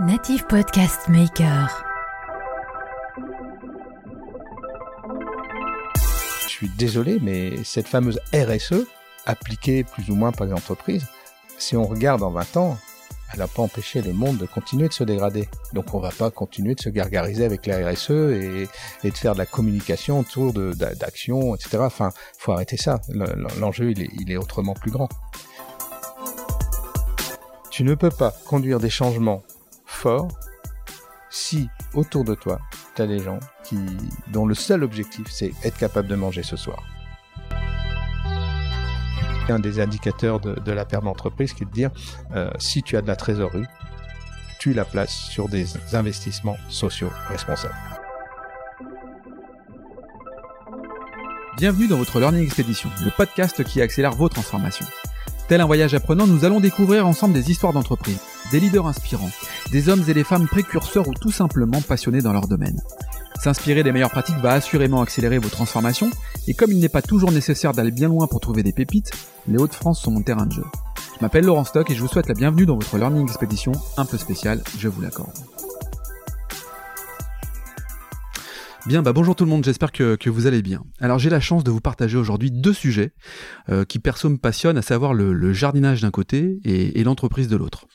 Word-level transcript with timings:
Native 0.00 0.44
Podcast 0.48 1.08
Maker. 1.08 1.84
Je 6.42 6.48
suis 6.48 6.68
désolé, 6.70 7.20
mais 7.22 7.62
cette 7.62 7.86
fameuse 7.86 8.18
RSE, 8.34 8.88
appliquée 9.24 9.84
plus 9.84 10.10
ou 10.10 10.16
moins 10.16 10.32
par 10.32 10.48
les 10.48 10.52
entreprises, 10.52 11.06
si 11.58 11.76
on 11.76 11.84
regarde 11.84 12.24
en 12.24 12.30
20 12.30 12.56
ans, 12.56 12.76
elle 13.32 13.38
n'a 13.38 13.46
pas 13.46 13.62
empêché 13.62 14.02
le 14.02 14.12
monde 14.12 14.36
de 14.38 14.46
continuer 14.46 14.88
de 14.88 14.92
se 14.92 15.04
dégrader. 15.04 15.48
Donc 15.72 15.94
on 15.94 16.00
va 16.00 16.10
pas 16.10 16.32
continuer 16.32 16.74
de 16.74 16.80
se 16.80 16.88
gargariser 16.88 17.44
avec 17.44 17.64
la 17.66 17.88
RSE 17.88 18.10
et, 18.10 18.68
de 19.04 19.16
faire 19.16 19.34
de 19.34 19.38
la 19.38 19.46
communication 19.46 20.18
autour 20.18 20.52
d'actions, 20.52 21.54
etc. 21.54 21.78
Enfin, 21.82 22.10
faut 22.36 22.50
arrêter 22.50 22.76
ça. 22.76 23.00
L'enjeu, 23.60 23.92
il 23.92 24.08
il 24.20 24.32
est 24.32 24.36
autrement 24.36 24.74
plus 24.74 24.90
grand. 24.90 25.08
Tu 27.70 27.84
ne 27.84 27.94
peux 27.94 28.10
pas 28.10 28.34
conduire 28.44 28.80
des 28.80 28.90
changements 28.90 29.44
si 31.30 31.68
autour 31.94 32.24
de 32.24 32.34
toi, 32.34 32.60
tu 32.94 33.02
as 33.02 33.06
des 33.06 33.18
gens 33.18 33.40
qui, 33.64 33.78
dont 34.32 34.46
le 34.46 34.54
seul 34.54 34.84
objectif, 34.84 35.26
c'est 35.30 35.52
être 35.64 35.76
capable 35.76 36.08
de 36.08 36.14
manger 36.14 36.42
ce 36.42 36.56
soir. 36.56 36.82
Un 39.48 39.58
des 39.58 39.80
indicateurs 39.80 40.40
de, 40.40 40.72
la 40.72 40.84
perte 40.84 41.04
d'entreprise 41.04 41.52
qui 41.52 41.64
est 41.64 41.66
de 41.66 41.72
dire, 41.72 41.90
euh, 42.34 42.50
si 42.58 42.82
tu 42.82 42.96
as 42.96 43.02
de 43.02 43.06
la 43.06 43.16
trésorerie, 43.16 43.66
tu 44.58 44.72
la 44.72 44.84
places 44.84 45.14
sur 45.14 45.48
des 45.48 45.66
investissements 45.92 46.56
sociaux 46.68 47.10
responsables. 47.28 47.74
Bienvenue 51.58 51.86
dans 51.86 51.98
votre 51.98 52.18
Learning 52.18 52.42
Expedition, 52.42 52.88
le 53.04 53.10
podcast 53.10 53.62
qui 53.64 53.82
accélère 53.82 54.12
vos 54.12 54.28
transformations. 54.28 54.86
Tel 55.46 55.60
un 55.60 55.66
voyage 55.66 55.94
apprenant, 55.94 56.26
nous 56.26 56.46
allons 56.46 56.58
découvrir 56.58 57.06
ensemble 57.06 57.34
des 57.34 57.50
histoires 57.50 57.74
d'entreprise, 57.74 58.18
des 58.50 58.60
leaders 58.60 58.86
inspirants, 58.86 59.30
des 59.72 59.88
hommes 59.88 60.04
et 60.08 60.14
des 60.14 60.24
femmes 60.24 60.46
précurseurs 60.46 61.08
ou 61.08 61.14
tout 61.14 61.30
simplement 61.30 61.80
passionnés 61.80 62.22
dans 62.22 62.32
leur 62.32 62.48
domaine. 62.48 62.80
S'inspirer 63.40 63.82
des 63.82 63.92
meilleures 63.92 64.10
pratiques 64.10 64.38
va 64.38 64.52
assurément 64.52 65.02
accélérer 65.02 65.38
vos 65.38 65.48
transformations, 65.48 66.10
et 66.46 66.54
comme 66.54 66.72
il 66.72 66.78
n'est 66.78 66.88
pas 66.88 67.02
toujours 67.02 67.32
nécessaire 67.32 67.72
d'aller 67.72 67.90
bien 67.90 68.08
loin 68.08 68.26
pour 68.26 68.40
trouver 68.40 68.62
des 68.62 68.72
pépites, 68.72 69.10
les 69.48 69.58
Hauts-de-France 69.58 70.00
sont 70.00 70.10
mon 70.10 70.22
terrain 70.22 70.46
de 70.46 70.52
jeu. 70.52 70.64
Je 71.16 71.20
m'appelle 71.20 71.44
Laurent 71.44 71.64
Stock 71.64 71.90
et 71.90 71.94
je 71.94 72.00
vous 72.00 72.08
souhaite 72.08 72.28
la 72.28 72.34
bienvenue 72.34 72.66
dans 72.66 72.74
votre 72.74 72.96
Learning 72.96 73.26
Expedition 73.26 73.72
un 73.96 74.04
peu 74.04 74.18
spéciale, 74.18 74.62
je 74.78 74.88
vous 74.88 75.00
l'accorde. 75.00 75.36
Bien, 78.86 79.00
bah 79.00 79.14
bonjour 79.14 79.34
tout 79.34 79.44
le 79.44 79.50
monde, 79.50 79.64
j'espère 79.64 79.92
que, 79.92 80.28
vous 80.28 80.46
allez 80.46 80.60
bien. 80.60 80.84
Alors 81.00 81.18
j'ai 81.18 81.30
la 81.30 81.40
chance 81.40 81.64
de 81.64 81.70
vous 81.70 81.80
partager 81.80 82.18
aujourd'hui 82.18 82.50
deux 82.50 82.74
sujets 82.74 83.12
euh, 83.70 83.86
qui 83.86 83.98
perso 83.98 84.28
me 84.28 84.36
passionnent, 84.36 84.76
à 84.76 84.82
savoir 84.82 85.14
le, 85.14 85.54
jardinage 85.54 86.02
d'un 86.02 86.10
côté 86.10 86.58
et, 86.66 87.00
et 87.00 87.04
l'entreprise 87.04 87.48
de 87.48 87.56
l'autre. 87.56 87.86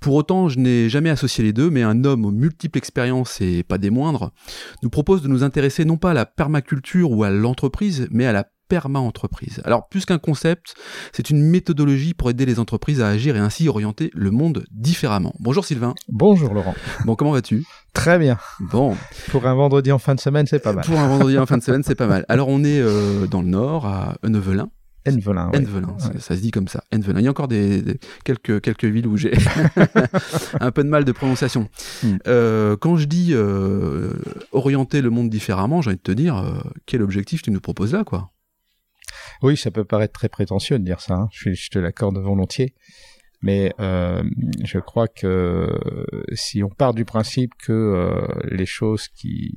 Pour 0.00 0.14
autant, 0.14 0.48
je 0.48 0.58
n'ai 0.58 0.88
jamais 0.88 1.10
associé 1.10 1.44
les 1.44 1.52
deux, 1.52 1.68
mais 1.68 1.82
un 1.82 2.04
homme 2.04 2.24
aux 2.24 2.30
multiples 2.30 2.78
expériences 2.78 3.42
et 3.42 3.62
pas 3.62 3.76
des 3.76 3.90
moindres 3.90 4.32
nous 4.82 4.88
propose 4.88 5.20
de 5.20 5.28
nous 5.28 5.44
intéresser 5.44 5.84
non 5.84 5.98
pas 5.98 6.12
à 6.12 6.14
la 6.14 6.24
permaculture 6.24 7.10
ou 7.10 7.24
à 7.24 7.30
l'entreprise, 7.30 8.08
mais 8.10 8.24
à 8.24 8.32
la 8.32 8.46
perma-entreprise. 8.72 9.60
Alors 9.66 9.86
plus 9.86 10.06
qu'un 10.06 10.16
concept, 10.16 10.74
c'est 11.12 11.28
une 11.28 11.42
méthodologie 11.42 12.14
pour 12.14 12.30
aider 12.30 12.46
les 12.46 12.58
entreprises 12.58 13.02
à 13.02 13.08
agir 13.08 13.36
et 13.36 13.38
ainsi 13.38 13.68
orienter 13.68 14.10
le 14.14 14.30
monde 14.30 14.64
différemment. 14.70 15.34
Bonjour 15.40 15.66
Sylvain. 15.66 15.94
Bonjour 16.08 16.54
Laurent. 16.54 16.74
Bon, 17.04 17.14
comment 17.14 17.32
vas-tu? 17.32 17.66
Très 17.92 18.18
bien. 18.18 18.38
Bon. 18.60 18.96
Pour 19.30 19.46
un 19.46 19.54
vendredi 19.54 19.92
en 19.92 19.98
fin 19.98 20.14
de 20.14 20.20
semaine, 20.20 20.46
c'est 20.46 20.58
pas 20.58 20.72
mal. 20.72 20.86
Pour 20.86 20.98
un 20.98 21.06
vendredi 21.06 21.36
en 21.36 21.44
fin 21.44 21.58
de 21.58 21.62
semaine, 21.62 21.82
c'est 21.82 21.94
pas 21.94 22.06
mal. 22.06 22.24
Alors 22.30 22.48
on 22.48 22.64
est 22.64 22.80
euh, 22.80 23.26
dans 23.26 23.42
le 23.42 23.48
nord, 23.48 23.84
à 23.84 24.14
Ennevelin. 24.24 24.70
Envelin. 25.06 25.50
Envelin, 25.54 25.94
ça, 25.98 26.34
se 26.34 26.40
dit 26.40 26.50
comme 26.50 26.68
ça. 26.68 26.82
Envelin. 26.94 27.20
Il 27.20 27.24
y 27.24 27.26
a 27.26 27.30
encore 27.30 27.48
des, 27.48 27.98
quelques, 28.24 28.62
quelques 28.62 28.86
villes 28.86 29.06
où 29.06 29.18
j'ai 29.18 29.32
un 30.60 30.70
peu 30.70 30.82
de 30.82 30.88
mal 30.88 31.04
de 31.04 31.12
prononciation. 31.12 31.68
Hmm. 32.02 32.16
Euh, 32.26 32.76
quand 32.78 32.96
je 32.96 33.04
dis 33.04 33.32
euh, 33.32 34.14
orienter 34.52 35.02
le 35.02 35.10
monde 35.10 35.28
différemment, 35.28 35.82
j'ai 35.82 35.90
envie 35.90 35.98
de 35.98 36.02
te 36.02 36.12
dire, 36.12 36.42
quel 36.86 37.02
objectif 37.02 37.42
tu 37.42 37.50
nous 37.50 37.60
proposes 37.60 37.92
là, 37.92 38.04
quoi? 38.04 38.30
Oui, 39.42 39.56
ça 39.56 39.70
peut 39.70 39.84
paraître 39.84 40.12
très 40.12 40.28
prétentieux 40.28 40.78
de 40.78 40.84
dire 40.84 41.00
ça, 41.00 41.14
hein. 41.14 41.28
je, 41.32 41.70
te 41.70 41.78
l'accorde 41.78 42.18
volontiers. 42.18 42.74
Mais 43.44 43.74
euh, 43.80 44.22
je 44.62 44.78
crois 44.78 45.08
que 45.08 45.68
si 46.32 46.62
on 46.62 46.68
part 46.68 46.94
du 46.94 47.04
principe 47.04 47.54
que 47.58 47.72
euh, 47.72 48.24
les 48.44 48.66
choses 48.66 49.08
qu'il 49.08 49.52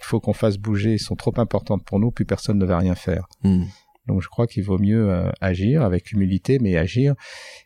faut 0.00 0.18
qu'on 0.18 0.32
fasse 0.32 0.56
bouger 0.56 0.96
sont 0.96 1.14
trop 1.14 1.34
importantes 1.36 1.84
pour 1.84 2.00
nous, 2.00 2.10
plus 2.10 2.24
personne 2.24 2.58
ne 2.58 2.64
va 2.64 2.78
rien 2.78 2.94
faire. 2.94 3.28
Hmm. 3.44 3.64
Donc 4.08 4.22
je 4.22 4.28
crois 4.28 4.46
qu'il 4.46 4.64
vaut 4.64 4.78
mieux 4.78 5.10
euh, 5.10 5.30
agir 5.40 5.82
avec 5.82 6.10
humilité, 6.12 6.58
mais 6.58 6.76
agir, 6.76 7.14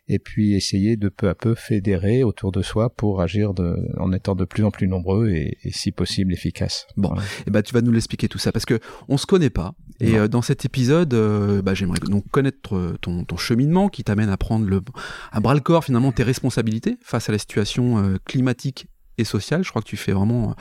et 0.07 0.19
puis 0.19 0.53
essayer 0.53 0.97
de 0.97 1.09
peu 1.09 1.29
à 1.29 1.35
peu 1.35 1.55
fédérer 1.55 2.23
autour 2.23 2.51
de 2.51 2.61
soi 2.61 2.89
pour 2.89 3.21
agir 3.21 3.53
de, 3.53 3.75
en 3.97 4.11
étant 4.11 4.35
de 4.35 4.45
plus 4.45 4.63
en 4.63 4.71
plus 4.71 4.87
nombreux 4.87 5.29
et, 5.29 5.57
si 5.71 5.91
possible 5.91 6.33
efficace. 6.33 6.85
Bon, 6.97 7.15
et 7.15 7.19
eh 7.47 7.51
ben 7.51 7.61
tu 7.61 7.73
vas 7.73 7.81
nous 7.81 7.91
l'expliquer 7.91 8.27
tout 8.27 8.37
ça 8.37 8.51
parce 8.51 8.65
que 8.65 8.79
on 9.07 9.17
se 9.17 9.25
connaît 9.25 9.49
pas. 9.49 9.73
Et 9.99 10.17
euh, 10.17 10.27
dans 10.27 10.41
cet 10.41 10.65
épisode, 10.65 11.13
euh, 11.13 11.61
bah, 11.61 11.73
j'aimerais 11.73 11.99
donc 11.99 12.27
connaître 12.29 12.95
ton, 13.01 13.23
ton 13.23 13.37
cheminement 13.37 13.89
qui 13.89 14.03
t'amène 14.03 14.29
à 14.29 14.37
prendre 14.37 14.67
le, 14.67 14.81
à 15.31 15.39
bras 15.39 15.53
le 15.53 15.61
corps 15.61 15.85
finalement 15.85 16.11
tes 16.11 16.23
responsabilités 16.23 16.97
face 17.01 17.29
à 17.29 17.31
la 17.31 17.37
situation 17.37 18.17
climatique 18.25 18.87
et 19.17 19.23
sociale. 19.23 19.63
Je 19.63 19.69
crois 19.69 19.81
que 19.81 19.87
tu 19.87 19.97
fais 19.97 20.11
vraiment, 20.11 20.55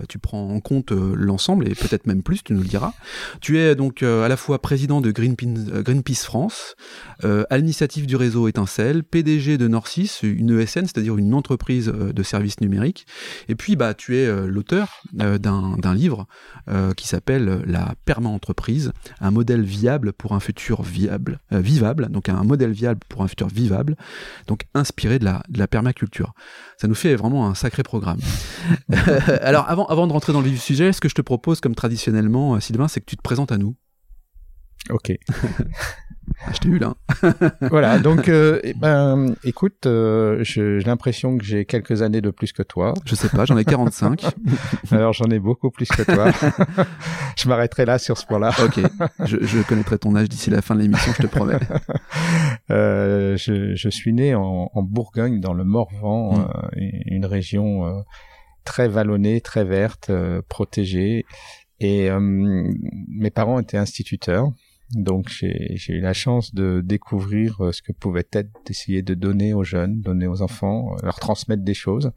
euh, 0.00 0.04
tu 0.08 0.18
prends 0.18 0.50
en 0.50 0.60
compte 0.60 0.92
euh, 0.92 1.14
l'ensemble 1.16 1.68
et 1.68 1.74
peut-être 1.74 2.06
même 2.06 2.22
plus, 2.22 2.42
tu 2.42 2.52
nous 2.52 2.62
le 2.62 2.68
diras. 2.68 2.92
Tu 3.40 3.58
es 3.58 3.74
donc 3.74 4.02
euh, 4.02 4.24
à 4.24 4.28
la 4.28 4.36
fois 4.36 4.60
président 4.60 5.00
de 5.00 5.10
Greenpeace, 5.10 5.82
Greenpeace 5.82 6.24
France, 6.24 6.74
à 7.22 7.58
l'initiative 7.58 8.06
du 8.06 8.16
réseau 8.16 8.48
Étincelle, 8.48 9.02
PDG 9.02 9.58
de 9.58 9.68
Norcis, 9.68 10.18
une 10.22 10.58
ESN, 10.58 10.82
c'est-à-dire 10.82 11.16
une 11.16 11.34
entreprise 11.34 11.86
de 11.86 12.22
services 12.22 12.60
numériques. 12.60 13.06
Et 13.48 13.54
puis, 13.54 13.76
bah, 13.76 13.94
tu 13.94 14.16
es 14.16 14.46
l'auteur 14.46 15.02
d'un 15.12 15.94
livre 15.94 16.26
qui 16.96 17.08
s'appelle 17.08 17.62
La 17.66 17.94
perma-entreprise, 18.04 18.92
un 19.20 19.30
modèle 19.30 19.62
viable 19.62 20.12
pour 20.12 20.32
un 20.32 20.40
futur 20.40 20.82
viable, 20.82 21.40
vivable, 21.50 22.08
donc 22.10 22.28
un 22.28 22.44
modèle 22.44 22.72
viable 22.72 23.00
pour 23.08 23.22
un 23.22 23.28
futur 23.28 23.48
vivable, 23.48 23.96
donc 24.46 24.62
inspiré 24.74 25.18
de 25.18 25.24
la, 25.24 25.42
de 25.48 25.58
la 25.58 25.66
permaculture. 25.66 26.32
Ça 26.78 26.88
nous 26.88 26.94
fait 26.94 27.14
vraiment 27.16 27.48
un 27.48 27.54
sacré 27.54 27.82
programme 27.82 27.96
Alors, 29.42 29.68
avant, 29.68 29.86
avant 29.86 30.06
de 30.06 30.12
rentrer 30.12 30.32
dans 30.32 30.40
le 30.40 30.46
vif 30.46 30.54
du 30.54 30.60
sujet, 30.60 30.92
ce 30.92 31.00
que 31.00 31.08
je 31.08 31.14
te 31.14 31.22
propose, 31.22 31.60
comme 31.60 31.74
traditionnellement, 31.74 32.54
euh, 32.54 32.60
Sylvain, 32.60 32.88
c'est 32.88 33.00
que 33.00 33.06
tu 33.06 33.16
te 33.16 33.22
présentes 33.22 33.52
à 33.52 33.58
nous. 33.58 33.74
Ok. 34.90 35.12
Ah, 36.44 36.52
je 36.52 36.58
t'ai 36.58 36.68
eu 36.68 36.78
là. 36.78 36.94
voilà, 37.70 37.98
donc 37.98 38.28
euh, 38.28 38.60
eh 38.62 38.74
ben, 38.74 39.34
écoute, 39.44 39.86
euh, 39.86 40.38
j'ai 40.42 40.80
l'impression 40.80 41.38
que 41.38 41.44
j'ai 41.44 41.64
quelques 41.64 42.02
années 42.02 42.20
de 42.20 42.30
plus 42.30 42.52
que 42.52 42.62
toi. 42.62 42.94
Je 43.04 43.14
sais 43.14 43.28
pas, 43.28 43.44
j'en 43.44 43.56
ai 43.56 43.64
45. 43.64 44.24
Alors 44.90 45.12
j'en 45.12 45.30
ai 45.30 45.38
beaucoup 45.38 45.70
plus 45.70 45.88
que 45.88 46.02
toi. 46.02 46.30
je 47.36 47.48
m'arrêterai 47.48 47.86
là 47.86 47.98
sur 47.98 48.18
ce 48.18 48.26
point-là. 48.26 48.50
ok, 48.62 48.80
je, 49.24 49.38
je, 49.40 49.62
connaîtrai 49.62 49.98
ton 49.98 50.14
âge 50.14 50.28
d'ici 50.28 50.50
la 50.50 50.62
fin 50.62 50.74
de 50.74 50.80
l'émission, 50.80 51.12
je 51.16 51.22
te 51.22 51.26
promets. 51.26 51.58
Euh, 52.70 53.36
je, 53.36 53.74
je, 53.74 53.88
suis 53.88 54.12
né 54.12 54.34
en, 54.34 54.70
en, 54.72 54.82
Bourgogne, 54.82 55.40
dans 55.40 55.54
le 55.54 55.64
Morvan, 55.64 56.36
mm. 56.36 56.40
euh, 56.40 56.90
une 57.06 57.26
région 57.26 57.86
euh, 57.86 58.00
très 58.64 58.88
vallonnée, 58.88 59.40
très 59.40 59.64
verte, 59.64 60.10
protégée. 60.48 61.24
Et 61.78 62.08
mes 62.10 63.30
parents 63.30 63.60
étaient 63.60 63.76
instituteurs. 63.76 64.50
Donc 64.92 65.28
j'ai 65.28 65.76
eu 65.88 66.00
la 66.00 66.12
chance 66.12 66.54
de 66.54 66.80
découvrir 66.84 67.60
euh, 67.60 67.72
ce 67.72 67.82
que 67.82 67.90
pouvait 67.90 68.26
être 68.32 68.50
d'essayer 68.64 69.02
de 69.02 69.14
donner 69.14 69.52
aux 69.52 69.64
jeunes, 69.64 70.00
donner 70.00 70.28
aux 70.28 70.42
enfants, 70.42 70.92
euh, 70.92 70.98
leur 71.02 71.18
transmettre 71.18 71.64
des 71.64 71.74
choses, 71.74 72.12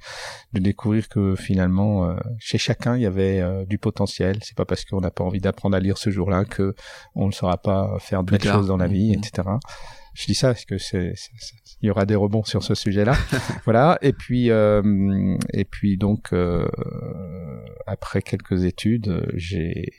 de 0.53 0.59
découvrir 0.59 1.09
que 1.09 1.35
finalement 1.35 2.05
euh, 2.05 2.15
chez 2.37 2.59
chacun 2.59 2.95
il 2.95 3.01
y 3.01 3.07
avait 3.07 3.65
du 3.65 3.79
potentiel. 3.79 4.37
C'est 4.43 4.55
pas 4.55 4.65
parce 4.65 4.85
qu'on 4.85 5.01
n'a 5.01 5.09
pas 5.09 5.23
envie 5.23 5.41
d'apprendre 5.41 5.75
à 5.75 5.79
lire 5.79 5.97
ce 5.97 6.11
jour-là 6.11 6.45
que 6.45 6.75
on 7.15 7.27
ne 7.27 7.31
saura 7.31 7.57
pas 7.57 7.97
faire 7.99 8.23
de 8.23 8.31
belles 8.31 8.43
choses 8.43 8.67
dans 8.67 8.77
la 8.77 8.87
vie, 8.87 9.11
mmh. 9.11 9.19
etc. 9.19 9.49
Je 10.13 10.25
dis 10.25 10.35
ça 10.35 10.49
parce 10.49 10.65
que 10.65 10.77
c'est 10.77 11.13
il 11.81 11.87
y 11.87 11.89
aura 11.89 12.05
des 12.05 12.15
rebonds 12.15 12.43
sur 12.43 12.61
ce 12.63 12.75
sujet-là. 12.75 13.13
voilà. 13.65 13.97
Et 14.01 14.11
puis, 14.11 14.51
euh, 14.51 15.37
et 15.53 15.63
puis 15.63 15.97
donc, 15.97 16.33
euh, 16.33 16.67
après 17.87 18.21
quelques 18.21 18.65
études, 18.65 19.25
j'ai 19.35 19.93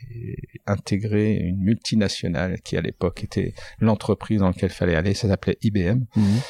intégré 0.67 1.37
une 1.37 1.61
multinationale 1.61 2.61
qui 2.61 2.77
à 2.77 2.83
l'époque 2.83 3.25
était 3.25 3.55
l'entreprise 3.79 4.41
dans 4.41 4.49
laquelle 4.49 4.71
fallait 4.71 4.95
aller. 4.95 5.15
Ça 5.15 5.29
s'appelait 5.29 5.57
IBM. 5.63 6.05
Mhm. 6.17 6.41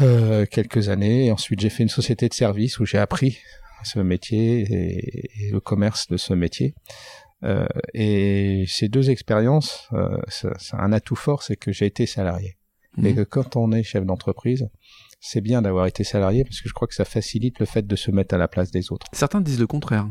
Euh, 0.00 0.46
quelques 0.46 0.88
années. 0.88 1.26
Et 1.26 1.32
ensuite, 1.32 1.60
j'ai 1.60 1.68
fait 1.70 1.82
une 1.82 1.88
société 1.88 2.28
de 2.28 2.34
services 2.34 2.78
où 2.78 2.86
j'ai 2.86 2.98
appris 2.98 3.38
ce 3.84 3.98
métier 3.98 4.60
et, 4.60 5.50
le 5.50 5.60
commerce 5.60 6.08
de 6.08 6.16
ce 6.16 6.32
métier. 6.32 6.74
Euh, 7.44 7.66
et 7.92 8.64
ces 8.68 8.88
deux 8.88 9.10
expériences, 9.10 9.88
euh, 9.92 10.16
ça, 10.28 10.56
ça, 10.58 10.78
un 10.78 10.92
atout 10.92 11.16
fort, 11.16 11.42
c'est 11.42 11.56
que 11.56 11.72
j'ai 11.72 11.86
été 11.86 12.06
salarié 12.06 12.56
mais 12.96 13.10
mhm. 13.10 13.16
que 13.16 13.22
quand 13.22 13.56
on 13.56 13.72
est 13.72 13.82
chef 13.82 14.04
d'entreprise, 14.04 14.68
c'est 15.20 15.40
bien 15.40 15.62
d'avoir 15.62 15.86
été 15.86 16.04
salarié 16.04 16.44
parce 16.44 16.60
que 16.60 16.68
je 16.68 16.74
crois 16.74 16.88
que 16.88 16.94
ça 16.94 17.04
facilite 17.04 17.60
le 17.60 17.66
fait 17.66 17.86
de 17.86 17.96
se 17.96 18.10
mettre 18.10 18.34
à 18.34 18.38
la 18.38 18.48
place 18.48 18.70
des 18.70 18.90
autres. 18.90 19.06
Certains 19.12 19.40
disent 19.40 19.60
le 19.60 19.68
contraire. 19.68 20.08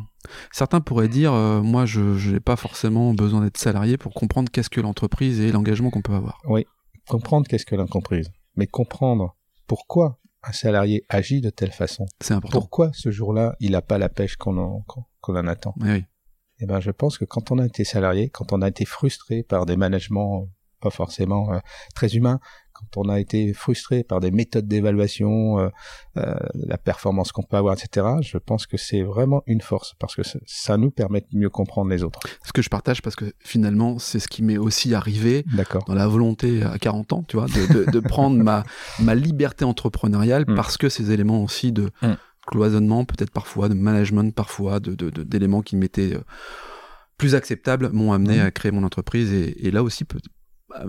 Certains 0.51 0.79
pourraient 0.79 1.09
dire, 1.09 1.33
euh, 1.33 1.61
moi, 1.61 1.85
je 1.85 2.31
n'ai 2.31 2.39
pas 2.39 2.55
forcément 2.55 3.13
besoin 3.13 3.41
d'être 3.41 3.57
salarié 3.57 3.97
pour 3.97 4.13
comprendre 4.13 4.49
qu'est-ce 4.49 4.69
que 4.69 4.79
l'entreprise 4.79 5.41
et 5.41 5.51
l'engagement 5.51 5.89
qu'on 5.89 6.01
peut 6.01 6.13
avoir. 6.13 6.39
Oui, 6.45 6.65
comprendre 7.07 7.47
qu'est-ce 7.47 7.65
que 7.65 7.75
l'entreprise, 7.75 8.31
mais 8.55 8.67
comprendre 8.67 9.35
pourquoi 9.67 10.19
un 10.43 10.53
salarié 10.53 11.05
agit 11.09 11.41
de 11.41 11.49
telle 11.49 11.71
façon 11.71 12.05
C'est 12.21 12.33
important. 12.33 12.59
Pourquoi 12.59 12.91
ce 12.93 13.11
jour-là, 13.11 13.55
il 13.59 13.71
n'a 13.71 13.81
pas 13.81 13.97
la 13.97 14.09
pêche 14.09 14.37
qu'on 14.37 14.57
en, 14.57 14.85
qu'on 15.19 15.35
en 15.35 15.47
attend 15.47 15.75
oui. 15.81 16.05
Eh 16.63 16.67
ben, 16.67 16.79
je 16.79 16.91
pense 16.91 17.17
que 17.17 17.25
quand 17.25 17.51
on 17.51 17.57
a 17.57 17.65
été 17.65 17.83
salarié, 17.83 18.29
quand 18.29 18.53
on 18.53 18.61
a 18.61 18.67
été 18.67 18.85
frustré 18.85 19.41
par 19.41 19.65
des 19.65 19.75
managements 19.75 20.47
pas 20.81 20.89
forcément 20.89 21.53
euh, 21.53 21.59
très 21.95 22.15
humains, 22.15 22.39
quand 22.93 23.01
on 23.01 23.09
a 23.09 23.19
été 23.19 23.53
frustré 23.53 24.03
par 24.03 24.19
des 24.19 24.31
méthodes 24.31 24.67
d'évaluation, 24.67 25.59
euh, 25.59 25.69
euh, 26.17 26.35
la 26.53 26.77
performance 26.77 27.31
qu'on 27.31 27.43
peut 27.43 27.57
avoir, 27.57 27.75
etc., 27.75 28.07
je 28.21 28.37
pense 28.37 28.67
que 28.67 28.77
c'est 28.77 29.01
vraiment 29.01 29.43
une 29.45 29.61
force 29.61 29.93
parce 29.99 30.15
que 30.15 30.21
ça 30.45 30.77
nous 30.77 30.91
permet 30.91 31.21
de 31.21 31.37
mieux 31.37 31.49
comprendre 31.49 31.89
les 31.89 32.03
autres. 32.03 32.19
Ce 32.45 32.51
que 32.51 32.61
je 32.61 32.69
partage 32.69 33.01
parce 33.01 33.15
que 33.15 33.33
finalement, 33.39 33.99
c'est 33.99 34.19
ce 34.19 34.27
qui 34.27 34.43
m'est 34.43 34.57
aussi 34.57 34.93
arrivé 34.93 35.45
dans 35.87 35.93
la 35.93 36.07
volonté 36.07 36.63
à 36.63 36.77
40 36.77 37.13
ans, 37.13 37.23
tu 37.27 37.37
vois, 37.37 37.47
de, 37.47 37.73
de, 37.73 37.91
de 37.91 37.99
prendre 38.07 38.37
ma, 38.37 38.63
ma 38.99 39.15
liberté 39.15 39.65
entrepreneuriale 39.65 40.45
mm. 40.47 40.55
parce 40.55 40.77
que 40.77 40.89
ces 40.89 41.11
éléments 41.11 41.43
aussi 41.43 41.71
de 41.71 41.91
mm. 42.01 42.13
cloisonnement, 42.47 43.05
peut-être 43.05 43.31
parfois, 43.31 43.69
de 43.69 43.73
management 43.73 44.33
parfois, 44.33 44.79
de, 44.79 44.93
d'éléments 45.23 45.61
qui 45.61 45.75
m'étaient 45.75 46.15
euh, 46.15 46.23
plus 47.17 47.35
acceptables 47.35 47.89
m'ont 47.91 48.13
amené 48.13 48.37
mm. 48.37 48.45
à 48.45 48.51
créer 48.51 48.71
mon 48.71 48.83
entreprise 48.83 49.31
et, 49.33 49.67
et 49.67 49.71
là 49.71 49.83
aussi 49.83 50.03
peut 50.05 50.19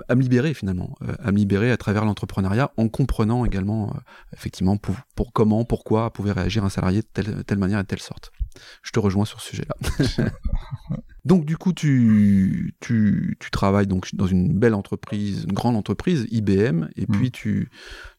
à, 0.08 0.14
me 0.14 0.23
libérer 0.23 0.55
finalement, 0.55 0.96
euh, 1.02 1.14
à 1.23 1.32
me 1.32 1.38
libérer 1.38 1.70
à 1.70 1.76
travers 1.76 2.05
l'entrepreneuriat 2.05 2.73
en 2.76 2.88
comprenant 2.88 3.44
également 3.44 3.90
euh, 3.90 3.99
effectivement 4.32 4.76
pour, 4.76 4.94
pour, 5.14 5.32
comment, 5.32 5.64
pourquoi 5.64 6.12
pouvait 6.12 6.32
réagir 6.32 6.64
un 6.64 6.69
salarié 6.69 7.02
de 7.02 7.06
telle, 7.12 7.44
telle 7.44 7.58
manière 7.58 7.79
et 7.79 7.82
de 7.82 7.88
telle 7.88 8.00
sorte. 8.00 8.32
Je 8.82 8.90
te 8.90 8.99
rejoins 8.99 9.25
sur 9.25 9.40
ce 9.40 9.50
sujet-là. 9.50 10.31
donc 11.25 11.44
du 11.44 11.56
coup, 11.56 11.73
tu, 11.73 12.75
tu, 12.81 13.37
tu, 13.40 13.50
travailles 13.50 13.87
donc 13.87 14.14
dans 14.14 14.26
une 14.26 14.58
belle 14.58 14.75
entreprise, 14.75 15.44
une 15.44 15.52
grande 15.52 15.76
entreprise, 15.76 16.26
IBM, 16.31 16.88
et 16.96 17.02
mmh. 17.02 17.12
puis 17.12 17.31
tu, 17.31 17.70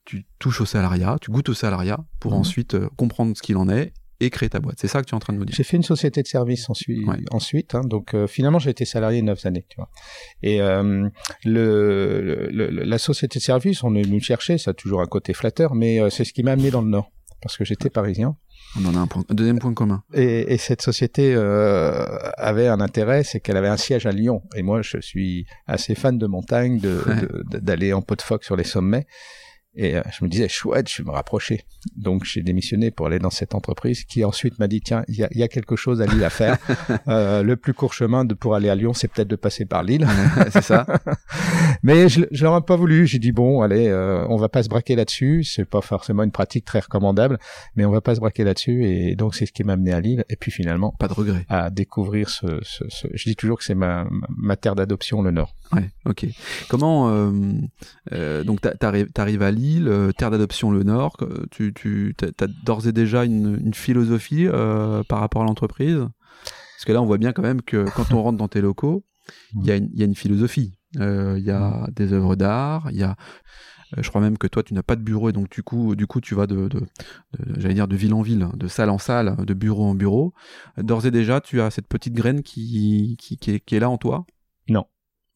tu 0.06 0.25
touches 0.39 0.62
au 0.62 0.65
salariat, 0.65 1.18
tu 1.21 1.31
goûtes 1.31 1.50
au 1.50 1.54
salariat 1.54 2.00
pour 2.19 2.31
mmh. 2.31 2.36
ensuite 2.36 2.74
euh, 2.75 2.89
comprendre 2.98 3.38
ce 3.38 3.42
qu'il 3.42 3.57
en 3.57 3.69
est 3.69 3.94
et 4.25 4.30
créer 4.30 4.50
ta 4.50 4.60
boîte. 4.60 4.78
C'est 4.80 4.88
ça 4.88 5.02
que 5.02 5.06
tu 5.06 5.12
es 5.12 5.16
en 5.16 5.20
train 5.20 5.34
de 5.34 5.40
nous 5.40 5.46
dire. 5.46 5.56
J'ai 5.56 5.64
fait 5.64 5.78
une 5.78 5.84
société 5.84 6.22
de 6.22 6.28
service 6.28 6.70
ensuite. 6.70 7.08
ensuite 7.31 7.75
hein, 7.75 7.81
donc 7.84 8.14
euh, 8.14 8.28
finalement, 8.28 8.60
j'ai 8.60 8.70
été 8.70 8.86
salarié 8.86 9.22
neuf 9.22 9.46
années. 9.46 9.66
Tu 9.70 9.75
vois. 9.78 9.90
Et 10.42 10.62
euh, 10.62 11.10
le, 11.46 12.50
la 12.50 12.98
société 12.98 13.40
de 13.40 13.44
service, 13.44 13.84
on 13.84 13.96
est 13.96 14.04
venu 14.04 14.22
chercher, 14.22 14.58
ça 14.58 14.72
a 14.72 14.74
toujours 14.74 15.02
un 15.02 15.08
côté 15.08 15.34
flatteur, 15.34 15.75
mais 15.75 16.00
euh, 16.00 16.10
c'est 16.10 16.24
ce 16.24 16.34
qui 16.34 16.44
m'a 16.44 16.52
amené 16.52 16.72
dans 16.72 16.81
le 16.81 16.90
Nord, 16.90 17.12
parce 17.42 17.58
que 17.58 17.66
j'étais 17.66 17.90
parisien. 17.90 18.38
On 18.80 18.86
en 18.86 18.96
a 18.96 19.00
un, 19.00 19.08
point, 19.08 19.24
un 19.30 19.34
deuxième 19.36 19.60
point 19.60 19.74
commun. 19.74 20.04
Et, 20.14 20.54
et 20.54 20.58
cette 20.58 20.81
société 20.81 21.34
euh, 21.36 22.06
avait 22.38 22.68
un 22.68 22.81
intérêt, 22.81 23.24
c'est 23.24 23.40
qu'elle 23.40 23.58
avait 23.58 23.68
un 23.68 23.78
siège 23.78 24.06
à 24.08 24.12
Lyon. 24.12 24.42
Et 24.56 24.64
moi, 24.64 24.81
je 24.81 24.98
suis 25.00 25.46
assez 25.68 25.94
fan 25.94 26.18
de 26.18 26.25
montagne, 26.25 26.80
d'aller 27.52 27.90
de, 27.90 27.94
en 27.94 28.02
pot 28.02 28.16
de 28.16 28.22
phoque 28.22 28.44
sur 28.44 28.56
les 28.56 28.64
sommets. 28.64 29.06
Et 29.75 29.96
euh, 29.96 30.02
je 30.12 30.24
me 30.24 30.30
disais, 30.30 30.48
chouette, 30.48 30.88
je 30.90 31.02
vais 31.02 31.08
me 31.08 31.14
rapprocher. 31.14 31.66
Donc 31.96 32.25
j'ai 32.25 32.42
démissionné 32.42 32.92
pour 32.92 33.08
aller 33.08 33.20
dans 33.20 33.31
cette 33.31 33.56
entreprise 33.56 34.04
qui 34.04 34.24
ensuite 34.24 34.60
m'a 34.60 34.68
dit, 34.68 34.81
tiens, 34.81 35.04
il 35.08 35.16
y 35.16 35.24
a, 35.24 35.30
y 35.31 35.42
a, 35.42 35.48
quelque 35.48 35.75
chose 35.75 36.02
à 36.02 36.06
Lille 36.06 36.24
à 36.24 36.30
faire. 36.30 36.58
euh, 37.08 37.42
le 37.42 37.56
plus 37.56 37.74
court 37.74 37.94
chemin 37.94 38.24
de, 38.24 38.36
pour 38.36 38.54
aller 38.54 38.70
à 38.70 38.75
Lyon, 38.75 38.94
c'est 38.94 39.08
peut-être 39.08 39.28
de 39.28 39.36
passer 39.36 39.66
par 39.66 39.84
Lille. 39.84 40.08
c'est 40.52 40.62
ça. 40.62 40.86
Mais 41.84 42.08
je, 42.08 42.22
je 42.31 42.44
leur 42.44 42.56
ai 42.56 42.62
pas 42.62 42.75
voulu. 42.75 43.08
J'ai 43.08 43.20
dit, 43.20 43.31
bon, 43.31 43.62
allez, 43.62 43.88
euh, 43.88 44.25
on 44.30 44.38
va 44.38 44.48
pas 44.48 44.62
se 44.62 44.70
braquer 44.70 44.96
là-dessus. 44.96 45.44
C'est 45.44 45.66
pas 45.66 45.81
forcément 45.81 46.24
une 46.24 46.31
pratique 46.31 46.66
très 46.66 46.80
recommandable, 46.80 47.40
mais 47.75 47.86
on 47.86 47.92
va 47.92 48.02
pas 48.02 48.16
se 48.16 48.20
braquer 48.20 48.44
là-dessus. 48.44 48.86
Et 48.86 49.16
donc 49.16 49.36
c'est 49.36 49.46
ce 49.46 49.52
qui 49.52 49.64
m'a 49.64 49.74
amené 49.74 49.92
à 49.92 50.00
Lille. 50.00 50.24
Et 50.30 50.36
puis 50.36 50.52
finalement, 50.52 50.92
pas 50.92 51.08
de 51.08 51.14
regret. 51.14 51.46
À 51.50 51.70
découvrir 51.70 52.30
ce, 52.30 52.60
ce, 52.62 52.84
ce... 52.90 53.08
je 53.14 53.24
dis 53.24 53.36
toujours 53.36 53.58
que 53.58 53.64
c'est 53.64 53.75
ma, 53.75 54.08
ma 54.30 54.56
terre 54.56 54.75
d'adoption, 54.75 55.22
le 55.22 55.31
Nord. 55.31 55.54
Ouais, 55.74 55.90
ok. 56.06 56.28
Comment, 56.70 57.10
euh, 57.10 57.31
euh 58.12 58.44
donc 58.44 58.62
t'arrives 58.62 59.42
à 59.42 59.52
Lille 59.52 59.88
euh, 59.88 60.12
terre 60.12 60.31
d'adoption 60.31 60.72
le 60.72 60.84
Nord. 60.84 61.18
Tu, 61.52 61.74
tu 61.74 62.16
as 62.22 62.48
d'ores 62.66 62.88
et 62.88 62.92
déjà 62.92 63.25
une, 63.25 63.74
philosophie 63.74 64.48
par 65.08 65.20
rapport 65.20 65.42
à 65.42 65.46
l'entreprise? 65.46 66.00
Parce 66.44 66.86
que 66.86 66.92
là, 66.92 67.02
on 67.02 67.06
voit 67.06 67.18
bien 67.18 67.31
quand 67.31 67.42
même 67.42 67.62
que 67.62 67.86
quand 67.96 68.14
on 68.14 68.22
rentre 68.22 68.38
dans 68.38 68.48
tes 68.48 68.62
locaux, 68.62 69.06
il 69.56 69.66
y, 69.66 69.72
a 69.72 70.06
une 70.06 70.16
philosophie. 70.16 70.78
Il 70.96 71.44
y 71.44 71.52
a 71.52 71.88
des 71.96 72.14
œuvres 72.14 72.36
d'art, 72.36 72.90
il 72.92 72.98
y 72.98 73.04
a 73.04 73.16
je 73.98 74.10
crois 74.10 74.22
même 74.22 74.38
que 74.38 74.48
toi 74.48 74.64
tu 74.64 74.74
n'as 74.74 74.84
pas 74.84 74.96
de 74.96 75.02
bureau 75.02 75.30
et 75.30 75.34
donc 75.34 75.50
du 75.50 75.62
coup 75.62 75.96
du 75.96 76.08
coup 76.08 76.22
tu 76.22 76.36
vas 76.36 76.48
de, 76.48 76.68
j'allais 77.58 77.75
dire 77.75 77.88
de 77.88 77.96
ville 77.96 78.14
en 78.14 78.22
ville 78.22 78.48
de 78.56 78.68
salle 78.68 78.90
en 78.90 78.98
salle 78.98 79.36
de 79.46 79.54
bureau 79.54 79.86
en 79.86 79.96
bureau 79.96 80.34
d'ores 80.78 81.06
et 81.06 81.12
déjà 81.12 81.42
tu 81.42 81.62
as 81.62 81.70
cette 81.70 81.88
petite 81.88 82.14
graine 82.14 82.42
qui 82.42 83.18
est 83.48 83.80
là 83.80 83.90
en 83.90 83.98
toi? 83.98 84.25
Non 84.68 84.86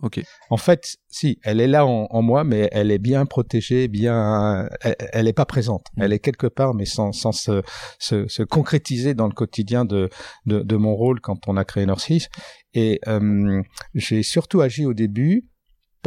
Ok. 0.04 0.22
En 0.52 0.58
fait, 0.58 0.98
si, 1.08 1.40
elle 1.44 1.60
est 1.60 1.68
là 1.68 1.86
en, 1.86 2.22
moi, 2.22 2.44
mais 2.44 2.70
elle 2.72 2.92
est 2.92 3.00
bien 3.00 3.26
protégée, 3.26 3.88
bien, 3.88 4.70
elle, 4.82 5.26
n'est 5.26 5.34
pas 5.34 5.46
présente. 5.46 5.88
Mm. 5.96 6.02
Elle 6.04 6.14
est 6.14 6.20
quelque 6.20 6.46
part, 6.46 6.76
mais 6.76 6.86
sans, 6.86 7.12
sans 7.12 7.32
se, 7.32 7.64
se, 7.98 8.28
se, 8.28 8.44
concrétiser 8.44 9.16
dans 9.16 9.26
le 9.26 9.34
quotidien 9.34 9.86
de, 9.86 10.10
de, 10.46 10.60
de, 10.60 10.76
mon 10.76 10.96
rôle 10.96 11.20
quand 11.20 11.48
on 11.48 11.58
a 11.58 11.66
créé 11.66 11.86
Norcis. 11.88 12.28
Et 12.76 13.00
euh, 13.08 13.62
j'ai 13.96 14.22
surtout 14.22 14.62
agi 14.62 14.86
au 14.86 14.94
début 14.94 15.48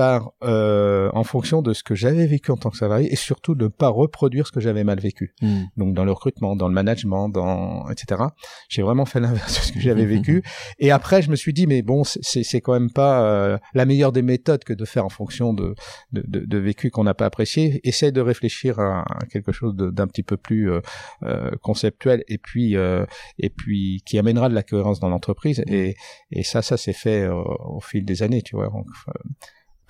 par 0.01 0.33
euh, 0.43 1.11
en 1.13 1.25
fonction 1.25 1.61
de 1.61 1.75
ce 1.75 1.83
que 1.83 1.95
j'avais 1.95 2.27
vécu 2.27 2.51
en 2.51 2.57
tant 2.57 2.71
que 2.71 2.79
salarié 2.79 3.13
et 3.13 3.17
surtout 3.17 3.55
de 3.55 3.65
ne 3.65 3.69
pas 3.69 3.89
reproduire 3.89 4.47
ce 4.47 4.53
que 4.53 4.59
j'avais 4.59 4.83
mal 4.83 4.99
vécu. 4.99 5.35
Hmm. 5.43 5.65
Donc 5.77 5.93
dans 5.93 6.07
le 6.07 6.13
recrutement, 6.13 6.57
dans 6.57 6.69
le 6.69 6.73
management, 6.73 7.29
dans 7.29 7.87
etc. 7.91 8.23
J'ai 8.71 8.81
vraiment 8.81 9.05
fait 9.05 9.21
l'inverse 9.21 9.55
de 9.59 9.61
ce 9.61 9.73
que 9.73 9.79
j'avais 9.79 10.07
vécu. 10.17 10.43
Et 10.79 10.91
après, 10.91 11.21
je 11.21 11.31
me 11.31 11.37
suis 11.37 11.53
dit 11.53 11.67
mais 11.67 11.83
bon, 11.83 12.03
c'est 12.05 12.43
c'est 12.45 12.63
quand 12.63 12.73
même 12.73 12.91
pas 12.91 13.25
euh, 13.25 13.59
la 13.75 13.85
meilleure 13.85 14.13
des 14.13 14.23
méthodes 14.23 14.65
que 14.65 14.73
de 14.73 14.87
faire 14.87 15.05
en 15.05 15.11
fonction 15.11 15.53
de 15.53 15.75
de, 16.13 16.25
de, 16.27 16.47
de 16.47 16.59
vécu 16.59 16.91
qu'on 16.91 17.05
n'a 17.05 17.13
pas 17.13 17.27
apprécié. 17.27 17.87
Essaye 17.87 18.11
de 18.11 18.23
réfléchir 18.23 18.81
à, 18.81 19.05
quelque 19.31 19.53
chose 19.53 19.75
d'un 19.77 20.07
petit 20.07 20.23
peu 20.23 20.39
plus 20.39 20.71
euh, 20.71 21.51
conceptuel 21.61 22.25
et 22.27 22.39
puis 22.39 22.75
et 23.39 23.51
puis 23.51 24.03
qui 24.07 24.19
amènera 24.19 24.49
de 24.49 24.55
la 24.55 24.63
cohérence 24.63 24.99
dans 24.99 25.11
l'entreprise. 25.11 25.63
Et 25.67 25.95
et 26.31 26.43
ça 26.43 26.63
ça 26.63 26.79
s'est 26.79 26.95
fait 26.95 27.29
au 27.29 27.81
fil 27.83 28.07
des 28.07 28.23
années, 28.23 28.41
tu 28.41 28.57
vois. 28.57 28.71
Donc, 28.71 28.87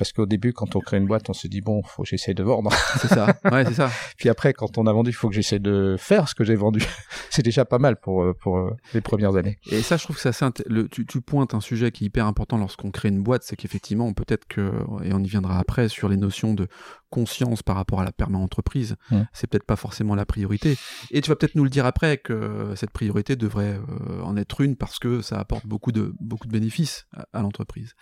parce 0.01 0.15
qu'au 0.15 0.25
début, 0.25 0.55
quand 0.55 0.77
on 0.77 0.81
crée 0.81 0.97
une 0.97 1.05
boîte, 1.05 1.29
on 1.29 1.35
se 1.35 1.47
dit 1.47 1.61
bon, 1.61 1.83
faut 1.83 2.05
que 2.05 2.09
j'essaie 2.09 2.33
de 2.33 2.43
vendre. 2.43 2.73
C'est 3.03 3.09
ça. 3.09 3.37
Ouais, 3.53 3.67
c'est 3.67 3.75
ça. 3.75 3.91
Puis 4.17 4.31
après, 4.31 4.55
quand 4.55 4.79
on 4.79 4.87
a 4.87 4.93
vendu, 4.95 5.11
il 5.11 5.13
faut 5.13 5.29
que 5.29 5.35
j'essaie 5.35 5.59
de 5.59 5.97
faire 5.99 6.27
ce 6.27 6.35
que 6.35 6.43
j'ai 6.43 6.55
vendu. 6.55 6.83
c'est 7.31 7.43
déjà 7.43 7.67
pas 7.67 7.79
mal 7.79 8.01
pour 8.01 8.23
euh, 8.23 8.33
pour 8.33 8.57
euh, 8.57 8.75
les 8.95 9.03
premières 9.03 9.37
années. 9.37 9.59
Et 9.71 9.83
ça, 9.83 9.99
je 9.99 10.05
trouve 10.05 10.17
que 10.17 10.23
c'est. 10.23 10.63
Le, 10.67 10.89
tu, 10.89 11.05
tu 11.05 11.21
pointes 11.21 11.53
un 11.53 11.61
sujet 11.61 11.93
qui 11.93 12.05
est 12.05 12.07
hyper 12.07 12.25
important 12.25 12.57
lorsqu'on 12.57 12.91
crée 12.91 13.11
une 13.11 13.23
boîte, 13.23 13.43
c'est 13.43 13.57
qu'effectivement, 13.57 14.11
peut-être 14.15 14.47
que 14.49 14.73
et 15.05 15.13
on 15.13 15.23
y 15.23 15.29
viendra 15.29 15.59
après 15.59 15.91
sur 15.91 16.09
les 16.09 16.17
notions 16.17 16.55
de 16.55 16.67
conscience 17.11 17.63
par 17.63 17.77
rapport 17.77 18.01
à 18.01 18.05
la 18.05 18.13
permanente 18.13 18.45
entreprise, 18.45 18.97
mmh. 19.11 19.21
c'est 19.35 19.49
peut-être 19.49 19.67
pas 19.67 19.77
forcément 19.77 20.15
la 20.15 20.25
priorité. 20.25 20.79
Et 21.11 21.21
tu 21.21 21.29
vas 21.29 21.37
peut-être 21.37 21.57
nous 21.57 21.65
le 21.65 21.71
dire 21.71 21.85
après 21.85 22.17
que 22.17 22.73
cette 22.75 22.91
priorité 22.91 23.37
devrait 23.37 23.79
euh, 23.79 24.23
en 24.23 24.39
être 24.39 24.63
une 24.63 24.77
parce 24.77 24.99
que 24.99 25.21
ça 25.21 25.39
apporte 25.39 25.67
beaucoup 25.67 25.93
de 25.93 26.15
beaucoup 26.21 26.47
de 26.47 26.53
bénéfices 26.53 27.07
à 27.35 27.43
l'entreprise. 27.43 27.95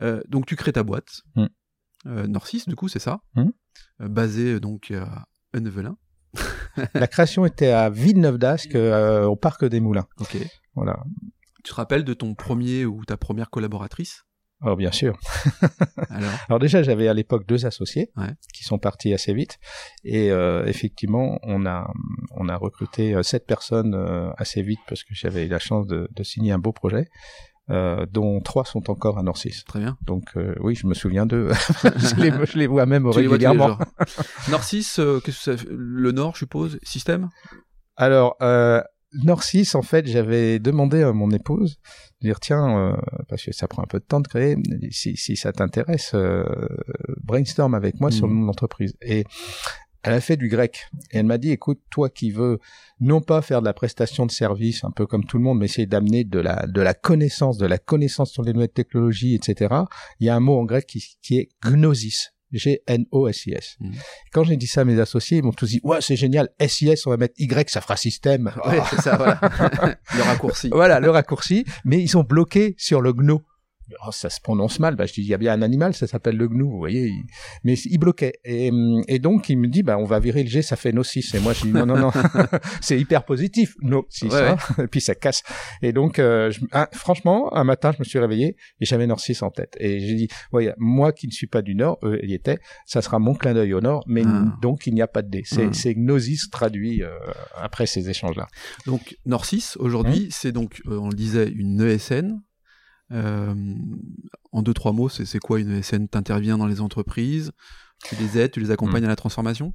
Euh, 0.00 0.22
donc 0.28 0.46
tu 0.46 0.56
crées 0.56 0.72
ta 0.72 0.82
boîte, 0.82 1.20
mm. 1.36 1.46
euh, 2.06 2.26
Norcis, 2.26 2.64
du 2.66 2.76
coup, 2.76 2.88
c'est 2.88 2.98
ça, 2.98 3.20
mm. 3.34 3.48
euh, 4.00 4.08
basée 4.08 4.60
donc 4.60 4.90
à 4.90 5.26
Ennevelin. 5.56 5.96
La 6.94 7.06
création 7.06 7.44
était 7.44 7.70
à 7.70 7.90
Villeneuve-d'Ascq, 7.90 8.74
au 8.74 9.36
parc 9.36 9.64
des 9.66 9.80
Moulins. 9.80 10.06
Ok. 10.18 10.38
Voilà. 10.74 10.98
Tu 11.64 11.70
te 11.70 11.74
rappelles 11.74 12.04
de 12.04 12.14
ton 12.14 12.34
premier 12.34 12.86
ou 12.86 13.04
ta 13.04 13.16
première 13.16 13.50
collaboratrice? 13.50 14.24
Oh 14.64 14.76
bien 14.76 14.92
sûr. 14.92 15.18
Alors, 16.48 16.60
déjà 16.60 16.82
j'avais 16.84 17.08
à 17.08 17.14
l'époque 17.14 17.46
deux 17.46 17.66
associés 17.66 18.12
qui 18.54 18.62
sont 18.62 18.78
partis 18.78 19.12
assez 19.12 19.34
vite 19.34 19.58
et 20.04 20.28
effectivement 20.66 21.40
on 21.42 21.66
a 21.66 21.92
on 22.30 22.48
a 22.48 22.56
recruté 22.56 23.20
sept 23.24 23.44
personnes 23.44 23.94
assez 24.38 24.62
vite 24.62 24.80
parce 24.86 25.02
que 25.02 25.14
j'avais 25.14 25.46
eu 25.46 25.48
la 25.48 25.58
chance 25.58 25.86
de, 25.88 26.08
de, 26.12 26.22
signer 26.22 26.52
un 26.52 26.58
beau 26.58 26.72
projet 26.72 27.08
euh, 27.72 28.04
dont 28.10 28.40
trois 28.40 28.64
sont 28.64 28.90
encore 28.90 29.18
à 29.18 29.22
Norcis. 29.22 29.62
Très 29.66 29.80
bien. 29.80 29.96
Donc 30.02 30.24
euh, 30.36 30.54
oui, 30.60 30.74
je 30.74 30.86
me 30.86 30.94
souviens 30.94 31.24
d'eux. 31.24 31.50
je, 31.82 32.14
les, 32.16 32.30
je, 32.46 32.58
les, 32.58 32.66
vois 32.66 32.84
même 32.84 33.06
régulièrement. 33.06 33.78
Norcis, 34.50 34.86
euh, 34.98 35.20
qu'est-ce 35.20 35.52
que 35.52 35.68
le 35.70 36.12
Nord, 36.12 36.34
je 36.34 36.40
suppose, 36.40 36.78
système? 36.82 37.30
Alors, 37.96 38.36
euh, 38.42 38.82
Norcis, 39.24 39.68
en 39.74 39.82
fait, 39.82 40.06
j'avais 40.06 40.58
demandé 40.58 41.02
à 41.02 41.12
mon 41.12 41.30
épouse 41.30 41.78
de 42.20 42.28
dire 42.28 42.40
tiens, 42.40 42.96
parce 43.28 43.44
que 43.44 43.52
ça 43.52 43.68
prend 43.68 43.82
un 43.82 43.86
peu 43.86 43.98
de 43.98 44.04
temps 44.04 44.20
de 44.20 44.28
créer, 44.28 44.56
si, 44.90 45.16
si 45.16 45.36
ça 45.36 45.52
t'intéresse, 45.52 46.14
brainstorm 47.22 47.74
avec 47.74 48.00
moi 48.00 48.10
sur 48.10 48.26
le 48.26 48.34
nom 48.34 48.42
de 48.42 48.46
l'entreprise. 48.46 48.94
Et 49.02 49.24
elle 50.02 50.14
a 50.14 50.20
fait 50.20 50.36
du 50.36 50.48
grec. 50.48 50.88
Et 51.10 51.18
elle 51.18 51.26
m'a 51.26 51.38
dit, 51.38 51.50
écoute, 51.50 51.80
toi 51.90 52.08
qui 52.10 52.30
veux 52.30 52.58
non 53.00 53.20
pas 53.20 53.42
faire 53.42 53.60
de 53.60 53.66
la 53.66 53.72
prestation 53.72 54.26
de 54.26 54.30
service, 54.30 54.84
un 54.84 54.90
peu 54.90 55.06
comme 55.06 55.24
tout 55.24 55.38
le 55.38 55.44
monde, 55.44 55.58
mais 55.58 55.66
essayer 55.66 55.86
d'amener 55.86 56.24
de 56.24 56.40
la, 56.40 56.66
de 56.66 56.80
la 56.80 56.94
connaissance, 56.94 57.58
de 57.58 57.66
la 57.66 57.78
connaissance 57.78 58.30
sur 58.30 58.42
les 58.42 58.52
nouvelles 58.52 58.68
technologies, 58.68 59.34
etc. 59.34 59.74
Il 60.20 60.26
y 60.26 60.30
a 60.30 60.36
un 60.36 60.40
mot 60.40 60.58
en 60.58 60.64
grec 60.64 60.86
qui, 60.86 61.04
qui 61.22 61.38
est 61.38 61.48
gnosis. 61.64 62.32
G-N-O-S-I-S. 62.52 63.76
Mmh. 63.80 63.92
Quand 64.32 64.44
j'ai 64.44 64.58
dit 64.58 64.66
ça 64.66 64.82
à 64.82 64.84
mes 64.84 65.00
associés, 65.00 65.38
ils 65.38 65.42
m'ont 65.42 65.52
tous 65.52 65.66
dit, 65.66 65.80
ouais, 65.84 66.02
c'est 66.02 66.16
génial, 66.16 66.50
S-I-S, 66.58 67.06
on 67.06 67.10
va 67.10 67.16
mettre 67.16 67.34
Y, 67.38 67.70
ça 67.70 67.80
fera 67.80 67.96
système. 67.96 68.52
Ouais, 68.66 68.78
c'est 68.90 69.00
ça, 69.00 69.16
voilà. 69.16 69.40
le 70.14 70.22
raccourci. 70.22 70.68
Voilà, 70.70 71.00
le 71.00 71.10
raccourci. 71.10 71.64
Mais 71.86 71.98
ils 71.98 72.08
sont 72.08 72.24
bloqués 72.24 72.74
sur 72.76 73.00
le 73.00 73.12
gno. 73.12 73.42
Oh, 74.06 74.12
ça 74.12 74.30
se 74.30 74.40
prononce 74.40 74.78
mal. 74.78 74.96
Bah, 74.96 75.06
je 75.06 75.12
dis, 75.12 75.22
il 75.22 75.28
y 75.28 75.34
a 75.34 75.38
bien 75.38 75.52
un 75.52 75.62
animal, 75.62 75.94
ça 75.94 76.06
s'appelle 76.06 76.36
le 76.36 76.48
gnou, 76.48 76.70
vous 76.70 76.78
voyez. 76.78 77.12
Mais 77.64 77.74
il 77.74 77.98
bloquait. 77.98 78.34
Et, 78.44 78.70
et, 79.08 79.18
donc, 79.18 79.48
il 79.48 79.58
me 79.58 79.68
dit, 79.68 79.82
bah, 79.82 79.98
on 79.98 80.04
va 80.04 80.18
virer 80.18 80.42
le 80.42 80.48
G, 80.48 80.62
ça 80.62 80.76
fait 80.76 80.92
no 80.92 81.02
6. 81.02 81.34
Et 81.34 81.40
moi, 81.40 81.52
je 81.52 81.62
dis, 81.62 81.72
non, 81.72 81.86
non, 81.86 81.96
non, 81.96 82.10
c'est 82.80 82.98
hyper 82.98 83.24
positif. 83.24 83.74
No 83.82 84.06
6. 84.10 84.34
Hein. 84.34 84.56
Et 84.82 84.86
puis, 84.86 85.00
ça 85.00 85.14
casse. 85.14 85.42
Et 85.82 85.92
donc, 85.92 86.18
euh, 86.18 86.50
je, 86.50 86.60
ah, 86.72 86.88
franchement, 86.92 87.54
un 87.54 87.64
matin, 87.64 87.92
je 87.92 87.98
me 87.98 88.04
suis 88.04 88.18
réveillé 88.18 88.56
et 88.80 88.84
j'avais 88.84 89.06
6 89.14 89.42
en 89.42 89.50
tête. 89.50 89.76
Et 89.78 90.00
j'ai 90.00 90.14
dit, 90.14 90.28
ouais, 90.52 90.72
moi 90.78 91.12
qui 91.12 91.26
ne 91.26 91.32
suis 91.32 91.46
pas 91.46 91.62
du 91.62 91.74
Nord, 91.74 91.98
eux, 92.02 92.18
il 92.22 92.30
y 92.30 92.34
était, 92.34 92.58
ça 92.86 93.02
sera 93.02 93.18
mon 93.18 93.34
clin 93.34 93.54
d'œil 93.54 93.74
au 93.74 93.80
Nord, 93.80 94.04
mais 94.06 94.22
ah. 94.24 94.56
donc 94.62 94.86
il 94.86 94.94
n'y 94.94 95.02
a 95.02 95.06
pas 95.06 95.22
de 95.22 95.28
D. 95.28 95.42
C'est, 95.44 95.74
c'est 95.74 95.94
Gnosis 95.94 96.50
traduit 96.50 97.02
euh, 97.02 97.10
après 97.56 97.86
ces 97.86 98.08
échanges-là. 98.08 98.48
Donc, 98.86 99.16
Nord 99.26 99.44
6, 99.44 99.76
aujourd'hui, 99.78 100.26
mmh. 100.26 100.30
c'est 100.30 100.52
donc, 100.52 100.80
euh, 100.86 100.98
on 100.98 101.08
le 101.08 101.16
disait, 101.16 101.48
une 101.48 101.80
ESN 101.80 102.40
euh, 103.12 103.54
en 104.52 104.62
deux, 104.62 104.74
trois 104.74 104.92
mots, 104.92 105.08
c'est 105.08 105.38
quoi 105.38 105.60
une 105.60 105.72
ESN 105.72 106.08
T'interviens 106.08 106.58
dans 106.58 106.66
les 106.66 106.80
entreprises, 106.80 107.52
tu 108.04 108.16
les 108.16 108.38
aides, 108.38 108.52
tu 108.52 108.60
les 108.60 108.70
accompagnes 108.70 109.02
hmm. 109.02 109.06
à 109.06 109.08
la 109.08 109.16
transformation? 109.16 109.74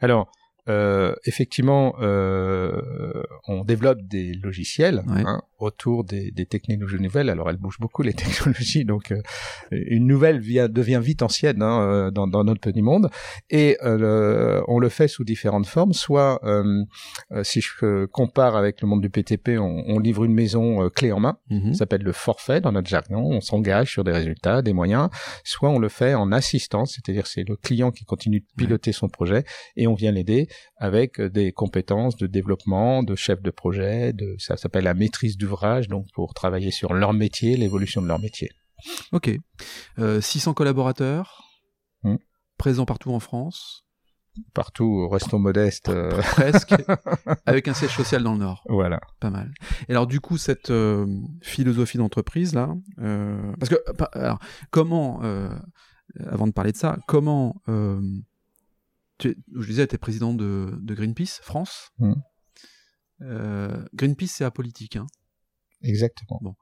Alors, 0.00 0.30
euh, 0.68 1.14
effectivement, 1.24 1.94
euh, 2.00 3.22
on 3.46 3.64
développe 3.64 4.02
des 4.02 4.34
logiciels 4.34 5.04
hein, 5.08 5.40
autour 5.58 6.04
des, 6.04 6.30
des, 6.32 6.46
technologies 6.46 7.00
nouvelles. 7.00 7.30
Alors, 7.30 7.48
elles 7.50 7.56
bougent 7.56 7.78
beaucoup 7.78 8.02
les 8.02 8.12
technologies, 8.14 8.84
donc 8.84 9.12
euh, 9.12 9.22
une 9.70 10.06
nouvelle 10.06 10.40
vient, 10.40 10.68
devient 10.68 11.00
vite 11.02 11.22
ancienne 11.22 11.62
hein, 11.62 11.80
euh, 11.80 12.10
dans, 12.10 12.26
dans, 12.26 12.44
notre 12.44 12.60
petit 12.60 12.82
monde. 12.82 13.10
Et 13.48 13.78
euh, 13.82 14.62
on 14.66 14.78
le 14.78 14.88
fait 14.88 15.08
sous 15.08 15.24
différentes 15.24 15.66
formes. 15.66 15.92
Soit, 15.92 16.40
si 17.42 17.60
je 17.60 18.06
compare 18.06 18.56
avec 18.56 18.80
le 18.80 18.88
monde 18.88 19.02
du 19.02 19.10
PTP, 19.10 19.58
on, 19.58 19.84
on 19.86 19.98
livre 19.98 20.24
une 20.24 20.34
maison 20.34 20.88
clé 20.90 21.12
en 21.12 21.20
main. 21.20 21.38
Mm-hmm. 21.50 21.72
Ça 21.72 21.78
s'appelle 21.80 22.02
le 22.02 22.12
forfait 22.12 22.60
dans 22.60 22.72
notre 22.72 22.88
jargon. 22.88 23.20
On 23.20 23.40
s'engage 23.40 23.92
sur 23.92 24.04
des 24.04 24.12
résultats, 24.12 24.62
des 24.62 24.72
moyens. 24.72 25.08
Soit 25.44 25.70
on 25.70 25.78
le 25.78 25.88
fait 25.88 26.14
en 26.14 26.32
assistance, 26.32 26.94
c'est-à-dire 26.94 27.26
c'est 27.26 27.44
le 27.48 27.56
client 27.56 27.90
qui 27.90 28.04
continue 28.04 28.40
de 28.40 28.46
piloter 28.56 28.92
son 28.92 29.08
projet 29.08 29.44
et 29.76 29.86
on 29.86 29.94
vient 29.94 30.12
l'aider 30.12 30.48
avec 30.76 31.20
des 31.20 31.52
compétences 31.52 32.16
de 32.16 32.26
développement, 32.26 33.02
de 33.02 33.14
chef 33.14 33.42
de 33.42 33.50
projet, 33.50 34.12
de 34.12 34.36
ça 34.38 34.56
s'appelle 34.56 34.84
la 34.84 34.94
maîtrise 34.94 35.36
d'ouvrage, 35.36 35.88
donc 35.88 36.06
pour 36.14 36.34
travailler 36.34 36.70
sur 36.70 36.94
leur 36.94 37.12
métier, 37.12 37.56
l'évolution 37.56 38.02
de 38.02 38.08
leur 38.08 38.18
métier. 38.18 38.50
Ok. 39.12 39.30
600 39.98 40.50
euh, 40.50 40.54
collaborateurs, 40.54 41.44
hmm. 42.02 42.16
présents 42.58 42.86
partout 42.86 43.12
en 43.12 43.20
France. 43.20 43.84
Partout, 44.52 45.08
restons 45.08 45.38
modestes. 45.38 45.88
Euh. 45.88 46.10
Presque. 46.20 46.74
avec 47.46 47.68
un 47.68 47.74
siège 47.74 47.96
social 47.96 48.22
dans 48.22 48.32
le 48.32 48.40
Nord. 48.40 48.62
Voilà. 48.68 49.00
Pas 49.18 49.30
mal. 49.30 49.50
Et 49.88 49.92
alors, 49.92 50.06
du 50.06 50.20
coup, 50.20 50.36
cette 50.36 50.70
euh, 50.70 51.06
philosophie 51.40 51.96
d'entreprise, 51.96 52.54
là, 52.54 52.74
parce 52.98 53.70
que, 53.70 53.76
alors, 54.12 54.38
comment, 54.70 55.22
avant 56.26 56.46
de 56.46 56.52
parler 56.52 56.72
de 56.72 56.76
ça, 56.76 56.98
comment 57.06 57.62
tu 59.18 59.36
je 59.54 59.66
disais, 59.66 59.86
tu 59.86 59.94
es 59.94 59.98
président 59.98 60.34
de, 60.34 60.78
Greenpeace 60.82 61.40
France. 61.42 61.90
Mm. 61.98 62.12
Euh, 63.22 63.84
Greenpeace, 63.94 64.32
c'est 64.36 64.44
apolitique. 64.44 64.96
Hein 64.96 65.06
Exactement. 65.82 66.38
Bon. 66.42 66.54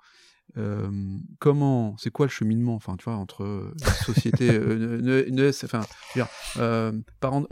Euh, 0.57 1.19
comment, 1.41 1.97
c'est 1.97 2.11
quoi 2.11 2.27
le 2.27 2.31
cheminement, 2.31 2.75
enfin, 2.75 2.97
tu 2.97 3.05
vois, 3.05 3.17
entre 3.17 3.73
société, 4.05 4.51
euh, 4.53 5.25
une, 5.27 5.41
enfin, 5.65 5.85
je 6.15 6.21
veux 6.21 6.25
dire, 6.25 7.03
parent, 7.21 7.45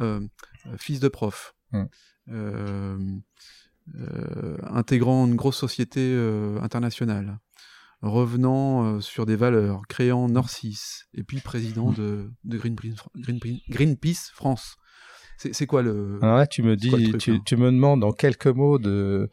fils 0.76 1.00
de 1.00 1.08
prof, 1.08 1.56
mm. 1.72 3.18
intégrant 4.62 5.26
une 5.26 5.34
grosse 5.34 5.56
société 5.56 6.14
internationale, 6.60 7.40
revenant 8.02 9.00
sur 9.00 9.26
des 9.26 9.36
valeurs, 9.36 9.82
créant 9.88 10.28
Norcis, 10.28 10.78
et 11.14 11.24
puis 11.24 11.40
président 11.40 11.90
mm. 11.90 11.94
de, 11.94 12.30
de 12.44 12.58
Greenpeace 13.68 14.30
France. 14.32 14.76
C'est 15.36 15.66
quoi 15.66 15.82
le. 15.82 16.18
Alors 16.22 16.36
là, 16.36 16.46
tu 16.46 16.62
me 16.62 16.76
dis, 16.76 16.90
tu, 17.18 17.32
hein 17.32 17.42
tu, 17.44 17.56
me 17.56 17.70
demandes 17.70 18.04
en 18.04 18.12
quelques 18.12 18.46
mots 18.46 18.78
de. 18.78 19.28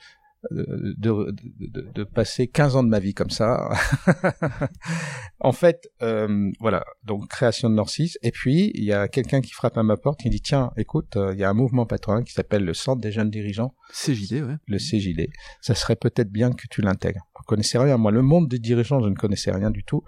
De, 0.52 0.96
de, 0.98 1.92
de, 1.94 2.04
passer 2.06 2.48
15 2.48 2.78
ans 2.78 2.84
de 2.84 2.88
ma 2.88 3.00
vie 3.00 3.14
comme 3.14 3.30
ça. 3.30 3.72
en 5.42 5.52
fait, 5.52 5.90
euh, 6.02 6.50
voilà, 6.62 6.86
donc 7.04 7.28
création 7.28 7.70
de 7.70 7.76
Norcis. 7.76 8.14
Et 8.22 8.32
puis, 8.32 8.72
il 8.74 8.86
y 8.86 8.94
a 8.94 9.10
quelqu'un 9.10 9.42
qui 9.42 9.52
frappe 9.52 9.78
à 9.78 9.84
ma 9.84 9.98
porte 9.98 10.22
qui 10.22 10.30
dit, 10.30 10.40
tiens, 10.40 10.72
écoute, 10.78 11.18
euh, 11.18 11.34
il 11.34 11.40
y 11.42 11.44
a 11.44 11.50
un 11.50 11.54
mouvement 11.54 11.86
patronal 11.86 12.24
qui 12.24 12.32
s'appelle 12.32 12.64
le 12.64 12.74
Centre 12.74 13.02
des 13.02 13.12
jeunes 13.12 13.30
dirigeants. 13.30 13.76
CJD, 13.92 14.42
ouais. 14.42 14.56
Le 14.66 14.78
CJD. 14.78 15.30
Ça 15.60 15.76
serait 15.76 15.98
peut-être 15.98 16.32
bien 16.32 16.54
que 16.54 16.68
tu 16.70 16.82
l'intègres. 16.82 17.28
Je 17.38 17.46
connaissais 17.46 17.78
rien. 17.78 17.98
Moi, 17.98 18.12
le 18.12 18.22
monde 18.22 18.48
des 18.48 18.60
dirigeants, 18.60 19.02
je 19.02 19.10
ne 19.10 19.16
connaissais 19.16 19.52
rien 19.52 19.72
du 19.72 19.84
tout. 19.84 20.04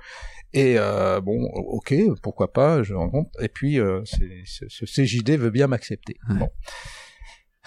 Et 0.54 0.76
euh, 0.78 1.22
bon, 1.22 1.44
ok, 1.54 1.94
pourquoi 2.22 2.52
pas, 2.52 2.84
je 2.84 2.94
rencontre. 2.94 3.30
Et 3.42 3.48
puis, 3.48 3.80
euh, 3.80 4.02
ce 4.06 4.86
CJD 4.86 5.38
veut 5.38 5.50
bien 5.50 5.68
m'accepter. 5.68 6.18
Bon. 6.30 6.50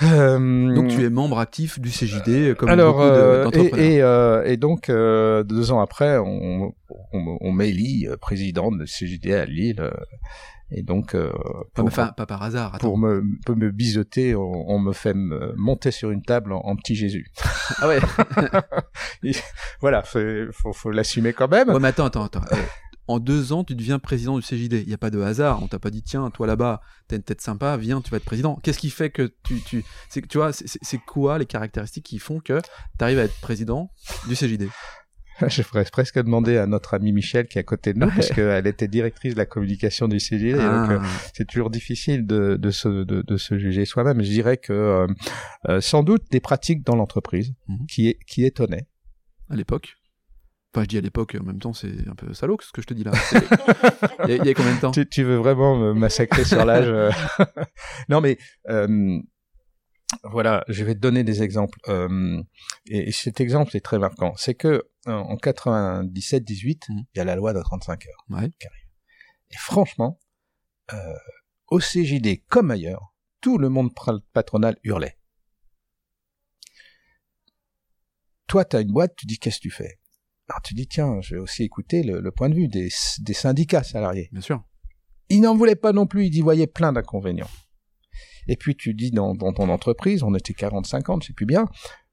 Euh, 0.02 0.74
donc 0.74 0.88
tu 0.88 1.04
es 1.04 1.08
membre 1.08 1.38
actif 1.38 1.78
du 1.78 1.88
CJD 1.88 2.28
euh, 2.28 2.54
comme 2.56 2.68
alors, 2.68 2.96
beaucoup 3.44 3.76
et, 3.76 4.00
et, 4.00 4.52
et, 4.52 4.56
donc 4.56 4.90
deux 4.90 5.70
ans 5.70 5.80
après, 5.80 6.18
on, 6.18 6.74
on, 7.12 7.38
on 7.40 7.52
m'élit 7.52 8.08
président 8.20 8.72
de 8.72 8.84
CJD 8.86 9.30
à 9.32 9.44
Lille. 9.44 9.88
Et 10.70 10.82
donc, 10.82 11.16
pour, 11.74 11.84
enfin, 11.84 12.08
pas 12.08 12.26
par 12.26 12.42
hasard. 12.42 12.78
Pour 12.78 12.98
me, 12.98 13.22
pour 13.44 13.56
me 13.56 13.70
biseauter, 13.70 14.34
on, 14.34 14.78
me 14.78 14.92
fait 14.92 15.14
monter 15.14 15.90
sur 15.90 16.10
une 16.10 16.22
table 16.22 16.52
en, 16.52 16.74
petit 16.76 16.94
Jésus. 16.94 17.30
Ah 17.78 17.88
ouais. 17.88 17.98
voilà, 19.80 20.02
faut, 20.02 20.72
faut 20.74 20.90
l'assumer 20.90 21.32
quand 21.32 21.48
même. 21.48 21.70
Ouais, 21.70 21.80
mais 21.80 21.88
attends, 21.88 22.04
attends, 22.04 22.24
attends 22.24 22.42
en 23.06 23.18
deux 23.18 23.52
ans, 23.52 23.64
tu 23.64 23.74
deviens 23.74 23.98
président 23.98 24.38
du 24.38 24.42
CJD. 24.42 24.82
Il 24.82 24.88
n'y 24.88 24.94
a 24.94 24.98
pas 24.98 25.10
de 25.10 25.20
hasard. 25.20 25.62
On 25.62 25.68
t'a 25.68 25.78
pas 25.78 25.90
dit, 25.90 26.02
tiens, 26.02 26.30
toi 26.30 26.46
là-bas, 26.46 26.80
t'as 27.08 27.16
une 27.16 27.22
tête 27.22 27.40
sympa, 27.40 27.76
viens, 27.76 28.00
tu 28.00 28.10
vas 28.10 28.16
être 28.16 28.24
président. 28.24 28.58
Qu'est-ce 28.62 28.78
qui 28.78 28.90
fait 28.90 29.10
que 29.10 29.32
tu, 29.44 29.60
tu, 29.60 29.84
tu 30.10 30.38
vois, 30.38 30.52
c'est 30.52 30.98
quoi 30.98 31.38
les 31.38 31.46
caractéristiques 31.46 32.06
qui 32.06 32.18
font 32.18 32.40
que 32.40 32.60
tu 32.98 33.04
arrives 33.04 33.18
à 33.18 33.24
être 33.24 33.40
président 33.40 33.90
du 34.28 34.34
CJD 34.34 34.68
Je 35.48 35.62
ferais 35.62 35.84
presque 35.90 36.16
demander 36.16 36.56
à 36.56 36.66
notre 36.66 36.94
amie 36.94 37.12
Michel 37.12 37.46
qui 37.46 37.58
est 37.58 37.60
à 37.60 37.64
côté 37.64 37.92
de 37.92 37.98
nous, 37.98 38.08
parce 38.08 38.30
qu'elle 38.30 38.66
était 38.66 38.88
directrice 38.88 39.34
de 39.34 39.38
la 39.38 39.46
communication 39.46 40.06
du 40.08 40.18
CJD. 40.18 40.52
donc, 40.52 40.90
euh, 40.90 40.98
ah. 41.00 41.06
c'est 41.34 41.46
toujours 41.46 41.70
difficile 41.70 42.26
de, 42.26 42.56
de, 42.56 42.70
se, 42.70 42.88
de, 42.88 43.36
se 43.36 43.58
juger 43.58 43.84
soi-même. 43.84 44.22
Je 44.22 44.30
dirais 44.30 44.56
que 44.56 44.72
euh, 44.72 45.06
euh, 45.68 45.80
sans 45.80 46.02
doute 46.02 46.22
des 46.30 46.40
pratiques 46.40 46.84
dans 46.84 46.96
l'entreprise 46.96 47.52
mhm. 47.68 47.86
qui, 47.86 48.16
qui 48.26 48.44
étonnaient. 48.44 48.86
À 49.50 49.56
l'époque 49.56 49.96
Enfin, 50.72 50.82
je 50.82 50.88
dis 50.88 50.98
à 50.98 51.02
l'époque, 51.02 51.36
en 51.40 51.44
même 51.44 51.60
temps, 51.60 51.72
c'est 51.72 52.08
un 52.08 52.16
peu 52.16 52.34
salaud 52.34 52.56
ce 52.60 52.72
que 52.72 52.82
je 52.82 52.86
te 52.88 52.94
dis 52.94 53.04
là. 53.04 53.12
il, 54.28 54.44
y 54.44 54.48
a, 54.48 54.54
combien 54.54 54.74
de 54.74 54.80
temps? 54.80 54.90
Tu, 54.90 55.22
veux 55.22 55.36
vraiment 55.36 55.76
me 55.76 55.92
massacrer 55.92 56.44
sur 56.44 56.64
l'âge 56.64 56.92
Non, 58.08 58.20
mais 58.20 58.38
euh, 58.68 59.20
voilà, 60.22 60.64
je 60.68 60.84
vais 60.84 60.94
te 60.94 61.00
donner 61.00 61.24
des 61.24 61.42
exemples. 61.42 61.78
Euh, 61.88 62.42
et, 62.86 63.12
cet 63.12 63.40
exemple 63.40 63.76
est 63.76 63.80
très 63.80 63.98
marquant. 63.98 64.34
C'est 64.36 64.54
que 64.54 64.84
en 65.06 65.36
97-18, 65.36 66.08
mmh. 66.88 66.98
il 67.14 67.18
y 67.18 67.20
a 67.20 67.24
la 67.24 67.36
loi 67.36 67.52
de 67.52 67.60
35 67.60 68.06
heures 68.06 68.24
ouais. 68.30 68.50
qui 68.58 68.66
arrive. 68.66 68.86
Et 69.50 69.56
franchement, 69.56 70.18
au 71.68 71.78
CJD 71.78 72.44
comme 72.48 72.70
ailleurs, 72.70 73.14
tout 73.40 73.58
le 73.58 73.68
monde 73.68 73.90
patronal 74.32 74.76
hurlait. 74.84 75.18
Toi, 78.46 78.64
tu 78.64 78.76
as 78.76 78.80
une 78.80 78.92
boîte, 78.92 79.16
tu 79.16 79.26
dis 79.26 79.38
qu'est-ce 79.38 79.56
que 79.56 79.62
tu 79.62 79.70
fais? 79.70 79.98
Alors 80.48 80.62
tu 80.62 80.74
dis, 80.74 80.86
tiens, 80.86 81.20
je 81.22 81.34
vais 81.34 81.40
aussi 81.40 81.62
écouter 81.62 82.02
le, 82.02 82.30
point 82.30 82.48
de 82.48 82.54
vue 82.54 82.68
des, 82.68 82.90
syndicats 82.90 83.82
salariés. 83.82 84.28
Bien 84.32 84.40
sûr. 84.40 84.62
Ils 85.30 85.40
n'en 85.40 85.56
voulaient 85.56 85.76
pas 85.76 85.92
non 85.92 86.06
plus, 86.06 86.26
ils 86.26 86.36
y 86.36 86.40
voyaient 86.40 86.66
plein 86.66 86.92
d'inconvénients. 86.92 87.48
Et 88.48 88.56
puis 88.56 88.76
tu 88.76 88.94
dis 88.94 89.10
dans, 89.10 89.34
ton 89.34 89.68
entreprise, 89.68 90.22
on 90.22 90.34
était 90.34 90.52
40-50, 90.52 91.22
je 91.22 91.28
sais 91.28 91.32
plus 91.32 91.46
bien, 91.46 91.66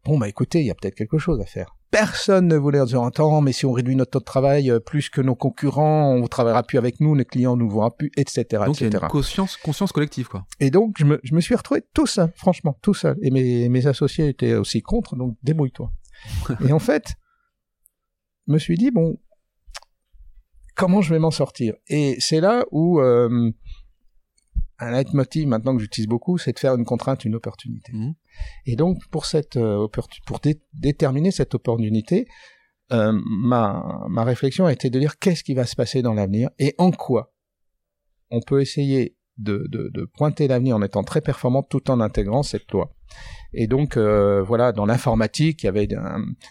bon 0.05 0.17
bah 0.17 0.27
écoutez, 0.27 0.59
il 0.59 0.65
y 0.65 0.71
a 0.71 0.75
peut-être 0.75 0.95
quelque 0.95 1.17
chose 1.17 1.39
à 1.41 1.45
faire. 1.45 1.75
Personne 1.91 2.47
ne 2.47 2.55
voulait 2.55 2.83
dire, 2.85 3.03
attends, 3.03 3.41
mais 3.41 3.51
si 3.51 3.65
on 3.65 3.73
réduit 3.73 3.97
notre 3.97 4.11
taux 4.11 4.19
de 4.19 4.23
travail 4.23 4.71
euh, 4.71 4.79
plus 4.79 5.09
que 5.09 5.19
nos 5.19 5.35
concurrents, 5.35 6.13
on 6.13 6.21
ne 6.21 6.27
travaillera 6.27 6.63
plus 6.63 6.77
avec 6.77 7.01
nous, 7.01 7.15
les 7.15 7.25
clients 7.25 7.57
ne 7.57 7.63
nous 7.63 7.69
verront 7.69 7.91
plus, 7.91 8.09
etc. 8.15 8.63
Donc 8.65 8.79
il 8.79 8.89
y 8.89 8.95
a 8.95 8.99
une 8.99 9.07
conscience, 9.09 9.57
conscience 9.57 9.91
collective, 9.91 10.29
quoi. 10.29 10.45
Et 10.61 10.71
donc 10.71 10.95
je 10.97 11.03
me, 11.03 11.19
je 11.23 11.35
me 11.35 11.41
suis 11.41 11.53
retrouvé 11.53 11.81
tout 11.93 12.07
seul, 12.07 12.31
franchement, 12.35 12.77
tout 12.81 12.93
seul. 12.93 13.17
Et 13.21 13.29
mes, 13.29 13.67
mes 13.67 13.87
associés 13.87 14.29
étaient 14.29 14.53
aussi 14.53 14.81
contre, 14.81 15.17
donc 15.17 15.35
débrouille-toi. 15.43 15.91
et 16.65 16.71
en 16.71 16.79
fait, 16.79 17.15
me 18.47 18.57
suis 18.57 18.77
dit, 18.77 18.91
bon, 18.91 19.17
comment 20.75 21.01
je 21.01 21.13
vais 21.13 21.19
m'en 21.19 21.31
sortir? 21.31 21.75
Et 21.87 22.15
c'est 22.19 22.41
là 22.41 22.65
où 22.71 22.99
euh, 22.99 23.51
un 24.81 24.91
leitmotiv 24.91 25.47
maintenant 25.47 25.75
que 25.75 25.81
j'utilise 25.81 26.07
beaucoup, 26.07 26.37
c'est 26.37 26.53
de 26.53 26.59
faire 26.59 26.75
une 26.75 26.85
contrainte 26.85 27.23
une 27.23 27.35
opportunité. 27.35 27.93
Mmh. 27.93 28.13
Et 28.65 28.75
donc 28.75 28.97
pour 29.09 29.25
cette 29.25 29.57
euh, 29.57 29.87
pour 30.25 30.39
déterminer 30.73 31.31
cette 31.31 31.53
opportunité, 31.55 32.27
euh, 32.91 33.13
ma 33.25 34.05
ma 34.09 34.23
réflexion 34.23 34.65
a 34.65 34.73
été 34.73 34.89
de 34.89 34.99
dire 34.99 35.19
qu'est-ce 35.19 35.43
qui 35.43 35.53
va 35.53 35.65
se 35.65 35.75
passer 35.75 36.01
dans 36.01 36.13
l'avenir 36.13 36.49
et 36.59 36.75
en 36.77 36.91
quoi 36.91 37.33
on 38.31 38.41
peut 38.41 38.61
essayer 38.61 39.15
de, 39.41 39.67
de, 39.69 39.89
de 39.93 40.05
pointer 40.05 40.47
l'avenir 40.47 40.75
en 40.75 40.81
étant 40.81 41.03
très 41.03 41.21
performante 41.21 41.67
tout 41.69 41.89
en 41.91 41.99
intégrant 41.99 42.43
cette 42.43 42.71
loi. 42.71 42.93
Et 43.53 43.67
donc 43.67 43.97
euh, 43.97 44.41
voilà, 44.41 44.71
dans 44.71 44.85
l'informatique, 44.85 45.63
il 45.63 45.65
y 45.65 45.69
avait 45.69 45.87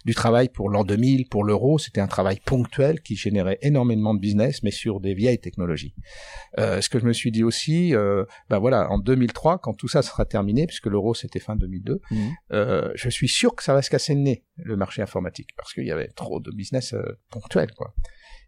du 0.04 0.14
travail 0.14 0.50
pour 0.50 0.68
l'an 0.68 0.84
2000, 0.84 1.28
pour 1.28 1.44
l'euro. 1.44 1.78
C'était 1.78 2.00
un 2.00 2.06
travail 2.06 2.40
ponctuel 2.44 3.00
qui 3.00 3.16
générait 3.16 3.58
énormément 3.62 4.12
de 4.12 4.20
business, 4.20 4.62
mais 4.62 4.70
sur 4.70 5.00
des 5.00 5.14
vieilles 5.14 5.40
technologies. 5.40 5.94
Euh, 6.58 6.80
ce 6.80 6.90
que 6.90 6.98
je 6.98 7.06
me 7.06 7.12
suis 7.12 7.30
dit 7.30 7.42
aussi, 7.42 7.94
euh, 7.94 8.24
ben 8.50 8.58
voilà, 8.58 8.90
en 8.90 8.98
2003, 8.98 9.58
quand 9.58 9.72
tout 9.72 9.88
ça 9.88 10.02
sera 10.02 10.26
terminé, 10.26 10.66
puisque 10.66 10.86
l'euro 10.86 11.14
c'était 11.14 11.40
fin 11.40 11.56
2002, 11.56 12.00
mmh. 12.10 12.16
euh, 12.52 12.90
je 12.94 13.08
suis 13.08 13.28
sûr 13.28 13.54
que 13.54 13.62
ça 13.62 13.72
va 13.72 13.80
se 13.80 13.88
casser 13.88 14.14
le 14.14 14.20
nez 14.20 14.44
le 14.62 14.76
marché 14.76 15.00
informatique 15.00 15.50
parce 15.56 15.72
qu'il 15.72 15.86
y 15.86 15.92
avait 15.92 16.08
trop 16.08 16.40
de 16.40 16.50
business 16.50 16.92
euh, 16.92 17.18
ponctuel, 17.30 17.72
quoi. 17.72 17.94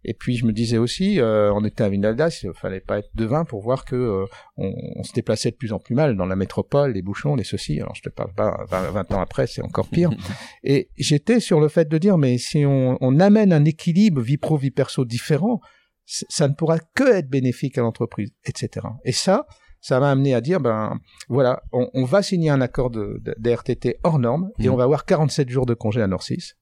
Et 0.04 0.14
puis 0.14 0.36
je 0.36 0.46
me 0.46 0.52
disais 0.52 0.78
aussi, 0.78 1.20
euh, 1.20 1.52
on 1.54 1.64
était 1.64 1.84
à 1.84 1.88
Vinaldas, 1.88 2.40
il 2.42 2.52
fallait 2.54 2.80
pas 2.80 2.98
être 2.98 3.10
devin 3.14 3.44
pour 3.44 3.62
voir 3.62 3.84
que 3.84 3.94
euh, 3.94 4.24
on, 4.56 4.72
on, 4.96 5.02
se 5.02 5.12
déplaçait 5.12 5.50
de 5.50 5.56
plus 5.56 5.72
en 5.72 5.78
plus 5.78 5.94
mal 5.94 6.16
dans 6.16 6.26
la 6.26 6.36
métropole, 6.36 6.92
les 6.92 7.02
bouchons, 7.02 7.36
les 7.36 7.44
ceci. 7.44 7.80
Alors 7.80 7.94
je 7.94 8.02
te 8.02 8.08
parle 8.08 8.32
pas 8.34 8.64
20, 8.68 9.12
ans 9.12 9.20
après, 9.20 9.46
c'est 9.46 9.62
encore 9.62 9.88
pire. 9.88 10.10
Et 10.64 10.90
j'étais 10.96 11.40
sur 11.40 11.60
le 11.60 11.68
fait 11.68 11.88
de 11.88 11.98
dire, 11.98 12.18
mais 12.18 12.38
si 12.38 12.64
on, 12.66 12.98
on 13.00 13.20
amène 13.20 13.52
un 13.52 13.64
équilibre 13.64 14.20
vie 14.20 14.38
pro 14.38 14.56
vie 14.56 14.70
perso 14.70 15.04
différent, 15.04 15.60
ça 16.04 16.48
ne 16.48 16.54
pourra 16.54 16.78
que 16.78 17.14
être 17.14 17.28
bénéfique 17.28 17.78
à 17.78 17.82
l'entreprise, 17.82 18.30
etc. 18.44 18.86
Et 19.04 19.12
ça, 19.12 19.46
ça 19.80 20.00
m'a 20.00 20.10
amené 20.10 20.34
à 20.34 20.40
dire, 20.40 20.60
ben 20.60 20.98
voilà, 21.28 21.62
on, 21.72 21.88
on 21.94 22.04
va 22.04 22.22
signer 22.22 22.50
un 22.50 22.60
accord 22.60 22.90
de, 22.90 23.20
de, 23.20 23.34
de 23.38 23.50
RTT 23.50 23.98
hors 24.02 24.18
norme 24.18 24.50
et 24.58 24.68
mmh. 24.68 24.72
on 24.72 24.76
va 24.76 24.84
avoir 24.84 25.04
47 25.04 25.48
jours 25.48 25.66
de 25.66 25.74
congé 25.74 26.02
à 26.02 26.06
Norcis 26.06 26.54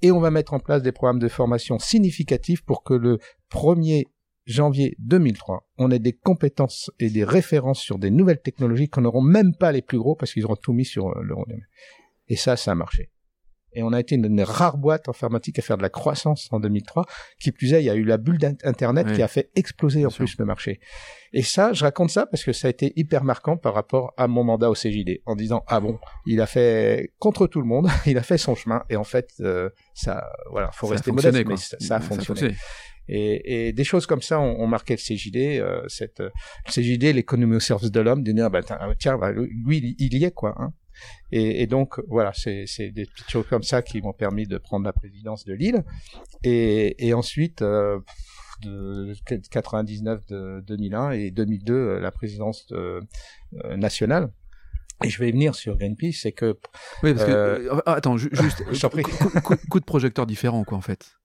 et 0.00 0.10
on 0.10 0.20
va 0.20 0.30
mettre 0.30 0.54
en 0.54 0.60
place 0.60 0.82
des 0.82 0.92
programmes 0.92 1.18
de 1.18 1.28
formation 1.28 1.78
significatifs 1.78 2.62
pour 2.62 2.82
que 2.82 2.94
le 2.94 3.18
1er 3.50 4.04
janvier 4.46 4.96
2003, 4.98 5.68
on 5.78 5.90
ait 5.90 5.98
des 5.98 6.12
compétences 6.12 6.90
et 6.98 7.10
des 7.10 7.24
références 7.24 7.80
sur 7.80 7.98
des 7.98 8.10
nouvelles 8.10 8.40
technologies 8.40 8.88
qu'on 8.88 9.02
n'auront 9.02 9.22
même 9.22 9.54
pas 9.54 9.72
les 9.72 9.82
plus 9.82 9.98
gros 9.98 10.16
parce 10.16 10.32
qu'ils 10.32 10.44
auront 10.44 10.56
tout 10.56 10.72
mis 10.72 10.84
sur 10.84 11.08
euh, 11.08 11.22
l'euro. 11.22 11.46
Et 12.28 12.36
ça, 12.36 12.56
ça 12.56 12.72
a 12.72 12.74
marché. 12.74 13.10
Et 13.74 13.82
on 13.82 13.92
a 13.92 14.00
été 14.00 14.14
une 14.14 14.36
des 14.36 14.44
rares 14.44 14.78
boîtes 14.78 15.08
informatiques 15.08 15.58
à 15.58 15.62
faire 15.62 15.76
de 15.76 15.82
la 15.82 15.88
croissance 15.88 16.48
en 16.50 16.60
2003. 16.60 17.04
Qui 17.40 17.52
plus 17.52 17.72
est, 17.72 17.82
il 17.82 17.86
y 17.86 17.90
a 17.90 17.94
eu 17.94 18.04
la 18.04 18.16
bulle 18.16 18.38
d'Internet 18.38 19.12
qui 19.12 19.22
a 19.22 19.28
fait 19.28 19.50
exploser 19.54 20.04
en 20.06 20.10
plus 20.10 20.36
le 20.38 20.44
marché. 20.44 20.80
Et 21.32 21.42
ça, 21.42 21.72
je 21.72 21.84
raconte 21.84 22.10
ça 22.10 22.26
parce 22.26 22.44
que 22.44 22.52
ça 22.52 22.68
a 22.68 22.70
été 22.70 22.92
hyper 22.96 23.24
marquant 23.24 23.56
par 23.56 23.74
rapport 23.74 24.12
à 24.16 24.28
mon 24.28 24.44
mandat 24.44 24.68
au 24.68 24.74
CJD, 24.74 25.22
en 25.24 25.34
disant 25.34 25.64
ah 25.66 25.80
bon, 25.80 25.98
il 26.26 26.40
a 26.40 26.46
fait 26.46 27.12
contre 27.18 27.46
tout 27.46 27.60
le 27.60 27.66
monde, 27.66 27.88
il 28.06 28.18
a 28.18 28.22
fait 28.22 28.38
son 28.38 28.54
chemin, 28.54 28.82
et 28.90 28.96
en 28.96 29.04
fait, 29.04 29.30
euh, 29.40 29.70
ça, 29.94 30.28
voilà, 30.50 30.70
faut 30.72 30.86
rester 30.86 31.10
modeste, 31.10 31.44
mais 31.46 31.56
ça, 31.56 31.96
a 31.96 32.00
fonctionné. 32.00 32.54
Et, 33.08 33.68
et, 33.68 33.72
des 33.72 33.84
choses 33.84 34.06
comme 34.06 34.22
ça 34.22 34.38
ont, 34.38 34.60
ont 34.60 34.66
marqué 34.66 34.94
le 34.94 34.98
CJD, 34.98 35.58
euh, 35.58 35.82
cette, 35.88 36.20
le 36.20 36.30
CJD, 36.70 37.14
l'économie 37.14 37.56
au 37.56 37.60
service 37.60 37.90
de 37.90 38.00
l'homme, 38.00 38.22
de 38.22 38.32
dire, 38.32 38.50
bah, 38.50 38.60
tiens, 38.98 39.18
bah, 39.18 39.32
lui, 39.32 39.96
il 39.98 40.14
y 40.14 40.24
est, 40.24 40.30
quoi. 40.30 40.54
Hein. 40.58 40.72
Et, 41.30 41.62
et, 41.62 41.66
donc 41.66 42.00
voilà, 42.08 42.32
c'est 42.34 42.90
des 42.90 43.06
petites 43.06 43.30
choses 43.30 43.46
comme 43.48 43.62
ça 43.62 43.82
qui 43.82 44.02
m'ont 44.02 44.12
permis 44.12 44.46
de 44.46 44.58
prendre 44.58 44.84
la 44.84 44.92
présidence 44.92 45.44
de 45.44 45.54
Lille. 45.54 45.84
Et, 46.44 47.06
et 47.06 47.14
ensuite, 47.14 47.62
euh, 47.62 47.98
de 48.62 49.14
99 49.50 50.26
de 50.26 50.64
2001 50.66 51.10
et 51.12 51.30
2002 51.30 51.72
euh, 51.72 52.00
la 52.00 52.10
présidence 52.10 52.66
de, 52.68 53.00
euh, 53.64 53.76
nationale. 53.76 54.30
Et 55.04 55.10
je 55.10 55.18
vais 55.18 55.32
venir 55.32 55.54
sur 55.54 55.76
Greenpeace, 55.76 56.20
c'est 56.22 56.32
que. 56.32 56.58
Oui, 57.02 57.12
parce 57.14 57.26
que. 57.26 57.32
Euh, 57.32 57.80
attends, 57.86 58.16
juste. 58.16 58.62
coup, 59.42 59.56
coup, 59.68 59.80
de 59.80 59.84
projecteur 59.84 60.26
différent, 60.26 60.62
quoi, 60.64 60.78
en 60.78 60.82
fait 60.82 61.16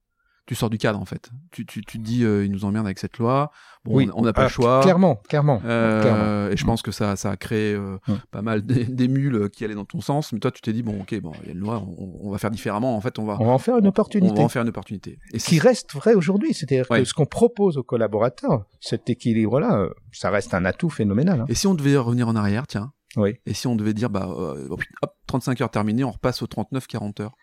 tu 0.47 0.55
sors 0.55 0.69
du 0.69 0.77
cadre 0.77 0.99
en 0.99 1.05
fait. 1.05 1.29
Tu, 1.51 1.65
tu, 1.65 1.83
tu 1.83 1.99
te 1.99 2.03
dis, 2.03 2.23
euh, 2.23 2.45
ils 2.45 2.51
nous 2.51 2.63
emmerdent 2.63 2.87
avec 2.87 2.99
cette 2.99 3.17
loi. 3.17 3.51
Bon, 3.83 3.95
oui. 3.95 4.09
on 4.15 4.21
n'a 4.21 4.31
pas 4.31 4.43
le 4.43 4.49
choix. 4.49 4.79
Clairement, 4.81 5.17
clairement, 5.27 5.61
euh, 5.65 6.01
clairement. 6.01 6.51
Et 6.53 6.57
je 6.57 6.65
pense 6.65 6.81
que 6.81 6.91
ça, 6.91 7.17
ça 7.17 7.31
a 7.31 7.35
créé 7.35 7.73
euh, 7.73 7.97
pas 8.31 8.41
mal 8.41 8.61
des, 8.65 9.07
mules 9.09 9.49
qui 9.49 9.65
allaient 9.65 9.75
dans 9.75 9.85
ton 9.85 9.99
sens. 9.99 10.31
Mais 10.31 10.39
toi, 10.39 10.49
tu 10.49 10.61
t'es 10.61 10.71
dit, 10.71 10.83
bon, 10.83 11.01
ok, 11.01 11.19
bon, 11.19 11.33
il 11.41 11.47
y 11.47 11.49
a 11.49 11.53
une 11.53 11.59
loi, 11.59 11.85
on, 11.97 12.31
va 12.31 12.37
faire 12.37 12.49
différemment. 12.49 12.95
En 12.95 13.01
fait, 13.01 13.19
on 13.19 13.25
va. 13.25 13.37
On 13.41 13.45
va 13.45 13.51
en 13.51 13.57
faire 13.57 13.77
une 13.77 13.87
opportunité. 13.87 14.31
On 14.31 14.37
va 14.37 14.43
en 14.43 14.49
faire 14.49 14.61
une 14.61 14.69
opportunité. 14.69 15.19
Et 15.33 15.37
qui 15.37 15.59
reste 15.59 15.93
vrai 15.93 16.13
aujourd'hui. 16.13 16.53
C'est-à-dire 16.53 16.87
que 16.87 17.03
ce 17.03 17.13
qu'on 17.13 17.25
propose 17.25 17.77
aux 17.77 17.83
collaborateurs, 17.83 18.63
cet 18.79 19.09
équilibre-là, 19.09 19.89
ça 20.13 20.29
reste 20.29 20.53
un 20.53 20.63
atout 20.63 20.89
phénoménal. 20.89 21.41
Hein. 21.41 21.45
Et 21.49 21.55
si 21.55 21.67
on 21.67 21.75
devait 21.75 21.97
revenir 21.97 22.29
en 22.29 22.35
arrière, 22.37 22.67
tiens. 22.67 22.93
Oui. 23.17 23.35
Et 23.45 23.53
si 23.53 23.67
on 23.67 23.75
devait 23.75 23.93
dire, 23.93 24.09
bah, 24.09 24.27
hop, 24.29 24.81
35 25.27 25.59
heures 25.59 25.71
terminées, 25.71 26.05
on 26.05 26.11
repasse 26.11 26.41
aux 26.41 26.47
39-40 26.47 27.21
heures 27.21 27.35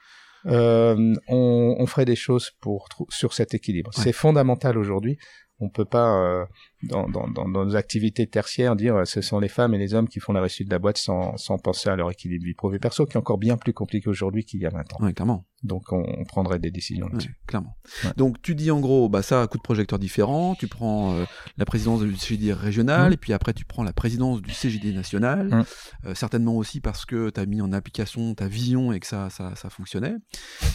euh, 0.46 1.14
on, 1.28 1.76
on, 1.78 1.86
ferait 1.86 2.04
des 2.04 2.16
choses 2.16 2.50
pour 2.60 2.88
sur 3.08 3.32
cet 3.32 3.54
équilibre. 3.54 3.90
C'est 3.94 4.12
fondamental 4.12 4.78
aujourd'hui. 4.78 5.18
On 5.60 5.68
peut 5.68 5.84
pas 5.84 6.16
euh, 6.16 6.44
dans, 6.88 7.08
dans, 7.08 7.28
dans, 7.28 7.48
nos 7.48 7.76
activités 7.76 8.26
tertiaires 8.26 8.76
dire 8.76 8.96
euh, 8.96 9.04
ce 9.04 9.20
sont 9.20 9.40
les 9.40 9.48
femmes 9.48 9.74
et 9.74 9.78
les 9.78 9.94
hommes 9.94 10.08
qui 10.08 10.20
font 10.20 10.32
la 10.32 10.40
réussite 10.40 10.68
de 10.68 10.72
la 10.72 10.78
boîte 10.78 10.98
sans, 10.98 11.36
sans 11.36 11.58
penser 11.58 11.88
à 11.88 11.96
leur 11.96 12.10
équilibre 12.10 12.44
vie 12.44 12.54
pro 12.54 12.70
vie 12.70 12.78
perso 12.78 13.06
qui 13.06 13.14
est 13.14 13.18
encore 13.18 13.38
bien 13.38 13.56
plus 13.56 13.72
compliqué 13.72 14.08
aujourd'hui 14.08 14.44
qu'il 14.44 14.60
y 14.60 14.66
a 14.66 14.70
20 14.70 14.80
ans. 14.80 14.98
Oui, 15.00 15.14
clairement. 15.14 15.44
Donc 15.64 15.92
on, 15.92 16.04
on 16.18 16.24
prendrait 16.24 16.58
des 16.58 16.70
décisions 16.70 17.08
là-dessus. 17.08 17.36
clairement. 17.46 17.74
Donc 18.18 18.40
tu 18.42 18.54
dis 18.54 18.70
en 18.70 18.80
gros, 18.80 19.08
bah 19.08 19.22
ça, 19.22 19.46
coup 19.46 19.56
de 19.56 19.62
projecteur 19.62 19.98
différent, 19.98 20.54
tu 20.54 20.68
prends 20.68 21.14
euh, 21.14 21.24
la 21.56 21.64
présidence 21.64 22.02
du 22.02 22.14
CGD 22.16 22.52
régional, 22.52 23.10
mmh. 23.10 23.14
et 23.14 23.16
puis 23.16 23.32
après 23.32 23.54
tu 23.54 23.64
prends 23.64 23.82
la 23.82 23.94
présidence 23.94 24.42
du 24.42 24.52
CGD 24.52 24.92
national, 24.92 25.46
mmh. 25.46 25.64
euh, 26.06 26.14
certainement 26.14 26.56
aussi 26.56 26.80
parce 26.80 27.06
que 27.06 27.30
tu 27.30 27.40
as 27.40 27.46
mis 27.46 27.62
en 27.62 27.72
application 27.72 28.34
ta 28.34 28.46
vision 28.46 28.92
et 28.92 29.00
que 29.00 29.06
ça, 29.06 29.30
ça, 29.30 29.54
ça 29.56 29.70
fonctionnait. 29.70 30.16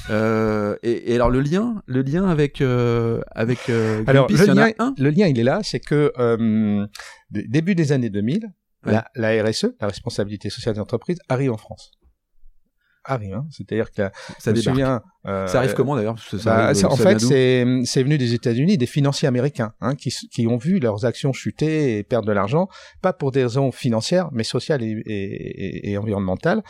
Euh, 0.10 0.76
et, 0.82 1.12
et, 1.12 1.16
alors 1.16 1.30
le 1.30 1.42
lien, 1.42 1.84
le 1.86 2.02
lien 2.02 2.28
avec, 2.28 2.62
avec 2.62 3.70
alors, 4.08 4.28
le, 4.28 4.54
lien, 4.54 4.94
le 4.98 5.10
lien, 5.12 5.28
il 5.28 5.40
est 5.40 5.44
là, 5.44 5.60
c'est 5.62 5.80
que 5.80 5.99
début 7.30 7.76
des 7.76 7.92
années 7.92 8.10
2000, 8.10 8.52
la, 8.84 9.10
la 9.16 9.44
RSE, 9.44 9.76
la 9.80 9.88
responsabilité 9.88 10.50
sociale 10.50 10.76
des 10.76 10.82
entreprises, 10.82 11.20
arrive 11.28 11.52
en 11.52 11.58
France 11.58 11.92
arrive. 13.04 13.34
Hein. 13.34 13.48
C'est-à-dire 13.50 13.92
que 13.92 14.10
ça 14.38 14.54
débarque. 14.54 15.04
Euh, 15.26 15.48
ça 15.48 15.60
arrive 15.60 15.74
comment 15.74 15.96
d'ailleurs 15.96 16.16
bah, 16.46 16.72
En 16.84 16.96
fait, 16.96 17.20
c'est 17.20 18.04
venu 18.04 18.18
des 18.18 18.34
États-Unis, 18.34 18.78
des 18.78 18.86
financiers 18.86 19.28
américains, 19.28 19.74
hein, 19.82 19.96
qui, 19.96 20.12
qui 20.12 20.48
ont 20.48 20.58
vu 20.58 20.80
leurs 20.80 21.06
actions 21.06 21.34
chuter 21.34 21.98
et 21.98 22.04
perdre 22.04 22.28
de 22.28 22.34
l'argent, 22.34 22.68
pas 23.02 23.14
pour 23.14 23.32
des 23.32 23.44
raisons 23.44 23.72
financières, 23.72 24.30
mais 24.32 24.44
sociales 24.44 24.84
et, 24.84 25.02
et, 25.06 25.92
et 25.92 25.98
environnementales. 25.98 26.64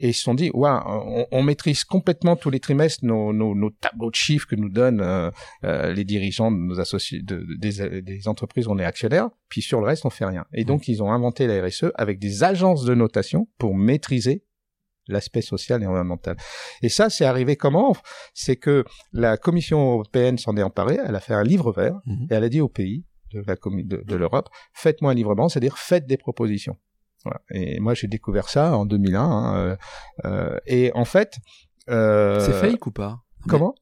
Et 0.00 0.10
ils 0.10 0.14
se 0.14 0.22
sont 0.22 0.34
dit, 0.34 0.50
ouais, 0.54 0.70
on, 0.86 1.26
on, 1.30 1.42
maîtrise 1.42 1.82
complètement 1.84 2.36
tous 2.36 2.50
les 2.50 2.60
trimestres 2.60 3.04
nos, 3.04 3.32
nos, 3.32 3.54
nos 3.54 3.70
tableaux 3.70 4.10
de 4.10 4.14
chiffres 4.14 4.46
que 4.46 4.54
nous 4.54 4.68
donnent 4.68 5.00
euh, 5.00 5.30
euh, 5.64 5.92
les 5.92 6.04
dirigeants 6.04 6.52
de 6.52 6.56
nos 6.56 6.78
associés, 6.78 7.20
de, 7.22 7.44
des, 7.58 8.02
des, 8.02 8.28
entreprises 8.28 8.68
où 8.68 8.70
on 8.70 8.78
est 8.78 8.84
actionnaire, 8.84 9.28
puis 9.48 9.60
sur 9.60 9.80
le 9.80 9.86
reste 9.86 10.06
on 10.06 10.10
fait 10.10 10.24
rien. 10.24 10.44
Et 10.52 10.64
donc 10.64 10.86
ils 10.86 11.02
ont 11.02 11.10
inventé 11.10 11.46
la 11.46 11.64
RSE 11.64 11.86
avec 11.96 12.20
des 12.20 12.44
agences 12.44 12.84
de 12.84 12.94
notation 12.94 13.48
pour 13.58 13.74
maîtriser 13.74 14.44
l'aspect 15.08 15.42
social 15.42 15.82
et 15.82 15.86
environnemental. 15.86 16.36
Et 16.82 16.88
ça, 16.88 17.10
c'est 17.10 17.24
arrivé 17.24 17.56
comment? 17.56 17.96
C'est 18.34 18.56
que 18.56 18.84
la 19.12 19.36
Commission 19.36 19.92
européenne 19.94 20.38
s'en 20.38 20.56
est 20.56 20.62
emparée, 20.62 20.98
elle 21.04 21.16
a 21.16 21.20
fait 21.20 21.34
un 21.34 21.42
livre 21.42 21.72
vert, 21.72 21.98
mhm. 22.06 22.26
et 22.30 22.34
elle 22.34 22.44
a 22.44 22.48
dit 22.48 22.60
aux 22.60 22.68
pays 22.68 23.04
de 23.32 23.42
la 23.46 23.56
de, 23.56 24.04
de 24.06 24.16
l'Europe, 24.16 24.48
faites-moi 24.72 25.12
un 25.12 25.14
livre 25.14 25.34
blanc, 25.34 25.48
c'est-à-dire 25.48 25.78
faites 25.78 26.06
des 26.06 26.16
propositions. 26.16 26.76
Voilà. 27.24 27.40
Et 27.50 27.80
moi, 27.80 27.94
j'ai 27.94 28.08
découvert 28.08 28.48
ça 28.48 28.76
en 28.76 28.86
2001. 28.86 29.20
Hein, 29.20 29.56
euh, 29.56 29.76
euh, 30.24 30.58
et 30.66 30.92
en 30.94 31.04
fait... 31.04 31.38
Euh, 31.90 32.40
c'est 32.40 32.52
fake 32.52 32.86
ou 32.86 32.90
pas? 32.90 33.22
Comment? 33.46 33.74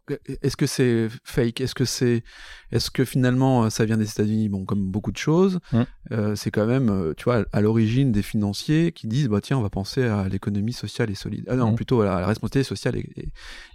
Est-ce 0.42 0.56
que 0.56 0.66
c'est 0.66 1.08
fake? 1.24 1.60
Est-ce 1.60 1.74
que 1.74 1.84
c'est, 1.84 2.22
est-ce 2.70 2.90
que 2.90 3.04
finalement 3.04 3.68
ça 3.68 3.84
vient 3.84 3.96
des 3.96 4.08
États-Unis? 4.08 4.48
Bon, 4.48 4.64
comme 4.64 4.90
beaucoup 4.90 5.10
de 5.10 5.16
choses, 5.16 5.58
mmh. 5.72 5.82
euh, 6.12 6.36
c'est 6.36 6.52
quand 6.52 6.66
même, 6.66 7.14
tu 7.16 7.24
vois, 7.24 7.44
à 7.52 7.60
l'origine 7.60 8.12
des 8.12 8.22
financiers 8.22 8.92
qui 8.92 9.08
disent, 9.08 9.28
bah 9.28 9.40
tiens, 9.40 9.58
on 9.58 9.62
va 9.62 9.70
penser 9.70 10.04
à 10.04 10.28
l'économie 10.28 10.74
sociale 10.74 11.10
et 11.10 11.16
solide. 11.16 11.46
Ah 11.48 11.56
non, 11.56 11.72
mmh. 11.72 11.76
plutôt 11.76 12.02
à 12.02 12.04
la, 12.04 12.26
responsabilité 12.26 12.68
sociale 12.68 12.96
et, 12.96 13.32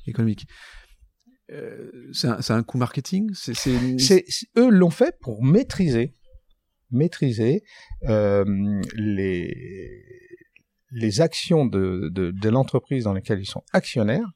économique. 0.08 0.46
Euh, 1.52 2.10
c'est 2.14 2.28
un, 2.28 2.58
un, 2.58 2.64
coup 2.64 2.78
marketing? 2.78 3.32
C'est, 3.34 4.26
eux 4.58 4.70
l'ont 4.70 4.90
fait 4.90 5.18
pour 5.20 5.44
maîtriser, 5.44 6.16
maîtriser 6.92 7.64
euh, 8.08 8.44
les 8.96 10.04
les 10.94 11.22
actions 11.22 11.66
de, 11.66 12.10
de, 12.12 12.32
de 12.32 12.50
l'entreprise 12.50 13.06
dans 13.06 13.14
laquelle 13.14 13.40
ils 13.40 13.46
sont 13.46 13.64
actionnaires 13.72 14.30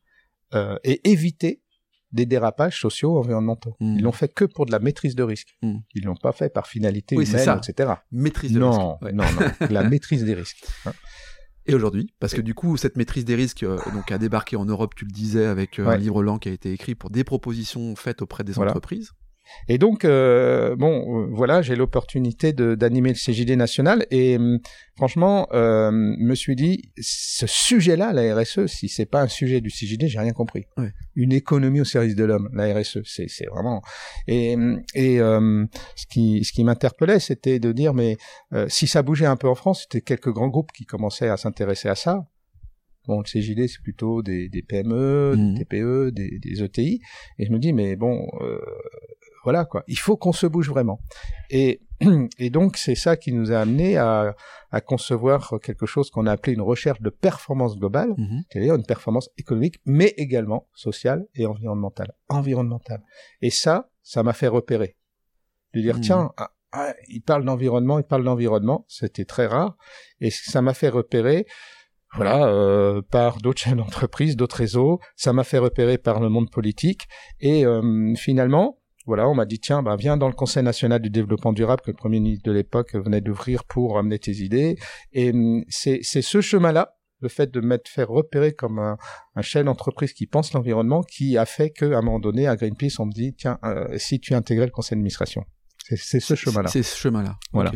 euh, 0.53 0.77
et 0.85 1.09
éviter 1.09 1.61
des 2.13 2.25
dérapages 2.25 2.79
sociaux, 2.79 3.17
environnementaux. 3.17 3.75
Ils 3.81 3.97
hmm. 3.97 4.01
l'ont 4.01 4.11
fait 4.13 4.29
que 4.29 4.45
pour 4.45 4.65
de 4.65 4.71
la 4.71 4.79
maîtrise 4.79 5.15
de 5.15 5.23
risque. 5.23 5.57
Hmm. 5.61 5.79
Ils 5.93 6.05
l'ont 6.05 6.15
pas 6.15 6.31
fait 6.31 6.49
par 6.49 6.67
finalité 6.67 7.15
humaine, 7.15 7.57
etc. 7.57 7.95
Maîtrise 8.11 8.53
de 8.53 8.59
non, 8.59 8.97
risque. 9.01 9.13
Non, 9.13 9.25
non, 9.25 9.67
la 9.69 9.83
maîtrise 9.83 10.23
des 10.23 10.33
risques. 10.33 10.65
Hein. 10.85 10.93
Et 11.67 11.73
aujourd'hui, 11.73 12.13
parce 12.19 12.33
que 12.33 12.41
du 12.41 12.53
coup, 12.53 12.77
cette 12.77 12.95
maîtrise 12.95 13.25
des 13.25 13.35
risques 13.35 13.63
euh, 13.63 13.77
donc 13.91 14.11
a 14.11 14.17
débarqué 14.17 14.55
en 14.55 14.65
Europe, 14.65 14.93
tu 14.95 15.05
le 15.05 15.11
disais, 15.11 15.45
avec 15.45 15.79
euh, 15.79 15.87
un 15.87 15.97
livre 15.97 16.23
lent 16.23 16.37
qui 16.37 16.49
a 16.49 16.51
été 16.51 16.71
écrit 16.71 16.95
pour 16.95 17.09
des 17.09 17.23
propositions 17.23 17.95
faites 17.95 18.21
auprès 18.21 18.43
des 18.43 18.59
entreprises. 18.59 19.11
Et 19.67 19.77
donc, 19.77 20.05
euh, 20.05 20.75
bon, 20.75 21.23
euh, 21.23 21.27
voilà, 21.31 21.61
j'ai 21.61 21.75
l'opportunité 21.75 22.53
d'animer 22.53 23.09
le 23.09 23.15
CJD 23.15 23.51
national 23.51 24.05
et 24.11 24.37
hum, 24.37 24.59
franchement, 24.95 25.47
euh, 25.53 25.91
me 25.91 26.35
suis 26.35 26.55
dit, 26.55 26.91
ce 26.99 27.47
sujet-là, 27.47 28.13
la 28.13 28.35
RSE, 28.35 28.67
si 28.67 28.89
c'est 28.89 29.05
pas 29.05 29.21
un 29.21 29.27
sujet 29.27 29.61
du 29.61 29.69
CJD, 29.69 30.07
j'ai 30.07 30.19
rien 30.19 30.33
compris. 30.33 30.65
Ouais. 30.77 30.91
Une 31.15 31.31
économie 31.31 31.81
au 31.81 31.85
service 31.85 32.15
de 32.15 32.23
l'homme, 32.23 32.49
la 32.53 32.73
RSE, 32.73 32.99
c'est 33.05 33.45
vraiment. 33.51 33.81
Et 34.27 34.55
hum, 34.55 34.81
et 34.93 35.19
euh, 35.19 35.65
ce 35.95 36.05
qui 36.07 36.43
ce 36.43 36.51
qui 36.51 36.63
m'interpellait, 36.63 37.19
c'était 37.19 37.59
de 37.59 37.71
dire, 37.71 37.93
mais 37.93 38.17
euh, 38.53 38.67
si 38.69 38.87
ça 38.87 39.01
bougeait 39.01 39.25
un 39.25 39.35
peu 39.35 39.47
en 39.47 39.55
France, 39.55 39.83
c'était 39.83 40.01
quelques 40.01 40.31
grands 40.31 40.49
groupes 40.49 40.71
qui 40.71 40.85
commençaient 40.85 41.29
à 41.29 41.37
s'intéresser 41.37 41.89
à 41.89 41.95
ça. 41.95 42.27
Bon, 43.07 43.19
le 43.19 43.23
CJD, 43.23 43.67
c'est 43.67 43.81
plutôt 43.83 44.23
des, 44.23 44.49
des 44.49 44.63
PME, 44.63 45.35
des 45.37 45.63
TPE, 45.63 46.09
des, 46.11 46.39
des 46.39 46.63
ETI. 46.63 47.01
Et 47.37 47.45
je 47.45 47.51
me 47.51 47.59
dis, 47.59 47.71
mais 47.71 47.95
bon, 47.95 48.27
euh, 48.41 48.57
voilà 49.45 49.63
quoi. 49.63 49.83
Il 49.87 49.97
faut 49.97 50.17
qu'on 50.17 50.33
se 50.33 50.45
bouge 50.47 50.69
vraiment. 50.69 50.99
Et, 51.49 51.79
et 52.39 52.49
donc 52.49 52.75
c'est 52.75 52.95
ça 52.95 53.15
qui 53.15 53.31
nous 53.31 53.51
a 53.53 53.59
amené 53.59 53.95
à, 53.97 54.35
à 54.71 54.81
concevoir 54.81 55.53
quelque 55.63 55.85
chose 55.85 56.09
qu'on 56.11 56.25
a 56.25 56.31
appelé 56.33 56.53
une 56.53 56.61
recherche 56.61 56.99
de 57.01 57.09
performance 57.09 57.77
globale, 57.77 58.13
Mhm. 58.17 58.43
c'est-à-dire 58.49 58.75
une 58.75 58.85
performance 58.85 59.29
économique, 59.37 59.77
mais 59.85 60.13
également 60.17 60.67
sociale 60.73 61.25
et 61.35 61.45
environnementale. 61.45 62.11
Environnementale. 62.27 63.01
Et 63.41 63.51
ça, 63.51 63.89
ça 64.03 64.21
m'a 64.23 64.33
fait 64.33 64.49
repérer. 64.49 64.97
De 65.73 65.79
dire 65.81 65.95
Mhm. 65.95 66.01
tiens, 66.01 66.31
ah, 66.37 66.51
ah, 66.73 66.93
il 67.07 67.21
parle 67.21 67.45
d'environnement, 67.45 67.99
il 67.99 68.03
parle 68.05 68.23
d'environnement, 68.25 68.85
c'était 68.89 69.23
très 69.25 69.45
rare, 69.47 69.77
et 70.19 70.29
ça 70.31 70.61
m'a 70.61 70.73
fait 70.73 70.89
repérer. 70.89 71.45
Voilà, 72.17 72.47
euh, 72.47 73.01
par 73.01 73.37
d'autres 73.39 73.59
chaînes 73.75 73.77
d'entreprise, 73.77 74.35
d'autres 74.37 74.57
réseaux, 74.57 74.99
ça 75.17 75.33
m'a 75.33 75.43
fait 75.43 75.57
repérer 75.57 75.97
par 75.97 76.19
le 76.21 76.29
monde 76.29 76.49
politique, 76.49 77.07
et 77.41 77.65
euh, 77.65 78.13
finalement, 78.15 78.79
voilà, 79.05 79.27
on 79.29 79.35
m'a 79.35 79.45
dit 79.45 79.59
tiens, 79.59 79.83
bah, 79.83 79.95
viens 79.95 80.17
dans 80.17 80.27
le 80.27 80.33
Conseil 80.33 80.63
national 80.63 81.01
du 81.01 81.09
développement 81.09 81.53
durable 81.53 81.81
que 81.81 81.91
le 81.91 81.95
premier 81.95 82.19
ministre 82.19 82.43
de 82.45 82.51
l'époque 82.51 82.95
venait 82.95 83.21
d'ouvrir 83.21 83.63
pour 83.63 83.97
amener 83.97 84.19
tes 84.19 84.37
idées. 84.37 84.77
Et 85.13 85.31
hum, 85.31 85.63
c'est 85.69 86.01
ce 86.03 86.41
chemin-là, 86.41 86.95
le 87.21 87.29
fait 87.29 87.51
de 87.51 87.59
m'être 87.59 87.87
fait 87.87 88.03
repérer 88.03 88.53
comme 88.53 88.79
un, 88.79 88.97
un 89.35 89.41
chef 89.41 89.63
d'entreprise 89.63 90.13
qui 90.13 90.27
pense 90.27 90.53
l'environnement, 90.53 91.01
qui 91.03 91.37
a 91.37 91.45
fait 91.45 91.71
qu'à 91.71 91.85
un 91.97 92.01
moment 92.01 92.19
donné, 92.19 92.47
à 92.47 92.55
Greenpeace, 92.55 92.99
on 92.99 93.05
me 93.05 93.11
dit 93.11 93.33
tiens, 93.33 93.59
euh, 93.63 93.97
si 93.97 94.19
tu 94.19 94.33
intégrais 94.33 94.65
le 94.65 94.71
conseil 94.71 94.97
d'administration. 94.97 95.45
C'est 95.87 96.19
ce 96.19 96.33
chemin-là. 96.33 96.67
C'est 96.67 96.81
ce 96.81 96.97
chemin-là. 96.97 97.37
Voilà. 97.53 97.71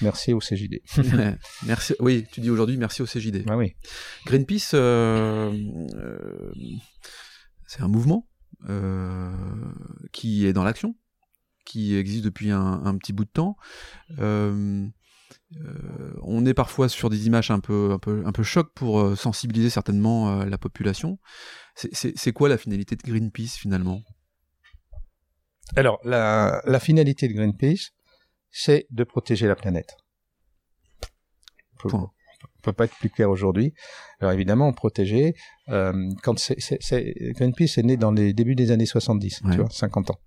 Merci 0.00 0.32
au 0.32 0.38
CJD. 0.38 0.80
merci. 1.66 1.94
Oui, 2.00 2.24
tu 2.32 2.40
dis 2.40 2.48
aujourd'hui 2.48 2.78
merci 2.78 3.02
au 3.02 3.04
CJD. 3.04 3.44
ah 3.48 3.56
oui. 3.58 3.74
Greenpeace, 4.24 4.70
euh, 4.72 5.52
euh, 5.94 6.52
c'est 7.66 7.82
un 7.82 7.88
mouvement? 7.88 8.26
Euh, 8.68 9.32
qui 10.12 10.46
est 10.46 10.52
dans 10.52 10.64
l'action, 10.64 10.94
qui 11.64 11.96
existe 11.96 12.24
depuis 12.24 12.50
un, 12.50 12.84
un 12.84 12.96
petit 12.98 13.12
bout 13.12 13.24
de 13.24 13.30
temps. 13.30 13.56
Euh, 14.18 14.86
euh, 15.56 16.14
on 16.22 16.44
est 16.44 16.54
parfois 16.54 16.88
sur 16.88 17.10
des 17.10 17.26
images 17.26 17.50
un 17.50 17.60
peu, 17.60 17.92
un 17.92 17.98
peu, 17.98 18.22
un 18.26 18.32
peu 18.32 18.42
choc 18.42 18.72
pour 18.74 19.16
sensibiliser 19.16 19.70
certainement 19.70 20.44
la 20.44 20.58
population. 20.58 21.18
C'est- 21.74 22.32
quoi 22.32 22.48
la 22.48 22.58
finalité 22.58 22.96
de 22.96 23.02
Greenpeace 23.02 23.56
finalement? 23.56 24.02
Alors, 25.76 26.00
la, 26.04 26.60
la 26.64 26.80
finalité 26.80 27.28
de 27.28 27.34
Greenpeace, 27.34 27.92
c'est 28.50 28.86
de 28.90 29.04
protéger 29.04 29.46
la 29.46 29.54
planète. 29.54 29.96
Point. 31.78 32.10
On 32.60 32.62
peut 32.62 32.72
pas 32.74 32.84
être 32.84 32.96
plus 32.96 33.08
clair 33.10 33.30
aujourd'hui. 33.30 33.72
Alors 34.20 34.32
évidemment, 34.32 34.70
protéger, 34.72 35.34
euh, 35.70 35.92
quand 36.22 36.38
c'est, 36.38 36.56
Greenpeace 37.34 37.78
est 37.78 37.82
né 37.82 37.96
dans 37.96 38.10
les 38.12 38.32
débuts 38.34 38.54
des 38.54 38.70
années 38.70 38.84
70, 38.86 39.40
Ouais. 39.44 39.50
tu 39.52 39.56
vois, 39.58 39.70
50 39.70 40.10
ans. 40.10 40.18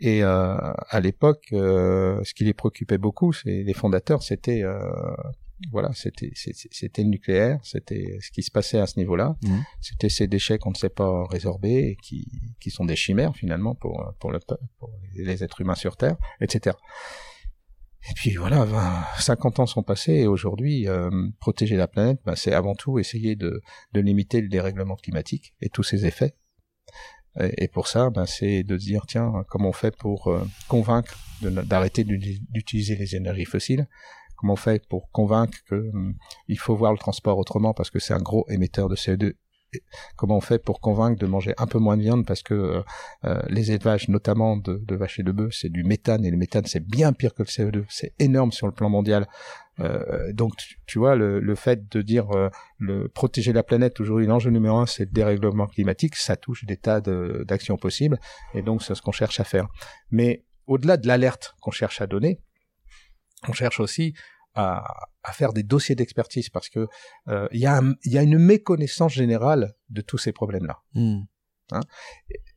Et 0.00 0.24
euh, 0.24 0.56
à 0.88 1.00
l'époque, 1.00 1.44
euh, 1.52 2.18
ce 2.24 2.32
qui 2.32 2.44
les 2.44 2.54
préoccupait 2.54 2.96
beaucoup, 2.96 3.34
c'est 3.34 3.62
les 3.62 3.74
fondateurs, 3.74 4.22
c'était 4.22 4.62
euh, 4.62 4.80
voilà, 5.72 5.90
c'était 5.92 6.30
c'était 6.34 7.02
le 7.02 7.10
nucléaire, 7.10 7.58
c'était 7.62 8.16
ce 8.22 8.30
qui 8.30 8.42
se 8.42 8.50
passait 8.50 8.78
à 8.80 8.86
ce 8.86 8.98
niveau-là, 8.98 9.36
Mhm. 9.44 9.62
c'était 9.82 10.08
ces 10.08 10.26
déchets 10.26 10.56
qu'on 10.58 10.70
ne 10.70 10.74
sait 10.74 10.88
pas 10.88 11.26
résorber 11.26 11.74
et 11.90 11.96
qui 12.02 12.26
qui 12.60 12.70
sont 12.70 12.86
des 12.86 12.96
chimères 12.96 13.36
finalement 13.36 13.74
pour 13.74 14.14
pour 14.20 14.32
le 14.32 14.38
peuple, 14.38 14.64
pour 14.78 14.90
les 15.14 15.44
êtres 15.44 15.60
humains 15.60 15.74
sur 15.74 15.98
Terre, 15.98 16.16
etc. 16.40 16.76
Et 18.08 18.14
puis 18.14 18.34
voilà, 18.36 18.64
20, 18.64 19.04
50 19.18 19.60
ans 19.60 19.66
sont 19.66 19.82
passés 19.82 20.14
et 20.14 20.26
aujourd'hui, 20.26 20.88
euh, 20.88 21.10
protéger 21.38 21.76
la 21.76 21.86
planète, 21.86 22.18
ben, 22.24 22.34
c'est 22.34 22.52
avant 22.54 22.74
tout 22.74 22.98
essayer 22.98 23.36
de, 23.36 23.60
de 23.92 24.00
limiter 24.00 24.40
le 24.40 24.48
dérèglement 24.48 24.96
climatique 24.96 25.54
et 25.60 25.68
tous 25.68 25.82
ses 25.82 26.06
effets. 26.06 26.34
Et, 27.58 27.68
pour 27.68 27.86
ça, 27.86 28.10
ben, 28.10 28.26
c'est 28.26 28.64
de 28.64 28.76
dire, 28.76 29.04
tiens, 29.06 29.44
comment 29.48 29.68
on 29.68 29.72
fait 29.72 29.96
pour 29.96 30.28
euh, 30.28 30.44
convaincre 30.66 31.16
d'arrêter 31.42 32.02
d'u- 32.04 32.18
d'utiliser 32.50 32.96
les 32.96 33.14
énergies 33.14 33.44
fossiles? 33.44 33.86
Comment 34.36 34.54
on 34.54 34.56
fait 34.56 34.84
pour 34.88 35.10
convaincre 35.12 35.56
que 35.66 35.74
hum, 35.74 36.16
faut 36.58 36.74
voir 36.74 36.92
le 36.92 36.98
transport 36.98 37.38
autrement 37.38 37.74
parce 37.74 37.90
que 37.90 37.98
c'est 37.98 38.14
un 38.14 38.22
gros 38.22 38.46
émetteur 38.48 38.88
de 38.88 38.96
CO2 38.96 39.28
Et 39.28 39.36
Comment 40.16 40.36
on 40.36 40.40
fait 40.40 40.58
pour 40.58 40.80
convaincre 40.80 41.18
de 41.18 41.26
manger 41.26 41.54
un 41.58 41.66
peu 41.66 41.78
moins 41.78 41.96
de 41.96 42.02
viande 42.02 42.26
parce 42.26 42.42
que 42.42 42.54
euh, 42.54 42.82
euh, 43.24 43.40
les 43.48 43.72
élevages, 43.72 44.08
notamment 44.08 44.56
de, 44.56 44.94
vaches 44.94 45.20
et 45.20 45.22
de 45.22 45.32
bœufs, 45.32 45.50
c'est 45.52 45.68
du 45.68 45.84
méthane 45.84 46.24
et 46.24 46.30
le 46.30 46.36
méthane 46.36 46.66
c'est 46.66 46.84
bien 46.84 47.12
pire 47.12 47.34
que 47.34 47.42
le 47.42 47.48
CO2, 47.48 47.84
c'est 47.88 48.12
énorme 48.18 48.52
sur 48.52 48.66
le 48.66 48.72
plan 48.72 48.88
mondial. 48.88 49.26
Euh, 49.78 50.32
donc 50.32 50.54
tu, 50.86 50.98
vois 50.98 51.14
le, 51.16 51.54
fait 51.54 51.88
de 51.88 52.02
dire 52.02 52.28
protéger 53.14 53.52
la 53.52 53.62
planète 53.62 53.98
aujourd'hui 54.00 54.26
l'enjeu 54.26 54.50
numéro 54.50 54.76
un 54.76 54.84
c'est 54.84 55.04
le 55.04 55.10
dérèglement 55.10 55.66
climatique, 55.66 56.16
ça 56.16 56.36
touche 56.36 56.64
des 56.64 56.76
tas 56.76 57.00
d'actions 57.00 57.78
possibles 57.78 58.18
et 58.52 58.62
donc 58.62 58.82
c'est 58.82 58.94
ce 58.94 59.02
qu'on 59.02 59.12
cherche 59.12 59.40
à 59.40 59.44
faire. 59.44 59.68
Mais 60.10 60.44
au-delà 60.66 60.96
de 60.96 61.06
l'alerte 61.06 61.54
qu'on 61.60 61.70
cherche 61.70 62.00
à 62.00 62.06
donner, 62.06 62.40
on 63.48 63.52
cherche 63.52 63.80
aussi 63.80 64.14
à, 64.54 64.84
à 65.22 65.32
faire 65.32 65.52
des 65.52 65.62
dossiers 65.62 65.94
d'expertise 65.94 66.48
parce 66.48 66.68
que 66.68 66.86
euh, 67.28 67.48
il 67.52 67.60
y, 67.60 67.66
a 67.66 67.78
un- 67.78 67.94
il 68.04 68.12
y 68.12 68.18
a 68.18 68.22
une 68.22 68.38
méconnaissance 68.38 69.12
générale 69.12 69.74
de 69.88 70.00
tous 70.00 70.18
ces 70.18 70.32
problèmes-là. 70.32 70.78
Hmm. 70.94 71.20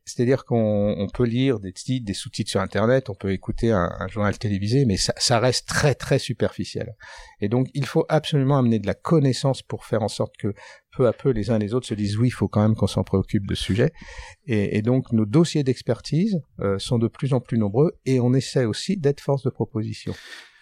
C'est-à-dire 0.04 0.44
qu'on 0.44 0.94
on 0.98 1.08
peut 1.08 1.24
lire 1.24 1.60
des 1.60 1.72
titres, 1.72 2.04
des 2.04 2.14
sous-titres 2.14 2.50
sur 2.50 2.60
Internet, 2.60 3.08
on 3.10 3.14
peut 3.14 3.30
écouter 3.32 3.70
un, 3.70 3.88
un 4.00 4.08
journal 4.08 4.36
télévisé, 4.36 4.84
mais 4.86 4.96
ça, 4.96 5.14
ça 5.16 5.38
reste 5.38 5.68
très 5.68 5.94
très 5.94 6.18
superficiel. 6.18 6.94
Et 7.40 7.48
donc 7.48 7.68
il 7.74 7.86
faut 7.86 8.04
absolument 8.08 8.58
amener 8.58 8.80
de 8.80 8.88
la 8.88 8.94
connaissance 8.94 9.62
pour 9.62 9.84
faire 9.84 10.02
en 10.02 10.08
sorte 10.08 10.36
que 10.36 10.52
peu 10.96 11.06
à 11.06 11.12
peu 11.12 11.30
les 11.30 11.50
uns 11.50 11.56
et 11.56 11.60
les 11.60 11.74
autres 11.74 11.86
se 11.86 11.94
disent 11.94 12.18
oui, 12.18 12.28
il 12.28 12.32
faut 12.32 12.48
quand 12.48 12.60
même 12.60 12.74
qu'on 12.74 12.88
s'en 12.88 13.04
préoccupe 13.04 13.46
de 13.46 13.54
ce 13.54 13.62
sujet. 13.62 13.92
Et, 14.46 14.76
et 14.76 14.82
donc 14.82 15.12
nos 15.12 15.26
dossiers 15.26 15.62
d'expertise 15.62 16.40
euh, 16.60 16.78
sont 16.80 16.98
de 16.98 17.06
plus 17.08 17.32
en 17.32 17.40
plus 17.40 17.56
nombreux 17.56 17.92
et 18.04 18.18
on 18.18 18.34
essaie 18.34 18.64
aussi 18.64 18.96
d'être 18.96 19.20
force 19.20 19.44
de 19.44 19.50
proposition. 19.50 20.12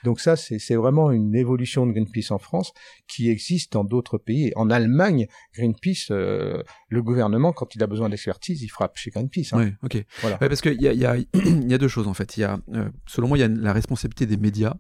Donc 0.05 0.21
ça, 0.21 0.37
c'est 0.37 0.75
vraiment 0.75 1.11
une 1.11 1.35
évolution 1.35 1.87
de 1.87 1.93
Greenpeace 1.93 2.31
en 2.33 2.39
France 2.39 2.73
qui 3.09 3.31
existe 3.31 3.73
dans 3.73 3.85
d'autres 3.85 4.19
pays. 4.19 4.53
En 4.57 4.71
Allemagne, 4.71 5.27
Greenpeace, 5.55 6.11
euh, 6.11 6.63
le 6.89 7.03
gouvernement, 7.03 7.53
quand 7.53 7.75
il 7.75 7.83
a 7.83 7.87
besoin 7.87 8.09
d'expertise, 8.09 8.63
il 8.63 8.69
frappe 8.69 8.97
chez 8.97 9.11
Greenpeace. 9.11 9.53
hein. 9.53 9.59
Ouais, 9.59 9.75
ok. 9.83 10.05
Voilà. 10.21 10.39
Ouais, 10.41 10.49
parce 10.49 10.61
qu'il 10.61 10.81
y 10.81 10.89
a, 10.89 10.93
il 10.93 11.01
y, 11.01 11.07
a, 11.07 11.17
y 11.67 11.75
a 11.75 11.79
deux 11.79 11.89
choses 11.89 12.09
en 12.09 12.15
fait. 12.15 12.37
Il 12.37 12.41
y 12.41 12.45
a, 12.45 12.59
euh, 12.75 12.89
selon 13.07 13.29
moi, 13.29 13.39
il 13.39 13.41
y 13.43 13.45
a 13.45 13.49
la 13.49 13.73
responsabilité 13.73 14.27
des 14.27 14.37
médias. 14.37 14.75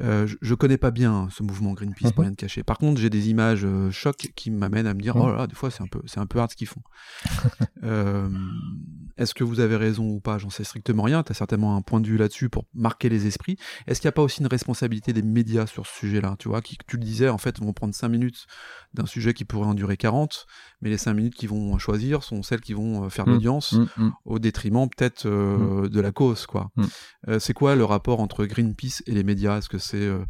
Euh, 0.00 0.26
je, 0.26 0.36
je 0.42 0.54
connais 0.54 0.76
pas 0.76 0.90
bien 0.90 1.28
ce 1.30 1.42
mouvement 1.42 1.72
Greenpeace 1.72 2.12
pour 2.12 2.20
Mhm. 2.22 2.28
rien 2.28 2.30
te 2.34 2.40
cacher. 2.40 2.62
Par 2.62 2.76
contre, 2.78 3.00
j'ai 3.00 3.08
des 3.10 3.30
images 3.30 3.64
euh, 3.64 3.90
chocs 3.90 4.28
qui 4.36 4.50
m'amènent 4.50 4.86
à 4.86 4.94
me 4.94 5.00
dire 5.00 5.16
Mhm. 5.16 5.22
oh 5.22 5.28
là, 5.30 5.36
là, 5.38 5.46
des 5.46 5.54
fois 5.54 5.70
c'est 5.70 5.82
un 5.82 5.86
peu 5.86 6.00
c'est 6.06 6.20
un 6.20 6.26
peu 6.26 6.38
hard 6.38 6.50
ce 6.50 6.56
qu'ils 6.56 6.66
font. 6.68 6.82
Euh, 7.82 8.28
Est-ce 9.16 9.32
que 9.32 9.44
vous 9.44 9.60
avez 9.60 9.76
raison 9.76 10.04
ou 10.10 10.20
pas? 10.20 10.36
J'en 10.38 10.50
sais 10.50 10.64
strictement 10.64 11.04
rien. 11.04 11.22
Tu 11.22 11.32
as 11.32 11.34
certainement 11.34 11.76
un 11.76 11.80
point 11.82 12.00
de 12.00 12.06
vue 12.06 12.16
là-dessus 12.18 12.48
pour 12.50 12.64
marquer 12.74 13.08
les 13.08 13.26
esprits. 13.26 13.56
Est-ce 13.86 14.00
qu'il 14.00 14.08
n'y 14.08 14.10
a 14.10 14.12
pas 14.12 14.22
aussi 14.22 14.40
une 14.40 14.46
responsabilité 14.46 15.12
des 15.14 15.22
médias 15.22 15.66
sur 15.66 15.86
ce 15.86 15.96
sujet-là 16.00 16.36
Tu 16.38 16.48
vois, 16.48 16.60
qui, 16.60 16.76
tu 16.86 16.96
le 16.98 17.02
disais, 17.04 17.28
en 17.30 17.38
fait, 17.38 17.58
vont 17.60 17.72
prendre 17.72 17.94
5 17.94 18.08
minutes 18.08 18.46
d'un 18.92 19.06
sujet 19.06 19.32
qui 19.32 19.44
pourrait 19.46 19.68
en 19.68 19.74
durer 19.74 19.96
40, 19.96 20.46
mais 20.82 20.90
les 20.90 20.98
5 20.98 21.14
minutes 21.14 21.34
qu'ils 21.34 21.48
vont 21.48 21.78
choisir 21.78 22.22
sont 22.24 22.42
celles 22.42 22.60
qui 22.60 22.74
vont 22.74 23.04
euh, 23.04 23.08
faire 23.08 23.26
Mhm. 23.26 23.32
l'audience 23.34 23.72
Mm, 23.72 23.86
mm. 23.96 24.12
au 24.26 24.38
détriment 24.38 24.88
peut-être 24.88 25.26
de 25.26 26.00
la 26.00 26.12
cause 26.12 26.44
quoi. 26.46 26.70
Mm. 26.76 26.84
C'est 27.38 27.54
quoi 27.54 27.74
le 27.76 27.84
rapport 27.84 28.20
entre 28.20 28.44
Greenpeace 28.44 29.02
et 29.06 29.12
les 29.12 29.24
médias? 29.24 29.58
Est-ce 29.58 29.68
que 29.68 29.78
c'est 29.86 29.96
euh, 29.96 30.24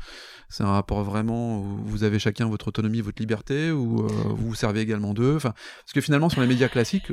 c'est 0.49 0.63
un 0.63 0.73
rapport 0.73 1.03
vraiment 1.03 1.61
où 1.61 1.85
vous 1.85 2.05
avez 2.05 2.19
chacun 2.19 2.49
votre 2.49 2.69
autonomie, 2.69 3.01
votre 3.01 3.21
liberté 3.21 3.71
ou 3.71 4.05
euh, 4.05 4.09
vous 4.09 4.49
vous 4.49 4.55
servez 4.55 4.81
également 4.81 5.15
d'eux 5.15 5.37
Enfin, 5.37 5.55
parce 5.81 5.93
que 5.93 6.01
finalement 6.01 6.29
sur 6.29 6.41
les 6.41 6.47
médias 6.47 6.69
classiques 6.69 7.13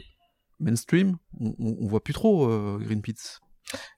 mainstream, 0.60 1.18
on, 1.40 1.56
on, 1.60 1.88
voit 1.88 2.04
plus 2.04 2.14
trop 2.14 2.50
euh, 2.50 2.78
Greenpeace. 2.80 3.40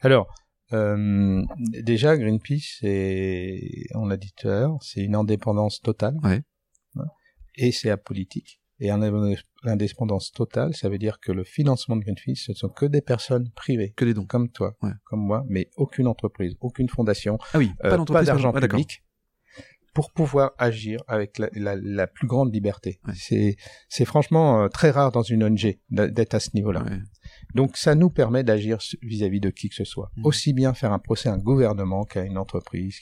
Alors, 0.01 0.27
euh, 0.73 1.43
déjà, 1.58 2.17
Greenpeace, 2.17 2.77
c'est, 2.79 3.62
on 3.93 4.05
l'a 4.05 4.17
dit 4.17 4.34
tout 4.36 4.47
à 4.47 4.60
l'heure, 4.60 4.77
c'est 4.81 5.01
une 5.01 5.15
indépendance 5.15 5.81
totale. 5.81 6.17
Ouais. 6.23 6.41
Et 7.55 7.71
c'est 7.71 7.89
apolitique. 7.89 8.60
Et 8.79 8.91
en 8.91 9.01
indépendance 9.63 10.31
totale, 10.31 10.75
ça 10.75 10.89
veut 10.89 10.97
dire 10.97 11.19
que 11.21 11.31
le 11.31 11.43
financement 11.43 11.95
de 11.95 12.01
Greenpeace, 12.01 12.35
ce 12.45 12.51
ne 12.51 12.55
sont 12.55 12.69
que 12.69 12.85
des 12.85 13.01
personnes 13.01 13.49
privées, 13.51 13.93
Que 13.95 14.03
des 14.05 14.13
dons. 14.13 14.25
comme 14.25 14.49
toi, 14.49 14.75
Ouais. 14.81 14.91
comme 15.05 15.21
moi, 15.21 15.45
mais 15.47 15.69
aucune 15.77 16.07
entreprise, 16.07 16.55
aucune 16.59 16.89
fondation, 16.89 17.38
Ah 17.53 17.57
oui, 17.59 17.71
euh, 17.83 17.89
pas 17.89 17.97
d'entreprise. 17.97 18.27
d'argent 18.27 18.51
ah, 18.53 18.59
public, 18.59 19.01
pour 19.93 20.11
pouvoir 20.11 20.51
agir 20.57 20.99
avec 21.07 21.38
la, 21.38 21.47
la, 21.53 21.77
la 21.77 22.05
plus 22.05 22.27
grande 22.27 22.53
liberté. 22.53 22.99
Ouais. 23.07 23.13
C'est, 23.88 24.03
franchement 24.05 24.63
euh, 24.63 24.67
très 24.67 24.89
rare 24.91 25.13
dans 25.13 25.21
une 25.23 25.41
ONG 25.45 25.77
d'être 25.89 26.33
à 26.33 26.41
ce 26.41 26.49
niveau-là. 26.53 26.83
Ouais. 26.83 26.99
Donc 27.53 27.77
ça 27.77 27.95
nous 27.95 28.09
permet 28.09 28.43
d'agir 28.43 28.79
vis-à-vis 29.01 29.39
de 29.39 29.51
qui 29.51 29.69
que 29.69 29.75
ce 29.75 29.85
soit. 29.85 30.11
Mmh. 30.17 30.25
Aussi 30.25 30.51
bien 30.53 30.73
faire 30.73 30.91
un 30.91 30.99
procès 30.99 31.29
à 31.29 31.33
un 31.33 31.38
gouvernement 31.38 32.03
qu'à 32.03 32.25
une 32.25 32.38
entreprise. 32.38 32.99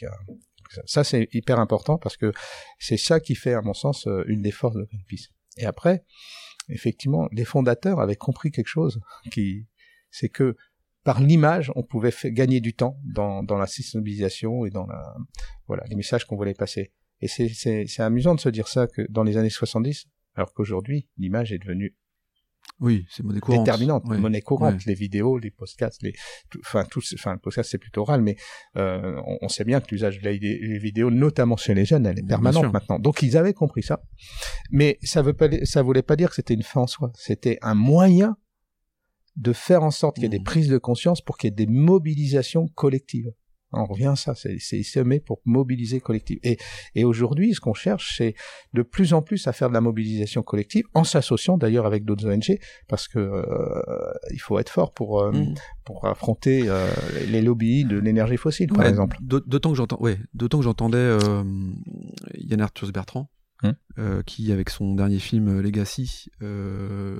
Ça, 0.86 1.04
c'est 1.04 1.28
hyper 1.34 1.60
important 1.60 1.98
parce 1.98 2.16
que 2.18 2.32
c'est 2.80 2.98
ça 2.98 3.20
qui 3.20 3.36
fait, 3.36 3.54
à 3.54 3.62
mon 3.62 3.74
sens, 3.74 4.08
euh, 4.08 4.24
une 4.28 4.42
des 4.42 4.52
forces 4.52 4.76
de 4.76 4.84
Greenpeace. 4.86 5.30
Et 5.58 5.66
après, 5.66 6.04
effectivement, 6.70 7.28
les 7.32 7.46
fondateurs 7.46 8.00
avaient 8.00 8.16
compris 8.16 8.52
quelque 8.52 8.68
chose, 8.68 9.00
qui, 9.32 9.68
c'est 10.12 10.30
que 10.30 10.56
par 11.04 11.20
l'image, 11.20 11.72
on 11.76 11.84
pouvait 11.84 12.14
gagner 12.26 12.62
du 12.62 12.74
temps 12.74 12.98
dans, 13.04 13.44
dans 13.44 13.58
la 13.58 13.68
sensibilisation 13.68 14.66
et 14.66 14.70
dans 14.70 14.86
la, 14.86 15.16
voilà, 15.68 15.84
les 15.90 15.96
messages 15.96 16.26
qu'on 16.26 16.38
voulait 16.38 16.54
passer. 16.54 16.94
Et 17.20 17.28
c'est 17.28 18.00
amusant 18.00 18.36
de 18.36 18.40
se 18.40 18.50
dire 18.50 18.68
ça 18.68 18.88
que 18.88 19.02
dans 19.10 19.24
les 19.24 19.38
années 19.38 19.50
70, 19.50 20.08
alors 20.36 20.54
qu'aujourd'hui, 20.54 21.08
l'image 21.18 21.52
est 21.52 21.60
devenue 21.60 21.96
oui, 22.80 23.06
c'est 23.10 23.24
monnaie 23.24 23.40
courante. 23.40 23.66
Déterminante, 23.66 24.06
monnaie 24.06 24.42
courante, 24.42 24.86
les 24.86 24.94
vidéos, 24.94 25.38
les 25.38 25.52
podcasts, 25.52 26.02
les, 26.02 26.14
enfin 26.60 26.84
tout, 26.86 27.02
enfin 27.14 27.34
le 27.34 27.40
podcast 27.40 27.70
c'est 27.72 27.78
plutôt 27.78 28.02
oral, 28.02 28.22
mais 28.22 28.36
euh, 28.78 29.22
on, 29.42 29.48
sait 29.48 29.64
bien 29.64 29.80
que 29.80 29.88
l'usage 29.92 30.20
des 30.20 30.38
vidéos, 30.80 31.12
notamment 31.12 31.56
chez 31.56 31.74
les 31.74 31.86
jeunes, 31.86 32.06
elle 32.06 32.20
est 32.20 32.28
permanente 32.28 32.74
maintenant. 32.74 33.00
Donc 33.00 33.22
ils 33.22 33.38
avaient 33.38 33.54
compris 33.54 33.84
ça, 33.84 34.04
mais 34.72 35.00
ça 35.04 35.22
veut 35.22 35.34
pas, 35.34 35.48
ça 35.64 35.82
voulait 35.82 36.02
pas 36.02 36.16
dire 36.16 36.30
que 36.30 36.36
c'était 36.36 36.56
une 36.56 36.64
fin 36.64 36.82
en 36.82 36.88
soi. 36.88 37.12
C'était 37.16 37.58
un 37.62 37.76
moyen 37.76 38.38
de 39.36 39.54
faire 39.54 39.84
en 39.84 39.92
sorte 39.92 40.16
qu'il 40.16 40.24
y 40.24 40.28
ait 40.28 40.30
des 40.30 40.40
mmh. 40.40 40.44
prises 40.44 40.68
de 40.70 40.78
conscience 40.78 41.22
pour 41.22 41.38
qu'il 41.38 41.50
y 41.50 41.54
ait 41.54 41.66
des 41.66 41.68
mobilisations 41.68 42.68
collectives. 42.68 43.32
On 43.74 43.86
revient 43.86 44.08
à 44.08 44.16
ça, 44.16 44.34
c'est 44.36 44.84
semé 44.84 45.20
pour 45.20 45.42
mobiliser 45.46 46.00
collective. 46.00 46.40
Et, 46.44 46.58
et 46.96 47.04
aujourd'hui, 47.06 47.54
ce 47.54 47.60
qu'on 47.60 47.74
cherche, 47.74 48.18
c'est 48.18 48.36
de 48.74 48.82
plus 48.84 49.14
en 49.14 49.22
plus 49.22 49.48
à 49.48 49.54
faire 49.54 49.70
de 49.70 49.74
la 49.74 49.82
mobilisation 49.82 50.44
collective, 50.44 50.86
en 50.94 51.04
s'associant 51.04 51.58
d'ailleurs 51.58 51.86
avec 51.86 52.06
d'autres 52.06 52.30
ONG, 52.32 52.60
parce 52.88 53.08
que 53.08 53.20
euh, 53.20 54.14
il 54.32 54.40
faut 54.40 54.60
être 54.60 54.70
fort 54.70 54.94
pour 54.94 55.22
euh, 55.22 55.32
mmh. 55.32 55.56
pour 55.86 56.06
affronter 56.06 56.64
euh, 56.68 56.88
les 57.28 57.42
lobbies 57.42 57.84
de 57.86 57.98
l'énergie 57.98 58.38
fossile, 58.38 58.72
par 58.72 58.86
exemple. 58.86 59.18
D'autant 59.22 59.72
que 59.72 59.78
j'entends, 59.78 60.00
ouais, 60.00 60.18
d'autant 60.34 60.60
que 60.60 60.64
j'entendais 60.66 61.18
Yann 62.36 62.62
Arthur 62.62 62.92
Bertrand, 62.92 63.30
Euh, 63.98 64.24
qui, 64.24 64.52
avec 64.52 64.70
son 64.70 64.96
dernier 64.96 65.20
film 65.20 65.62
Legacy, 65.62 66.26
euh, 66.42 67.18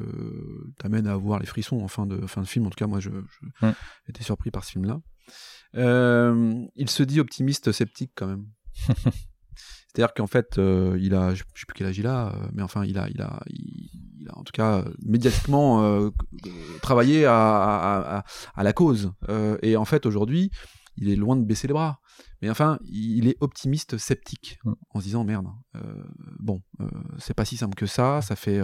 t'amène 0.78 1.08
à 1.08 1.14
avoir 1.14 1.40
les 1.40 1.46
frissons 1.46 1.80
en 1.80 1.88
fin 1.88 2.06
de, 2.06 2.26
fin 2.28 2.42
de 2.42 2.48
film. 2.48 2.66
En 2.66 2.70
tout 2.70 2.76
cas, 2.76 2.88
moi, 2.88 3.00
je, 3.00 3.12
je 3.12 3.68
mmh. 3.68 3.74
étais 4.10 4.24
surpris 4.24 4.52
par 4.52 4.64
ce 4.66 4.72
film-là. 4.72 5.00
Euh, 5.76 6.66
il 6.76 6.90
se 6.90 7.04
dit 7.04 7.20
optimiste 7.20 7.72
sceptique 7.72 8.12
quand 8.16 8.28
même. 8.28 8.46
C'est-à-dire 8.86 10.14
qu'en 10.16 10.28
fait, 10.28 10.58
euh, 10.58 10.98
il 11.00 11.14
a, 11.14 11.36
je 11.36 11.44
sais 11.44 11.66
plus 11.68 11.76
quel 11.76 11.88
âge 11.88 11.98
il 12.00 12.08
a, 12.08 12.30
euh, 12.30 12.48
mais 12.54 12.64
enfin, 12.64 12.84
il 12.84 12.98
a, 12.98 13.08
il 13.10 13.22
a, 13.22 13.40
il, 13.48 14.28
a 14.28 14.38
en 14.38 14.44
tout 14.44 14.52
cas 14.52 14.84
médiatiquement 15.06 16.10
travaillé 16.82 17.26
à, 17.26 17.36
à, 17.36 18.24
à, 18.56 18.64
la 18.64 18.74
cause. 18.74 19.12
et 19.62 19.78
en 19.78 19.86
fait, 19.86 20.06
aujourd'hui, 20.08 20.50
il 20.98 21.10
est 21.10 21.16
loin 21.16 21.36
de 21.36 21.44
baisser 21.44 21.68
les 21.68 21.74
bras. 21.74 22.00
Mais 22.42 22.50
enfin, 22.50 22.78
il 22.86 23.28
est 23.28 23.38
optimiste 23.40 23.98
sceptique 23.98 24.60
mm. 24.66 24.74
en 24.90 25.00
se 25.00 25.06
disant 25.06 25.24
merde, 25.24 25.48
bon, 26.40 26.62
c'est 27.20 27.36
pas 27.36 27.46
si 27.46 27.58
simple 27.58 27.76
que 27.76 27.86
ça, 27.86 28.22
ça 28.22 28.36
fait 28.36 28.62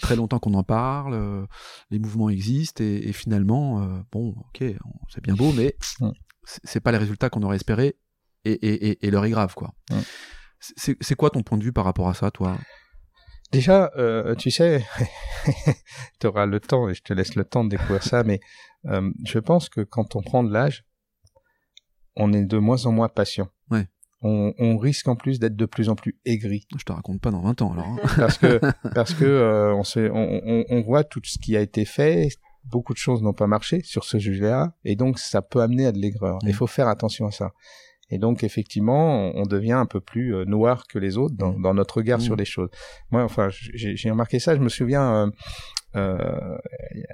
très 0.00 0.16
longtemps 0.16 0.38
qu'on 0.38 0.54
en 0.54 0.64
parle, 0.64 1.46
les 1.90 1.98
mouvements 1.98 2.30
existent 2.30 2.82
et, 2.82 3.12
finalement, 3.12 4.02
bon, 4.10 4.34
ok, 4.38 4.64
c'est 5.10 5.22
bien 5.22 5.34
beau, 5.34 5.52
mais 5.52 5.76
mm. 6.00 6.12
C'est 6.46 6.80
pas 6.80 6.92
les 6.92 6.98
résultats 6.98 7.28
qu'on 7.28 7.42
aurait 7.42 7.56
espéré 7.56 7.96
et, 8.44 8.52
et, 8.52 9.06
et 9.06 9.10
l'heure 9.10 9.24
est 9.24 9.30
grave, 9.30 9.54
quoi. 9.54 9.74
C'est 10.58 11.14
quoi 11.14 11.30
ton 11.30 11.42
point 11.42 11.58
de 11.58 11.64
vue 11.64 11.72
par 11.72 11.84
rapport 11.84 12.08
à 12.08 12.14
ça, 12.14 12.30
toi? 12.30 12.56
Déjà, 13.52 13.90
tu 14.38 14.50
sais, 14.50 14.84
tu 16.20 16.26
auras 16.26 16.46
le 16.46 16.60
temps 16.60 16.88
et 16.88 16.94
je 16.94 17.02
te 17.02 17.12
laisse 17.12 17.34
le 17.34 17.44
temps 17.44 17.64
de 17.64 17.70
découvrir 17.70 18.02
ça, 18.02 18.22
mais 18.22 18.40
je 18.84 19.38
pense 19.38 19.68
que 19.68 19.80
quand 19.80 20.16
on 20.16 20.22
prend 20.22 20.44
de 20.44 20.52
l'âge, 20.52 20.84
on 22.16 22.32
est 22.32 22.44
de 22.44 22.58
moins 22.58 22.86
en 22.86 22.92
moins 22.92 23.08
patient. 23.08 23.48
Ouais. 23.70 23.86
On, 24.22 24.54
on, 24.58 24.78
risque 24.78 25.06
en 25.08 25.14
plus 25.14 25.38
d'être 25.38 25.56
de 25.56 25.66
plus 25.66 25.90
en 25.90 25.94
plus 25.94 26.18
aigri. 26.24 26.66
Je 26.78 26.84
te 26.84 26.92
raconte 26.92 27.20
pas 27.20 27.30
dans 27.30 27.42
20 27.42 27.62
ans 27.62 27.72
alors. 27.74 27.86
Hein. 27.86 27.98
parce 28.16 28.38
que 28.38 28.60
parce 28.94 29.14
que 29.14 29.24
euh, 29.24 29.74
on, 29.74 29.84
sait, 29.84 30.10
on, 30.10 30.64
on, 30.68 30.82
voit 30.82 31.04
tout 31.04 31.20
ce 31.22 31.38
qui 31.38 31.56
a 31.56 31.60
été 31.60 31.84
fait, 31.84 32.28
beaucoup 32.70 32.92
de 32.92 32.98
choses 32.98 33.22
n'ont 33.22 33.32
pas 33.32 33.46
marché 33.46 33.80
sur 33.82 34.04
ce 34.04 34.18
sujet-là, 34.18 34.72
et 34.84 34.96
donc 34.96 35.18
ça 35.18 35.42
peut 35.42 35.60
amener 35.60 35.86
à 35.86 35.92
de 35.92 35.98
l'aigreur. 35.98 36.38
Il 36.42 36.54
faut 36.54 36.66
faire 36.66 36.88
attention 36.88 37.26
à 37.26 37.30
ça. 37.30 37.52
Et 38.08 38.18
donc 38.18 38.44
effectivement, 38.44 39.32
on 39.34 39.42
devient 39.42 39.72
un 39.72 39.86
peu 39.86 40.00
plus 40.00 40.34
euh, 40.34 40.44
noir 40.44 40.86
que 40.86 40.98
les 40.98 41.18
autres 41.18 41.34
dans, 41.36 41.58
dans 41.58 41.74
notre 41.74 41.96
regard 41.96 42.20
sur 42.20 42.36
les 42.36 42.44
choses. 42.44 42.68
Moi, 43.10 43.24
enfin, 43.24 43.48
j'ai 43.50 44.10
remarqué 44.10 44.38
ça. 44.38 44.54
Je 44.54 44.60
me 44.60 44.68
souviens, 44.68 45.26
euh, 45.26 45.30
euh, 45.96 46.58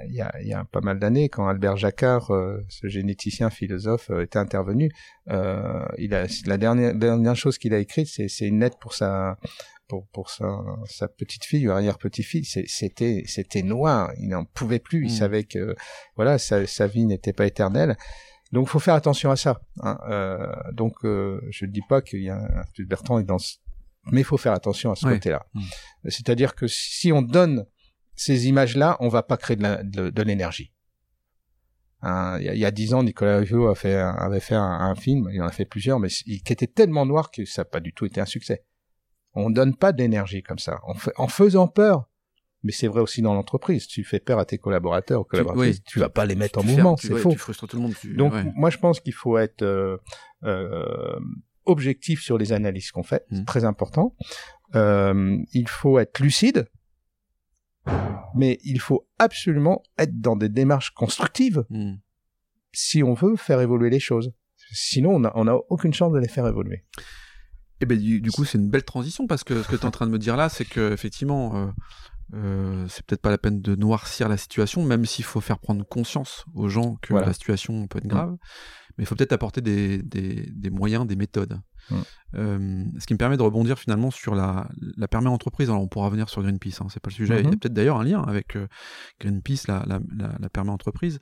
il 0.09 0.15
y, 0.15 0.21
a, 0.21 0.33
y, 0.43 0.53
a, 0.53 0.65
pas 0.65 0.81
mal 0.81 0.99
d'années, 0.99 1.29
quand 1.29 1.47
Albert 1.47 1.77
Jacquard, 1.77 2.31
euh, 2.33 2.59
ce 2.69 2.89
généticien 2.89 3.49
philosophe, 3.49 4.11
euh, 4.11 4.23
était 4.23 4.39
intervenu, 4.39 4.91
il 5.29 6.15
a, 6.15 6.27
la 6.47 6.59
dernière, 6.59 6.95
dernière 6.95 7.37
chose 7.37 7.59
qu'il 7.59 7.75
a 7.75 7.79
écrite, 7.79 8.09
c'est 8.09 8.47
une 8.47 8.61
lettre 8.61 8.79
pour 8.79 8.95
sa 8.95 9.37
pour, 9.93 10.07
pour 10.09 10.31
sa, 10.31 10.47
sa 10.87 11.07
petite 11.07 11.45
fille 11.45 11.69
ou 11.69 11.71
arrière 11.71 11.99
petite 11.99 12.25
fille 12.25 12.47
c'était 12.47 13.25
c'était 13.27 13.63
noir 13.63 14.11
il 14.19 14.31
n'en 14.31 14.47
pouvait 14.47 14.79
plus 14.79 15.05
il 15.05 15.13
mm. 15.13 15.17
savait 15.17 15.45
que 15.45 15.77
voilà 16.17 16.39
sa, 16.39 16.67
sa 16.67 16.87
vie 16.87 17.05
n'était 17.05 17.35
pas 17.35 17.45
éternelle 17.45 17.99
donc 18.53 18.69
faut 18.69 18.79
faire 18.79 18.95
attention 18.95 19.31
à 19.31 19.37
ça 19.37 19.61
hein. 19.81 19.99
euh, 20.09 20.51
donc 20.73 21.05
euh, 21.05 21.43
je 21.51 21.67
ne 21.67 21.71
dis 21.71 21.83
pas 21.87 22.01
qu'il 22.01 22.23
y 22.23 22.31
a 22.31 22.39
un 22.39 22.85
Bertrand 22.87 23.19
est 23.19 23.25
dans 23.25 23.37
mais 24.11 24.23
il 24.23 24.25
faut 24.25 24.39
faire 24.39 24.55
attention 24.55 24.91
à 24.91 24.97
ce 24.97 25.07
côté-là 25.07 25.45
mm. 25.53 25.63
c'est-à-dire 26.09 26.55
que 26.55 26.67
si 26.67 27.13
on 27.13 27.21
donne 27.21 27.67
ces 28.15 28.49
images-là, 28.49 28.97
on 29.01 29.09
va 29.09 29.23
pas 29.23 29.37
créer 29.37 29.57
de 29.57 30.23
l'énergie. 30.23 30.73
Hein, 32.03 32.39
il 32.41 32.59
y 32.59 32.65
a 32.65 32.71
dix 32.73 32.95
ans, 32.95 33.03
Nicolas 33.03 33.39
a 33.39 33.75
fait, 33.75 33.95
avait 33.95 34.41
fait 34.41 34.57
un, 34.57 34.95
film, 34.97 35.29
il 35.33 35.41
en 35.41 35.47
a 35.47 35.53
fait 35.53 35.65
plusieurs, 35.65 36.01
mais 36.01 36.09
qui 36.09 36.43
était 36.45 36.67
tellement 36.67 37.07
noir 37.07 37.31
que 37.31 37.45
ça 37.45 37.63
n'a 37.63 37.65
pas 37.67 37.81
du 37.81 37.93
tout 37.93 38.07
été 38.07 38.21
un 38.21 38.27
succès. 38.27 38.65
On 39.35 39.51
donne 39.51 39.77
pas 39.77 39.93
d'énergie 39.93 40.43
comme 40.43 40.59
ça, 40.59 40.81
en, 41.17 41.29
faisant 41.29 41.69
peur. 41.69 42.09
Mais 42.65 42.73
c'est 42.73 42.87
vrai 42.87 43.01
aussi 43.01 43.23
dans 43.23 43.35
l'entreprise. 43.35 43.89
Tu 43.89 44.05
fais 44.05 44.21
peur 44.21 44.39
à 44.39 44.45
tes 44.45 44.59
collaborateurs, 44.59 45.27
collaboratrices, 45.27 45.83
tu, 45.83 45.99
vas 45.99 46.09
pas 46.09 46.27
les 46.27 46.37
mettre 46.37 46.61
en 46.61 46.65
mouvement, 46.65 46.97
c'est 46.97 47.15
faux. 47.17 47.33
Tu 47.33 47.39
frustres 47.39 47.67
tout 47.67 47.77
le 47.77 47.83
monde. 47.83 47.95
Donc 48.15 48.35
moi, 48.55 48.71
je 48.71 48.79
pense 48.79 49.01
qu'il 49.01 49.15
faut 49.15 49.37
être 49.37 49.63
euh, 49.63 49.97
euh, 50.45 51.19
objectif 51.65 52.23
sur 52.23 52.39
les 52.39 52.53
analyses 52.53 52.93
qu'on 52.93 53.03
fait, 53.03 53.25
c'est 53.31 53.41
mmh. 53.41 53.45
très 53.47 53.65
important. 53.65 54.15
Euh, 54.75 55.39
il 55.53 55.69
faut 55.69 55.99
être 55.99 56.21
lucide 56.21 56.69
mais 58.35 58.59
il 58.65 58.81
faut 58.81 59.07
absolument 59.19 59.83
être 59.99 60.21
dans 60.21 60.37
des 60.37 60.49
démarches 60.49 60.91
constructives 60.91 61.65
hmm. 61.71 61.95
si 62.73 63.03
on 63.03 63.15
veut 63.15 63.37
faire 63.37 63.61
évoluer 63.61 63.91
les 63.91 64.01
choses. 64.01 64.33
Sinon, 64.73 65.21
on 65.35 65.45
n'a 65.45 65.57
aucune 65.69 65.93
chance 65.93 66.13
de 66.13 66.19
les 66.19 66.29
faire 66.29 66.47
évoluer. 66.47 66.85
Et 67.83 67.85
eh 67.85 67.87
ben 67.87 67.99
du, 67.99 68.31
coup, 68.31 68.45
c'est 68.45 68.59
une 68.59 68.69
belle 68.69 68.85
transition 68.85 69.27
parce 69.27 69.43
que 69.43 69.61
ce 69.61 69.67
que 69.67 69.75
tu 69.75 69.83
es 69.83 69.85
en 69.85 69.91
train 69.91 70.07
de 70.07 70.13
me 70.13 70.19
dire 70.19 70.37
là, 70.37 70.49
c'est 70.49 70.65
que 70.65 70.93
effectivement, 70.93 71.57
euh, 71.57 71.67
euh, 72.35 72.87
c'est 72.89 73.05
peut-être 73.05 73.21
pas 73.21 73.31
la 73.31 73.39
peine 73.39 73.61
de 73.61 73.75
noircir 73.75 74.29
la 74.29 74.37
situation, 74.37 74.85
même 74.85 75.05
s'il 75.05 75.25
faut 75.25 75.41
faire 75.41 75.59
prendre 75.59 75.85
conscience 75.85 76.45
aux 76.55 76.69
gens 76.69 76.95
que 77.03 77.13
la 77.13 77.33
situation 77.33 77.89
peut 77.89 77.99
être 77.99 78.07
grave. 78.07 78.37
Mais 78.97 79.03
il 79.03 79.07
faut 79.09 79.17
peut-être 79.17 79.33
apporter 79.33 79.63
des, 79.63 80.01
des, 80.01 80.49
des, 80.53 80.71
moyens, 80.71 81.09
des 81.09 81.17
méthodes. 81.17 81.59
Euh, 82.37 82.85
ce 83.01 83.07
qui 83.07 83.15
me 83.15 83.19
permet 83.19 83.37
de 83.37 83.43
rebondir 83.43 83.77
finalement 83.81 84.13
sur 84.13 84.37
la, 84.37 84.69
la 84.97 85.09
permis 85.09 85.27
entreprise. 85.27 85.69
Alors 85.69 85.83
on 85.83 85.89
pourra 85.89 86.09
venir 86.09 86.29
sur 86.29 86.41
Greenpeace, 86.41 86.81
hein, 86.83 86.87
c'est 86.89 87.01
pas 87.03 87.11
le 87.11 87.15
sujet. 87.15 87.41
Il 87.41 87.45
y 87.47 87.49
a 87.49 87.51
peut-être 87.51 87.73
d'ailleurs 87.73 87.99
un 87.99 88.05
lien 88.05 88.23
avec 88.23 88.57
Greenpeace, 89.21 89.67
la, 89.67 89.83
la, 89.89 89.99
la, 90.17 90.37
la 90.39 90.49
permis 90.51 90.71
entreprise. 90.71 91.19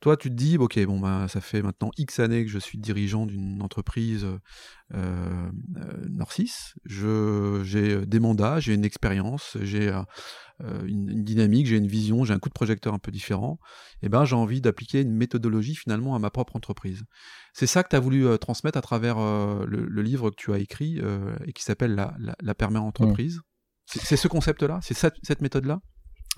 Toi, 0.00 0.16
tu 0.16 0.30
te 0.30 0.34
dis, 0.34 0.56
ok, 0.56 0.82
bon, 0.86 0.98
bah, 0.98 1.26
ça 1.28 1.40
fait 1.40 1.60
maintenant 1.60 1.90
X 1.98 2.20
années 2.20 2.44
que 2.44 2.50
je 2.50 2.58
suis 2.58 2.78
dirigeant 2.78 3.26
d'une 3.26 3.60
entreprise 3.60 4.24
euh, 4.24 4.38
euh 4.94 5.50
Narcis. 6.08 6.72
J'ai 6.86 8.06
des 8.06 8.20
mandats, 8.20 8.60
j'ai 8.60 8.74
une 8.74 8.84
expérience, 8.84 9.58
j'ai 9.60 9.92
une, 10.60 11.10
une, 11.10 11.24
dynamique, 11.24 11.66
j'ai 11.66 11.76
une 11.76 11.86
vision, 11.86 12.24
j'ai 12.24 12.32
un 12.32 12.38
coup 12.38 12.48
de 12.48 12.54
projecteur 12.54 12.94
un 12.94 12.98
peu 12.98 13.10
différent. 13.10 13.58
Et 14.02 14.06
eh 14.06 14.08
ben, 14.08 14.24
j'ai 14.24 14.36
envie 14.36 14.60
d'appliquer 14.60 15.02
une 15.02 15.12
méthodologie 15.12 15.74
finalement 15.74 16.14
à 16.14 16.18
ma 16.18 16.30
propre 16.30 16.56
entreprise. 16.56 17.04
C'est 17.52 17.66
ça 17.66 17.82
que 17.82 17.88
tu 17.88 17.96
as 17.96 18.00
voulu 18.00 18.26
euh, 18.26 18.36
transmettre 18.36 18.78
à 18.78 18.82
travers 18.82 19.18
euh, 19.18 19.64
le, 19.66 20.02
livre 20.02 20.30
que 20.30 20.36
tu 20.36 20.52
as 20.52 20.58
écrit 20.58 21.00
euh, 21.00 21.36
et 21.44 21.52
qui 21.52 21.62
s'appelle 21.62 21.94
La, 21.94 22.14
la, 22.18 22.34
la 22.40 22.80
entreprise. 22.80 23.38
Mmh. 23.38 24.00
C'est 24.02 24.16
ce 24.16 24.28
concept-là? 24.28 24.78
C'est 24.82 24.94
cette, 24.94 25.16
cette 25.22 25.40
méthode-là? 25.40 25.80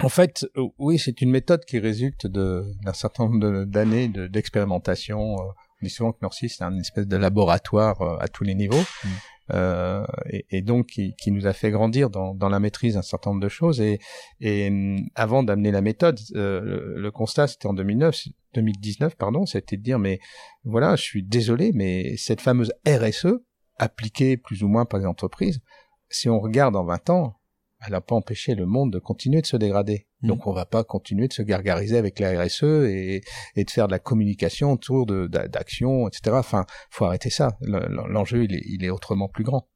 En 0.01 0.09
fait, 0.09 0.47
oui, 0.79 0.99
c'est 0.99 1.21
une 1.21 1.31
méthode 1.31 1.65
qui 1.65 1.79
résulte 1.79 2.27
d'un 2.27 2.93
certain 2.93 3.29
nombre 3.29 3.65
d'années 3.65 4.09
d'expérimentation. 4.09 5.37
on 5.37 5.53
dit 5.83 5.91
souvent 5.91 6.13
que 6.13 6.19
Merci, 6.23 6.49
c'est 6.49 6.65
un 6.65 6.79
espèce 6.79 7.07
de 7.07 7.17
laboratoire 7.17 8.21
à 8.21 8.29
tous 8.29 8.45
les 8.45 8.55
niveaux. 8.55 8.81
Mmh. 9.05 9.09
Euh, 9.53 10.07
et, 10.31 10.47
et, 10.51 10.63
donc 10.63 10.87
qui, 10.87 11.15
qui, 11.17 11.31
nous 11.31 11.47
a 11.47 11.53
fait 11.53 11.71
grandir 11.71 12.11
dans, 12.11 12.35
dans 12.35 12.49
la 12.49 12.61
maîtrise 12.61 12.95
d'un 12.95 13.03
certain 13.03 13.31
nombre 13.31 13.43
de 13.43 13.49
choses. 13.49 13.81
Et, 13.81 13.99
et 14.41 14.69
hum, 14.69 15.09
avant 15.15 15.43
d'amener 15.43 15.71
la 15.73 15.81
méthode, 15.81 16.19
euh, 16.37 16.61
le, 16.61 17.01
le, 17.01 17.11
constat 17.11 17.49
c'était 17.49 17.67
en 17.67 17.75
2009, 17.75 18.29
2019 18.55 19.17
pardon, 19.17 19.45
c'était 19.45 19.77
de 19.77 19.83
dire 19.83 19.99
mais 19.99 20.21
voilà, 20.65 20.97
je 20.97 21.03
suis 21.03 21.23
désolé, 21.23 21.73
mais 21.75 22.17
cette 22.17 22.41
fameuse 22.41 22.73
RSE 22.87 23.41
appliquée 23.79 24.37
plus 24.37 24.63
ou 24.63 24.69
moins 24.69 24.85
par 24.85 25.01
les 25.01 25.07
entreprises, 25.07 25.61
si 26.09 26.29
on 26.29 26.39
regarde 26.39 26.77
en 26.77 26.85
20 26.85 27.11
ans, 27.11 27.35
elle 27.85 27.93
n'a 27.93 28.01
pas 28.01 28.15
empêché 28.15 28.55
le 28.55 28.67
monde 28.67 28.93
de 28.93 28.99
continuer 28.99 29.41
de 29.41 29.47
se 29.47 29.57
dégrader. 29.57 30.07
Mm. 30.23 30.29
Donc 30.29 30.47
on 30.47 30.53
va 30.53 30.65
pas 30.67 30.85
continuer 30.85 31.29
de 31.29 31.33
se 31.33 31.43
gargariser 31.43 31.97
avec 31.97 32.19
la 32.21 32.41
RSE 32.43 32.63
et, 32.65 33.23
et 33.57 33.65
de 33.65 33.71
faire 33.71 33.87
de 33.87 33.93
la 33.93 33.99
communication 33.99 34.73
autour 34.73 35.07
de 35.07 35.27
d'a- 35.27 35.49
d'actions, 35.49 36.07
etc. 36.09 36.37
Enfin, 36.39 36.65
faut 36.91 37.05
arrêter 37.05 37.31
ça. 37.31 37.57
Le- 37.61 37.87
L'enjeu 38.09 38.45
il 38.45 38.55
est, 38.55 38.63
il 38.67 38.85
est 38.85 38.91
autrement 38.91 39.29
plus 39.29 39.45
grand. 39.45 39.69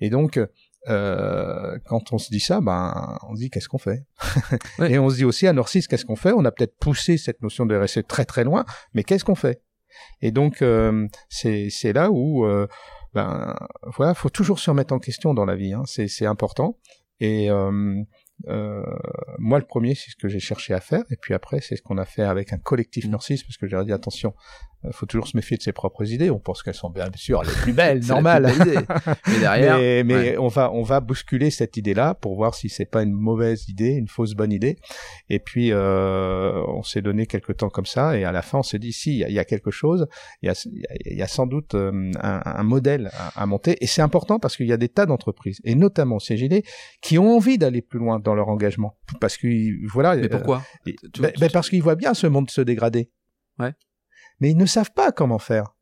Et 0.00 0.10
donc 0.10 0.38
euh, 0.88 1.78
quand 1.86 2.12
on 2.12 2.18
se 2.18 2.30
dit 2.30 2.40
ça, 2.40 2.60
ben 2.60 3.18
on 3.28 3.34
se 3.34 3.40
dit 3.40 3.50
qu'est-ce 3.50 3.68
qu'on 3.68 3.78
fait 3.78 4.04
Ouais. 4.78 4.92
Et 4.92 4.98
on 4.98 5.10
se 5.10 5.16
dit 5.16 5.24
aussi 5.24 5.46
à 5.46 5.52
Norcis 5.52 5.82
qu'est-ce 5.88 6.04
qu'on 6.06 6.16
fait? 6.16 6.32
On 6.32 6.44
a 6.44 6.50
peut-être 6.52 6.76
poussé 6.78 7.18
cette 7.18 7.42
notion 7.42 7.66
de 7.66 7.76
RSE 7.76 8.00
très 8.08 8.24
très 8.24 8.44
loin, 8.44 8.64
mais 8.94 9.04
qu'est-ce 9.04 9.24
qu'on 9.24 9.34
fait? 9.34 9.62
Et 10.22 10.30
donc 10.30 10.62
euh, 10.62 11.06
c'est 11.28 11.92
là 11.92 12.10
où 12.10 12.44
euh, 12.46 12.66
ben 13.12 13.56
voilà, 13.96 14.14
faut 14.14 14.30
toujours 14.30 14.58
se 14.60 14.70
remettre 14.70 14.94
en 14.94 14.98
question 15.00 15.34
dans 15.34 15.44
la 15.44 15.56
vie. 15.56 15.72
Hein. 15.72 15.82
C'est 15.84 16.26
important. 16.26 16.78
Et 17.20 17.50
euh, 17.50 18.02
euh, 18.48 18.82
moi, 19.38 19.58
le 19.58 19.66
premier, 19.66 19.94
c'est 19.94 20.10
ce 20.10 20.16
que 20.16 20.28
j'ai 20.28 20.40
cherché 20.40 20.74
à 20.74 20.80
faire. 20.80 21.04
Et 21.10 21.16
puis 21.16 21.34
après, 21.34 21.60
c'est 21.60 21.76
ce 21.76 21.82
qu'on 21.82 21.98
a 21.98 22.06
fait 22.06 22.22
avec 22.22 22.52
un 22.52 22.58
collectif 22.58 23.06
Mm. 23.06 23.10
Norcis, 23.10 23.42
parce 23.44 23.56
que 23.56 23.66
j'ai 23.66 23.82
dit 23.84 23.92
attention, 23.92 24.34
euh, 24.84 24.90
faut 24.92 25.06
toujours 25.06 25.26
se 25.28 25.36
méfier 25.36 25.56
de 25.56 25.62
ses 25.62 25.72
propres 25.72 26.10
idées. 26.10 26.30
On 26.30 26.38
pense 26.38 26.62
qu'elles 26.62 26.74
sont 26.74 26.90
bien 26.90 27.06
sûr 27.14 27.42
les 27.42 27.52
plus 27.52 27.72
belles, 27.72 28.02
C'est 28.02 28.08
la 28.08 28.14
normal. 28.14 28.44
plus 28.44 28.58
belle 28.58 28.68
idée. 28.74 28.84
Mais 29.28 29.38
derrière, 29.40 29.76
Mais, 29.78 30.04
mais 30.04 30.14
ouais. 30.14 30.38
on 30.38 30.48
va 30.48 30.72
on 30.72 30.82
va 30.82 31.00
bousculer 31.00 31.50
cette 31.50 31.76
idée-là 31.76 32.14
pour 32.14 32.34
voir 32.36 32.54
si 32.54 32.68
c'est 32.68 32.86
pas 32.86 33.02
une 33.02 33.12
mauvaise 33.12 33.68
idée, 33.68 33.90
une 33.90 34.08
fausse 34.08 34.34
bonne 34.34 34.52
idée. 34.52 34.76
Et 35.28 35.38
puis 35.38 35.70
euh, 35.72 36.62
on 36.68 36.82
s'est 36.82 37.02
donné 37.02 37.26
quelques 37.26 37.56
temps 37.58 37.68
comme 37.68 37.86
ça, 37.86 38.16
et 38.16 38.24
à 38.24 38.32
la 38.32 38.42
fin 38.42 38.58
on 38.58 38.62
s'est 38.62 38.78
dit 38.78 38.92
si 38.92 39.12
il 39.12 39.18
y, 39.18 39.24
a- 39.24 39.28
il 39.28 39.34
y 39.34 39.38
a 39.38 39.44
quelque 39.44 39.70
chose, 39.70 40.06
il 40.42 40.46
y 40.46 40.50
a, 40.50 40.54
il 40.66 40.78
y 41.18 41.22
a- 41.22 41.24
il 41.24 41.28
sans 41.28 41.46
doute 41.46 41.74
euh, 41.74 42.10
un, 42.20 42.40
un 42.44 42.62
modèle 42.62 43.10
à, 43.18 43.42
à 43.42 43.46
monter. 43.46 43.76
Et 43.82 43.86
c'est 43.86 44.02
important 44.02 44.38
parce 44.38 44.56
qu'il 44.56 44.66
y 44.66 44.72
a 44.72 44.76
des 44.76 44.88
tas 44.88 45.06
d'entreprises, 45.06 45.60
et 45.64 45.74
notamment 45.74 46.18
CGD, 46.18 46.64
qui 47.02 47.18
ont 47.18 47.36
envie 47.36 47.58
d'aller 47.58 47.82
plus 47.82 47.98
loin 47.98 48.18
dans 48.18 48.34
leur 48.34 48.48
engagement, 48.48 48.96
parce 49.20 49.36
que 49.36 49.46
voilà. 49.88 50.16
mais 50.16 50.24
euh, 50.24 50.28
pourquoi? 50.28 50.62
ben 51.20 51.50
parce 51.52 51.68
qu'ils 51.70 51.82
voient 51.82 51.94
bien 51.96 52.14
ce 52.14 52.26
monde 52.26 52.50
se 52.50 52.60
dégrader. 52.60 53.10
Ouais. 53.58 53.72
Mais 54.40 54.50
ils 54.50 54.56
ne 54.56 54.66
savent 54.66 54.92
pas 54.92 55.12
comment 55.12 55.38
faire. 55.38 55.76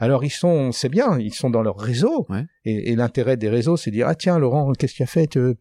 Alors 0.00 0.22
ils 0.22 0.30
sont, 0.30 0.70
c'est 0.70 0.88
bien, 0.88 1.18
ils 1.18 1.34
sont 1.34 1.50
dans 1.50 1.62
leur 1.62 1.76
réseau. 1.76 2.26
Ouais. 2.28 2.44
Et, 2.64 2.92
et 2.92 2.96
l'intérêt 2.96 3.36
des 3.36 3.48
réseaux, 3.48 3.76
c'est 3.76 3.90
de 3.90 3.96
dire 3.96 4.06
ah 4.06 4.14
tiens 4.14 4.38
Laurent, 4.38 4.72
qu'est-ce 4.78 4.92
que 4.92 4.96
tu 4.98 5.02
as 5.02 5.06
fait? 5.06 5.26
Tu- 5.26 5.56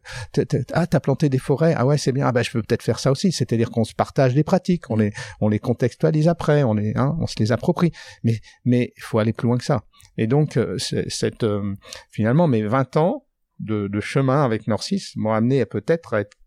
Ah 0.74 0.86
t'as 0.86 1.00
planté 1.00 1.28
des 1.30 1.40
forêts. 1.40 1.74
Ah 1.76 1.86
ouais 1.88 1.98
c'est 1.98 2.12
bien. 2.12 2.28
Ah 2.28 2.32
ben 2.32 2.44
je 2.44 2.52
peux 2.52 2.62
peut-être 2.62 2.84
faire 2.84 3.00
ça 3.00 3.12
aussi. 3.12 3.32
C'est-à-dire 3.32 3.72
qu'on 3.72 3.84
se 3.84 3.96
partage 3.96 4.36
des 4.36 4.44
pratiques, 4.44 4.90
on 4.92 4.96
les 4.96 5.12
on 5.42 5.50
les 5.50 5.58
contextualise 5.60 6.28
après, 6.28 6.62
on 6.64 6.76
les 6.76 6.94
hein, 6.96 7.16
on 7.20 7.26
se 7.26 7.36
les 7.40 7.52
approprie. 7.52 7.92
Mais 8.24 8.40
mais 8.64 8.94
il 8.96 9.02
faut 9.02 9.18
aller 9.18 9.34
plus 9.34 9.48
loin 9.48 9.58
que 9.58 9.64
ça. 9.66 9.82
Et 10.18 10.28
donc 10.28 10.58
euh, 10.58 10.78
c'est- 10.78 11.10
cette 11.10 11.44
euh, 11.44 11.74
finalement 12.12 12.48
mes 12.48 12.62
20 12.64 12.96
ans 12.98 13.26
de, 13.60 13.88
de 13.88 14.00
chemin 14.00 14.44
avec 14.46 14.68
Norcis 14.68 15.14
m'ont 15.16 15.34
amené 15.34 15.62
à 15.62 15.66
peut-être 15.66 16.14
à 16.14 16.20
être 16.22 16.38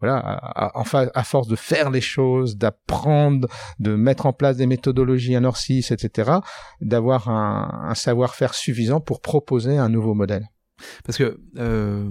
voilà, 0.00 0.18
à, 0.18 0.80
à- 1.14 1.24
force 1.24 1.48
de 1.48 1.56
faire 1.56 1.90
les 1.90 2.00
choses, 2.00 2.56
d'apprendre, 2.56 3.48
de 3.78 3.94
mettre 3.94 4.26
en 4.26 4.32
place 4.32 4.56
des 4.56 4.66
méthodologies 4.66 5.36
à 5.36 5.40
Norcis, 5.40 5.86
etc., 5.90 6.32
d'avoir 6.80 7.28
un, 7.28 7.88
un 7.88 7.94
savoir-faire 7.94 8.54
suffisant 8.54 9.00
pour 9.00 9.20
proposer 9.20 9.76
un 9.76 9.88
nouveau 9.88 10.14
modèle. 10.14 10.48
Parce 11.04 11.18
que 11.18 11.38
euh, 11.58 12.10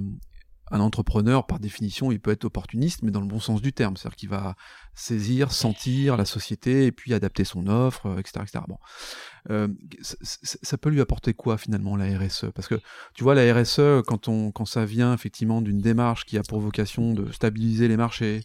un 0.72 0.80
entrepreneur, 0.80 1.46
par 1.46 1.60
définition, 1.60 2.12
il 2.12 2.20
peut 2.20 2.32
être 2.32 2.46
opportuniste, 2.46 3.02
mais 3.04 3.12
dans 3.12 3.22
le 3.22 3.28
bon 3.28 3.40
sens 3.40 3.62
du 3.62 3.74
terme. 3.74 3.98
C'est-à-dire 3.98 4.16
qu'il 4.16 4.30
va 4.30 4.56
saisir, 4.94 5.52
sentir 5.52 6.18
la 6.18 6.26
société 6.26 6.86
et 6.86 6.92
puis 6.92 7.14
adapter 7.14 7.44
son 7.46 7.68
offre, 7.68 8.08
euh, 8.08 8.18
etc. 8.18 8.42
etc. 8.44 8.64
Bon. 8.68 8.78
Euh, 9.50 9.68
ça, 10.02 10.78
peut 10.78 10.90
lui 10.90 11.00
apporter 11.00 11.34
quoi 11.34 11.58
finalement 11.58 11.96
la 11.96 12.06
RSE 12.20 12.48
Parce 12.54 12.68
que 12.68 12.76
tu 13.14 13.24
vois, 13.24 13.34
la 13.36 13.54
RSE, 13.54 14.04
quand, 14.06 14.28
on, 14.28 14.52
quand 14.52 14.66
ça 14.66 14.86
vient 14.86 15.14
effectivement 15.14 15.62
d'une 15.62 15.80
démarche 15.80 16.26
qui 16.26 16.38
a 16.38 16.42
pour 16.44 16.60
vocation 16.60 17.14
de 17.14 17.32
stabiliser 17.32 17.88
les 17.88 17.98
marchés, 17.98 18.42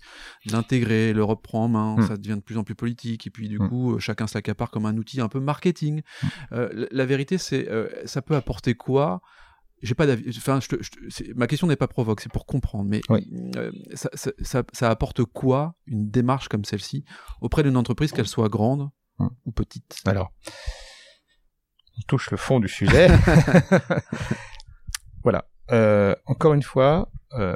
d'intégrer, 0.46 1.12
l'Europe 1.12 1.42
prend 1.42 1.64
en 1.64 1.68
main, 1.68 1.96
Mm. 1.96 2.06
ça 2.08 2.16
devient 2.16 2.36
de 2.36 2.40
plus 2.42 2.56
en 2.58 2.64
plus 2.64 2.74
politique, 2.74 3.26
et 3.26 3.30
puis 3.30 3.48
du 3.48 3.58
Mm. 3.58 3.68
coup, 3.68 3.94
euh, 3.94 3.98
chacun 3.98 4.26
se 4.26 4.36
l'accapare 4.38 4.70
comme 4.70 4.86
un 4.86 4.96
outil 4.96 5.20
un 5.20 5.28
peu 5.28 5.40
marketing. 5.40 6.02
Euh, 6.52 6.68
la, 6.72 6.86
la 6.90 7.06
vérité, 7.06 7.38
c'est 7.38 7.68
euh, 7.68 7.88
ça 8.06 8.22
peut 8.22 8.36
apporter 8.36 8.74
quoi 8.74 9.20
j'ai 9.84 9.94
pas 9.94 10.06
d'avis. 10.06 10.24
Enfin, 10.36 10.60
je 10.60 10.68
te- 10.68 10.82
je 10.82 10.90
te- 10.90 10.98
c'est- 11.10 11.34
ma 11.34 11.46
question 11.46 11.66
n'est 11.66 11.76
pas 11.76 11.88
provoque, 11.88 12.20
c'est 12.20 12.32
pour 12.32 12.46
comprendre. 12.46 12.88
Mais 12.88 13.00
Oui. 13.08 13.28
euh, 13.56 13.70
ça, 13.94 14.08
ça- 14.14 14.32
ça- 14.42 14.62
ça 14.72 14.90
apporte 14.90 15.24
quoi 15.24 15.74
une 15.86 16.10
démarche 16.10 16.48
comme 16.48 16.64
celle-ci 16.64 17.04
auprès 17.40 17.62
d'une 17.62 17.76
entreprise, 17.76 18.12
qu'elle 18.12 18.26
soit 18.26 18.48
grande 18.48 18.90
Hum. 19.18 19.30
ou 19.44 19.52
petite? 19.52 20.00
Alors, 20.06 20.32
on 21.98 22.02
touche 22.08 22.30
le 22.30 22.36
fond 22.36 22.60
du 22.60 22.68
sujet. 22.68 23.06
voilà. 25.22 25.46
Euh, 25.70 26.14
encore 26.26 26.54
une 26.54 26.62
fois, 26.62 27.10
euh, 27.34 27.54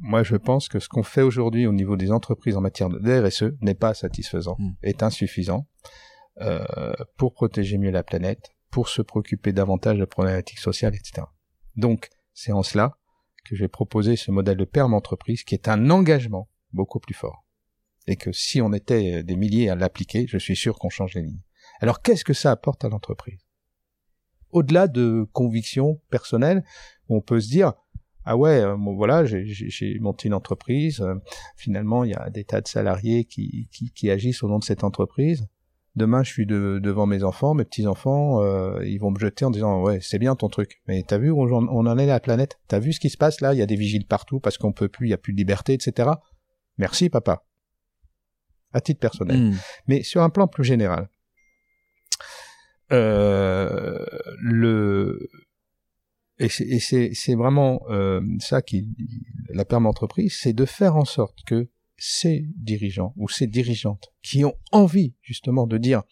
moi 0.00 0.22
je 0.22 0.36
pense 0.36 0.68
que 0.68 0.80
ce 0.80 0.88
qu'on 0.88 1.02
fait 1.02 1.22
aujourd'hui 1.22 1.66
au 1.66 1.72
niveau 1.72 1.96
des 1.96 2.10
entreprises 2.10 2.56
en 2.56 2.60
matière 2.60 2.88
de 2.88 2.98
RSE 3.20 3.52
n'est 3.60 3.74
pas 3.74 3.94
satisfaisant, 3.94 4.56
Mm. 4.58 4.70
est 4.82 5.02
insuffisant 5.02 5.66
pour 7.18 7.34
protéger 7.34 7.76
mieux 7.76 7.90
la 7.90 8.02
planète, 8.02 8.48
pour 8.70 8.88
se 8.88 9.02
préoccuper 9.02 9.52
davantage 9.52 9.98
de 9.98 10.04
problématiques 10.04 10.58
sociales, 10.60 10.94
etc. 10.94 11.26
Donc, 11.76 12.08
c'est 12.32 12.52
en 12.52 12.62
cela 12.62 12.96
que 13.44 13.56
j'ai 13.56 13.68
proposé 13.68 14.16
ce 14.16 14.30
modèle 14.30 14.56
de 14.56 14.64
perme 14.64 14.94
entreprise 14.94 15.42
qui 15.44 15.54
est 15.54 15.68
un 15.68 15.90
engagement 15.90 16.48
beaucoup 16.72 17.00
plus 17.00 17.14
fort. 17.14 17.44
Et 18.06 18.16
que 18.16 18.32
si 18.32 18.60
on 18.60 18.72
était 18.72 19.18
euh, 19.18 19.22
des 19.22 19.36
milliers 19.36 19.70
à 19.70 19.74
l'appliquer, 19.74 20.26
je 20.28 20.38
suis 20.38 20.56
sûr 20.56 20.78
qu'on 20.78 20.88
change 20.88 21.14
les 21.14 21.22
lignes. 21.22 21.42
Alors, 21.80 22.02
qu'est-ce 22.02 22.24
que 22.24 22.32
ça 22.32 22.50
apporte 22.50 22.84
à 22.84 22.88
l'entreprise? 22.88 23.40
Au-delà 24.50 24.88
de 24.88 25.26
convictions 25.32 26.00
personnelles, 26.10 26.64
on 27.08 27.20
peut 27.20 27.40
se 27.40 27.48
dire, 27.48 27.72
ah 28.24 28.36
ouais, 28.36 28.60
euh, 28.60 28.76
bon, 28.76 28.94
voilà, 28.94 29.24
j'ai- 29.24 29.98
monté 30.00 30.28
une 30.28 30.34
entreprise, 30.34 31.00
euh, 31.00 31.14
finalement, 31.56 32.04
il 32.04 32.10
y 32.10 32.14
a 32.14 32.30
des 32.30 32.44
tas 32.44 32.60
de 32.60 32.68
salariés 32.68 33.24
qui 33.24 34.10
agissent 34.10 34.42
au 34.42 34.48
nom 34.48 34.58
de 34.58 34.64
cette 34.64 34.84
entreprise. 34.84 35.46
Demain, 35.96 36.22
je 36.22 36.30
suis 36.30 36.46
de- 36.46 36.78
devant 36.82 37.06
mes 37.06 37.24
enfants, 37.24 37.52
mes 37.54 37.64
petits-enfants, 37.64 38.40
euh, 38.42 38.84
ils 38.86 38.98
vont 38.98 39.10
me 39.10 39.18
jeter 39.18 39.44
en 39.44 39.50
disant, 39.50 39.82
ouais, 39.82 39.98
c'est 40.00 40.18
bien 40.20 40.36
ton 40.36 40.48
truc, 40.48 40.80
mais 40.86 41.02
t'as 41.02 41.18
vu 41.18 41.30
où 41.30 41.42
on, 41.42 41.52
on 41.68 41.86
en 41.86 41.98
est 41.98 42.06
la 42.06 42.20
planète? 42.20 42.58
T'as 42.68 42.78
vu 42.78 42.92
ce 42.92 43.00
qui 43.00 43.10
se 43.10 43.16
passe 43.16 43.40
là? 43.40 43.54
Il 43.54 43.58
y 43.58 43.62
a 43.62 43.66
des 43.66 43.74
vigiles 43.76 44.06
partout 44.06 44.38
parce 44.38 44.56
qu'on 44.56 44.72
peut 44.72 44.88
plus, 44.88 45.08
il 45.08 45.10
y 45.10 45.14
a 45.14 45.18
plus 45.18 45.32
de 45.32 45.38
liberté, 45.38 45.72
etc. 45.72 46.10
Merci, 46.78 47.10
papa. 47.10 47.44
À 48.72 48.80
titre 48.80 49.00
personnel 49.00 49.36
Hum. 49.36 49.56
mais 49.88 50.04
sur 50.04 50.22
un 50.22 50.30
plan 50.30 50.46
plus 50.46 50.62
général. 50.64 51.08
Euh, 52.92 54.04
le 54.40 55.28
et 56.38 56.48
c'est 56.48 57.34
vraiment 57.34 57.82
euh, 57.90 58.20
ça 58.38 58.62
qui 58.62 58.88
la 59.50 59.64
perme 59.64 59.86
entreprise, 59.86 60.38
c'est 60.40 60.52
de 60.54 60.64
faire 60.64 60.96
en 60.96 61.04
sorte 61.04 61.36
que 61.46 61.68
ces 62.00 62.46
dirigeants 62.56 63.12
ou 63.16 63.28
ces 63.28 63.46
dirigeantes 63.46 64.08
qui 64.22 64.44
ont 64.44 64.54
envie 64.72 65.14
justement 65.20 65.66
de 65.66 65.78
dire 65.78 66.02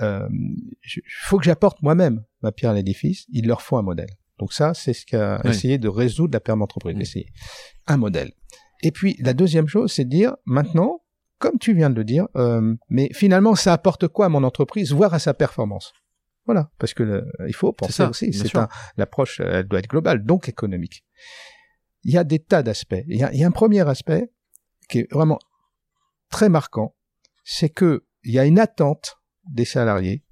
euh, 0.00 0.26
il 0.30 1.02
faut 1.06 1.38
que 1.38 1.44
j'apporte 1.44 1.82
moi-même 1.82 2.24
ma 2.42 2.50
pierre 2.52 2.70
à 2.70 2.74
l'édifice, 2.74 3.26
il 3.30 3.46
leur 3.46 3.60
faut 3.62 3.76
un 3.76 3.82
modèle. 3.82 4.10
Donc 4.38 4.52
ça, 4.52 4.74
c'est 4.74 4.92
ce 4.92 5.04
qu'a 5.06 5.40
Oui. 5.44 5.50
essayé 5.50 5.78
de 5.78 5.88
résoudre 5.88 6.32
la 6.34 6.40
perme 6.40 6.62
entreprise, 6.62 6.96
essayer 6.98 7.26
un 7.86 7.96
modèle. 7.96 8.32
Et 8.82 8.90
puis 8.90 9.16
la 9.20 9.32
deuxième 9.34 9.68
chose, 9.68 9.92
c'est 9.92 10.04
de 10.04 10.10
dire 10.10 10.36
maintenant, 10.46 11.02
comme 11.38 11.58
tu 11.58 11.74
viens 11.74 11.90
de 11.90 11.94
le 11.96 12.04
dire, 12.04 12.26
euh, 12.36 12.74
mais 12.88 13.08
finalement, 13.12 13.54
ça 13.54 13.72
apporte 13.72 14.08
quoi 14.08 14.26
à 14.26 14.28
mon 14.28 14.42
entreprise, 14.44 14.92
voire 14.92 15.14
à 15.14 15.18
sa 15.18 15.34
performance? 15.34 15.92
Voilà, 16.46 16.70
parce 16.78 16.92
que 16.94 17.02
le- 17.02 17.26
il 17.48 17.54
faut 17.54 17.72
penser 17.72 17.92
ça, 17.92 18.10
aussi. 18.10 18.32
C'est 18.32 18.52
l'approche, 18.96 19.40
euh, 19.40 19.60
elle 19.60 19.64
doit 19.68 19.78
être 19.78 19.88
globale, 19.88 20.24
donc 20.24 20.48
économique. 20.48 21.04
Il 22.02 22.12
y 22.12 22.18
a 22.18 22.24
des 22.24 22.38
tas 22.38 22.62
d'aspects. 22.62 23.02
Il, 23.08 23.16
y 23.18 23.22
a- 23.22 23.32
il 23.32 23.38
y 23.38 23.44
a 23.44 23.46
un 23.46 23.50
premier 23.52 23.88
aspect 23.88 24.30
qui 24.88 25.00
est 25.00 25.12
vraiment 25.12 25.38
très 26.30 26.48
marquant, 26.48 26.94
c'est 27.44 27.68
que 27.68 28.06
il 28.22 28.32
y 28.32 28.38
a 28.38 28.44
une 28.44 28.58
attente 28.58 29.20
des 29.44 29.64
salariés 29.64 30.24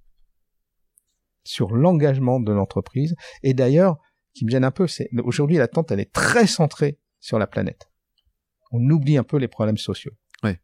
sur 1.44 1.72
l'engagement 1.72 2.40
de 2.40 2.52
l'entreprise. 2.52 3.14
Et 3.42 3.54
d'ailleurs, 3.54 3.98
qui 4.34 4.44
me 4.44 4.50
gêne 4.50 4.64
un 4.64 4.70
peu, 4.70 4.86
c'est 4.86 5.10
aujourd'hui 5.22 5.56
l'attente, 5.56 5.90
elle 5.90 6.00
est 6.00 6.12
très 6.12 6.46
centrée 6.46 6.98
sur 7.20 7.38
la 7.38 7.46
planète. 7.46 7.90
On 8.70 8.80
oublie 8.90 9.18
un 9.18 9.24
peu 9.24 9.36
les 9.36 9.48
problèmes 9.48 9.76
sociaux. 9.76 10.12
Ouais. 10.42 10.60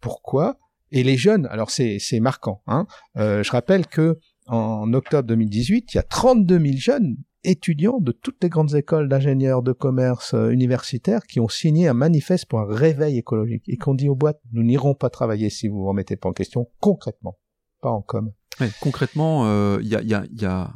Pourquoi? 0.00 0.58
Et 0.90 1.02
les 1.02 1.16
jeunes, 1.16 1.46
alors 1.46 1.70
c'est 1.70 1.98
c'est 1.98 2.20
marquant. 2.20 2.62
Hein 2.66 2.86
Euh, 3.16 3.42
je 3.42 3.50
rappelle 3.50 3.86
que 3.86 4.18
en 4.46 4.92
octobre 4.92 5.26
2018, 5.28 5.94
il 5.94 5.96
y 5.96 6.00
a 6.00 6.02
32 6.02 6.58
000 6.58 6.76
jeunes 6.76 7.16
étudiants 7.44 7.98
de 8.00 8.12
toutes 8.12 8.42
les 8.42 8.48
grandes 8.48 8.74
écoles 8.74 9.08
d'ingénieurs, 9.08 9.62
de 9.62 9.72
commerce, 9.72 10.34
euh, 10.34 10.50
universitaires 10.50 11.24
qui 11.26 11.40
ont 11.40 11.48
signé 11.48 11.88
un 11.88 11.94
manifeste 11.94 12.46
pour 12.46 12.60
un 12.60 12.66
réveil 12.66 13.18
écologique 13.18 13.64
et 13.68 13.76
qu'on 13.76 13.94
dit 13.94 14.08
aux 14.08 14.14
boîtes, 14.14 14.40
nous 14.52 14.62
n'irons 14.62 14.94
pas 14.94 15.10
travailler 15.10 15.50
si 15.50 15.68
vous 15.68 15.78
vous 15.78 15.88
remettez 15.88 16.16
pas 16.16 16.28
en 16.28 16.32
question 16.32 16.68
concrètement, 16.80 17.38
pas 17.80 17.90
en 17.90 18.02
com. 18.02 18.32
Concrètement, 18.80 19.46
euh, 19.46 19.78
il 19.82 19.88
y, 19.88 19.96
a, 19.96 20.02
y, 20.02 20.14
a, 20.14 20.24
y, 20.30 20.44
a, 20.44 20.70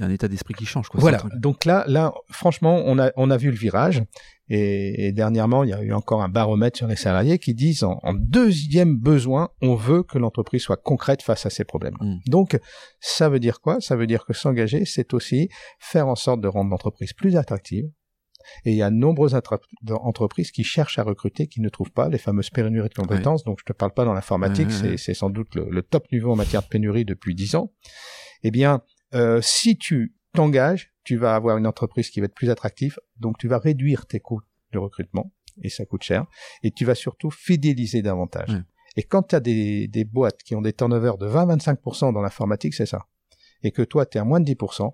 y 0.00 0.02
a 0.02 0.06
un 0.06 0.10
état 0.10 0.28
d'esprit 0.28 0.54
qui 0.54 0.66
change. 0.66 0.88
Quoi, 0.88 1.00
Voilà. 1.00 1.22
Donc 1.34 1.64
là, 1.64 1.84
là, 1.86 2.12
franchement, 2.30 2.82
on 2.84 2.98
a, 2.98 3.10
on 3.16 3.30
a 3.30 3.36
vu 3.36 3.50
le 3.50 3.56
virage. 3.56 4.02
Et, 4.48 5.06
et 5.06 5.12
dernièrement, 5.12 5.64
il 5.64 5.70
y 5.70 5.72
a 5.72 5.82
eu 5.82 5.92
encore 5.92 6.22
un 6.22 6.28
baromètre 6.28 6.76
sur 6.76 6.86
les 6.86 6.96
salariés 6.96 7.38
qui 7.38 7.54
disent 7.54 7.84
en, 7.84 7.98
en 8.02 8.12
deuxième 8.12 8.98
besoin, 8.98 9.48
on 9.62 9.74
veut 9.74 10.02
que 10.02 10.18
l'entreprise 10.18 10.62
soit 10.62 10.76
concrète 10.76 11.22
face 11.22 11.46
à 11.46 11.50
ces 11.50 11.64
problèmes. 11.64 11.96
Mm. 12.00 12.16
Donc, 12.26 12.58
ça 13.00 13.28
veut 13.28 13.40
dire 13.40 13.60
quoi? 13.60 13.80
Ça 13.80 13.96
veut 13.96 14.06
dire 14.06 14.26
que 14.26 14.34
s'engager, 14.34 14.84
c'est 14.84 15.14
aussi 15.14 15.48
faire 15.78 16.08
en 16.08 16.16
sorte 16.16 16.40
de 16.40 16.48
rendre 16.48 16.70
l'entreprise 16.70 17.12
plus 17.14 17.36
attractive, 17.36 17.86
Et 18.64 18.72
il 18.72 18.76
y 18.76 18.82
a 18.82 18.90
de 18.90 18.96
nombreuses 18.96 19.34
entreprises 19.88 20.50
qui 20.50 20.64
cherchent 20.64 20.98
à 20.98 21.04
recruter, 21.04 21.46
qui 21.46 21.60
ne 21.60 21.68
trouvent 21.68 21.92
pas 21.92 22.08
les 22.08 22.18
fameuses 22.18 22.50
pénuries 22.50 22.88
de 22.88 22.94
compétences. 22.94 23.44
Donc, 23.44 23.58
je 23.60 23.64
te 23.64 23.72
parle 23.72 23.94
pas 23.94 24.04
dans 24.04 24.12
l'informatique, 24.12 24.70
c'est 24.70 24.96
c'est 24.98 25.14
sans 25.14 25.30
doute 25.30 25.54
le, 25.54 25.82
top 25.82 26.10
niveau 26.12 26.32
en 26.32 26.36
matière 26.36 26.62
de 26.62 26.68
pénurie 26.68 27.04
depuis 27.04 27.34
dix 27.34 27.54
ans. 27.54 27.72
Eh 28.42 28.50
bien, 28.50 28.82
euh, 29.14 29.40
si 29.42 29.76
tu 29.76 30.14
t'engages, 30.34 30.92
tu 31.04 31.16
vas 31.16 31.34
avoir 31.34 31.58
une 31.58 31.66
entreprise 31.66 32.10
qui 32.10 32.20
va 32.20 32.26
être 32.26 32.34
plus 32.34 32.50
attractive, 32.50 32.98
donc 33.16 33.38
tu 33.38 33.48
vas 33.48 33.58
réduire 33.58 34.06
tes 34.06 34.20
coûts 34.20 34.40
de 34.72 34.78
recrutement, 34.78 35.32
et 35.62 35.68
ça 35.68 35.84
coûte 35.84 36.02
cher, 36.02 36.26
et 36.62 36.70
tu 36.70 36.84
vas 36.84 36.94
surtout 36.94 37.30
fidéliser 37.30 38.02
davantage. 38.02 38.50
Et 38.96 39.02
quand 39.02 39.22
tu 39.22 39.34
as 39.34 39.40
des, 39.40 39.88
des 39.88 40.04
boîtes 40.04 40.42
qui 40.42 40.54
ont 40.54 40.62
des 40.62 40.72
turnovers 40.72 41.18
de 41.18 41.28
20-25% 41.28 42.12
dans 42.12 42.20
l'informatique, 42.20 42.74
c'est 42.74 42.86
ça. 42.86 43.06
Et 43.62 43.70
que 43.70 43.82
toi, 43.82 44.06
tu 44.06 44.18
es 44.18 44.20
à 44.20 44.24
moins 44.24 44.40
de 44.40 44.50
10%, 44.50 44.92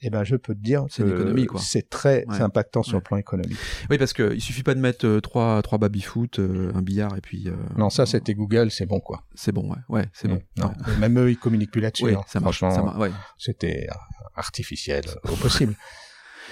eh 0.00 0.10
ben 0.10 0.24
je 0.24 0.36
peux 0.36 0.54
te 0.54 0.60
dire 0.60 0.86
que 0.94 1.58
c'est 1.58 1.88
très 1.90 2.24
impactant 2.28 2.82
sur 2.82 2.96
le 2.96 3.02
plan 3.02 3.16
économique. 3.16 3.58
Oui, 3.90 3.98
parce 3.98 4.12
que 4.12 4.34
il 4.34 4.40
suffit 4.40 4.62
pas 4.62 4.74
de 4.74 4.80
mettre 4.80 5.06
euh, 5.06 5.20
trois 5.20 5.60
trois 5.62 5.78
baby 5.78 6.00
foot, 6.00 6.38
euh, 6.38 6.72
un 6.74 6.82
billard 6.82 7.16
et 7.16 7.20
puis. 7.20 7.48
Euh, 7.48 7.56
non, 7.76 7.90
ça 7.90 8.06
c'était 8.06 8.34
Google, 8.34 8.70
c'est 8.70 8.86
bon 8.86 9.00
quoi. 9.00 9.24
C'est 9.34 9.52
bon, 9.52 9.70
ouais, 9.70 9.78
ouais, 9.88 10.08
c'est 10.12 10.28
bon. 10.28 10.40
Non, 10.56 10.72
même 10.98 11.18
eux 11.18 11.30
ils 11.30 11.38
communiquent 11.38 11.72
plus 11.72 11.80
là-dessus. 11.80 12.14
Hein. 12.14 12.22
ça 12.26 12.40
marche. 12.40 12.58
Franchement, 12.58 13.08
c'était 13.36 13.86
artificiel 14.34 15.04
au 15.24 15.36
possible. 15.36 15.74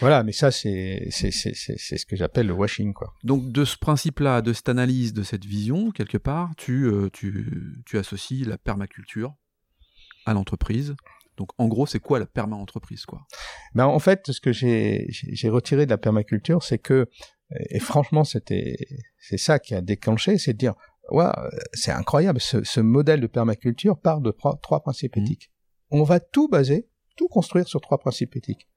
Voilà, 0.00 0.22
mais 0.22 0.32
ça 0.32 0.50
c'est 0.50 1.08
c'est 1.10 1.30
c'est 1.30 1.54
c'est 1.54 1.96
ce 1.96 2.04
que 2.04 2.16
j'appelle 2.16 2.46
le 2.46 2.52
washing 2.52 2.92
quoi. 2.92 3.14
Donc 3.24 3.50
de 3.50 3.64
ce 3.64 3.78
principe-là, 3.78 4.42
de 4.42 4.52
cette 4.52 4.68
analyse, 4.68 5.14
de 5.14 5.22
cette 5.22 5.46
vision 5.46 5.90
quelque 5.90 6.18
part, 6.18 6.50
tu 6.58 6.92
tu 7.14 7.82
tu 7.86 7.96
associes 7.96 8.44
la 8.44 8.58
permaculture 8.58 9.34
à 10.26 10.34
l'entreprise 10.34 10.96
donc 11.36 11.50
en 11.58 11.68
gros, 11.68 11.86
c'est 11.86 12.00
quoi 12.00 12.18
la 12.18 12.26
perma-entreprise 12.26 13.04
quoi? 13.04 13.26
Ben, 13.74 13.86
En 13.86 13.98
fait, 13.98 14.30
ce 14.32 14.40
que 14.40 14.52
j'ai 14.52 15.08
retiré 15.48 15.86
de 15.86 15.90
la 15.90 15.98
permaculture, 15.98 16.62
c'est 16.62 16.78
que, 16.78 17.08
et 17.70 17.78
franchement, 17.78 18.24
c'était 18.24 18.76
c'est 19.18 19.38
ça 19.38 19.58
qui 19.58 19.74
a 19.74 19.80
déclenché, 19.80 20.38
c'est 20.38 20.52
de 20.52 20.58
dire, 20.58 20.74
ouais, 21.10 21.26
c'est 21.72 21.92
incroyable, 21.92 22.40
ce, 22.40 22.64
ce, 22.64 22.80
modèle 22.80 23.20
de 23.20 23.26
permaculture 23.26 23.98
part 23.98 24.20
de 24.20 24.30
trois 24.30 24.80
principes 24.80 25.16
mmh. 25.16 25.22
éthiques. 25.22 25.52
On 25.90 26.02
va 26.02 26.20
tout 26.20 26.48
baser, 26.48 26.88
tout 27.16 27.28
construire 27.28 27.68
sur 27.68 27.80
trois 27.80 27.98
principes 27.98 28.36
éthiques. 28.36 28.68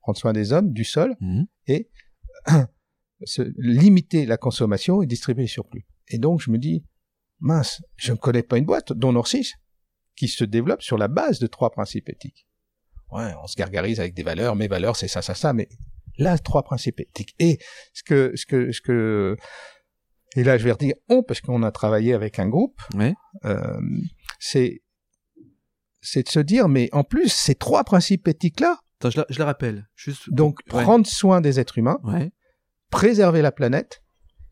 Prendre 0.00 0.18
soin 0.18 0.32
des 0.32 0.52
hommes, 0.52 0.72
du 0.72 0.84
sol, 0.84 1.16
mmh. 1.20 1.42
et 1.68 1.90
se, 3.24 3.42
limiter 3.56 4.26
la 4.26 4.36
consommation 4.36 5.02
et 5.02 5.06
distribuer 5.06 5.42
les 5.42 5.48
surplus. 5.48 5.86
Et 6.08 6.18
donc, 6.18 6.40
je 6.40 6.50
me 6.50 6.58
dis, 6.58 6.84
mince, 7.40 7.82
je 7.96 8.12
ne 8.12 8.16
connais 8.16 8.42
pas 8.42 8.58
une 8.58 8.64
boîte, 8.64 8.92
dont 8.92 9.12
Norcis, 9.12 9.52
qui 10.18 10.28
se 10.28 10.44
développe 10.44 10.82
sur 10.82 10.98
la 10.98 11.08
base 11.08 11.38
de 11.38 11.46
trois 11.46 11.70
principes 11.70 12.08
éthiques. 12.08 12.46
Ouais, 13.10 13.32
on 13.42 13.46
se 13.46 13.56
gargarise 13.56 14.00
avec 14.00 14.14
des 14.14 14.22
valeurs, 14.22 14.56
mes 14.56 14.68
valeurs 14.68 14.96
c'est 14.96 15.08
ça, 15.08 15.22
ça, 15.22 15.34
ça, 15.34 15.52
mais 15.52 15.68
là, 16.18 16.36
trois 16.36 16.62
principes 16.62 17.00
éthiques. 17.00 17.34
Et 17.38 17.58
ce 17.94 18.02
que, 18.02 18.32
ce 18.34 18.44
que, 18.44 18.72
ce 18.72 18.80
que, 18.80 19.36
et 20.36 20.44
là 20.44 20.58
je 20.58 20.64
vais 20.64 20.72
redire 20.72 20.94
on 21.08 21.22
parce 21.22 21.40
qu'on 21.40 21.62
a 21.62 21.70
travaillé 21.70 22.12
avec 22.12 22.38
un 22.38 22.48
groupe. 22.48 22.78
Ouais. 22.94 23.14
Euh, 23.44 23.80
c'est, 24.38 24.82
c'est 26.02 26.24
de 26.24 26.28
se 26.28 26.40
dire, 26.40 26.68
mais 26.68 26.88
en 26.92 27.04
plus 27.04 27.32
ces 27.32 27.54
trois 27.54 27.84
principes 27.84 28.28
éthiques 28.28 28.60
là. 28.60 28.78
Attends, 29.00 29.10
je, 29.10 29.20
je 29.30 29.38
le 29.38 29.44
rappelle. 29.44 29.88
Juste. 29.94 30.28
Donc 30.30 30.62
prendre 30.64 31.06
soin 31.06 31.40
des 31.40 31.60
êtres 31.60 31.78
humains, 31.78 32.00
ouais. 32.02 32.32
préserver 32.90 33.40
la 33.40 33.52
planète 33.52 34.02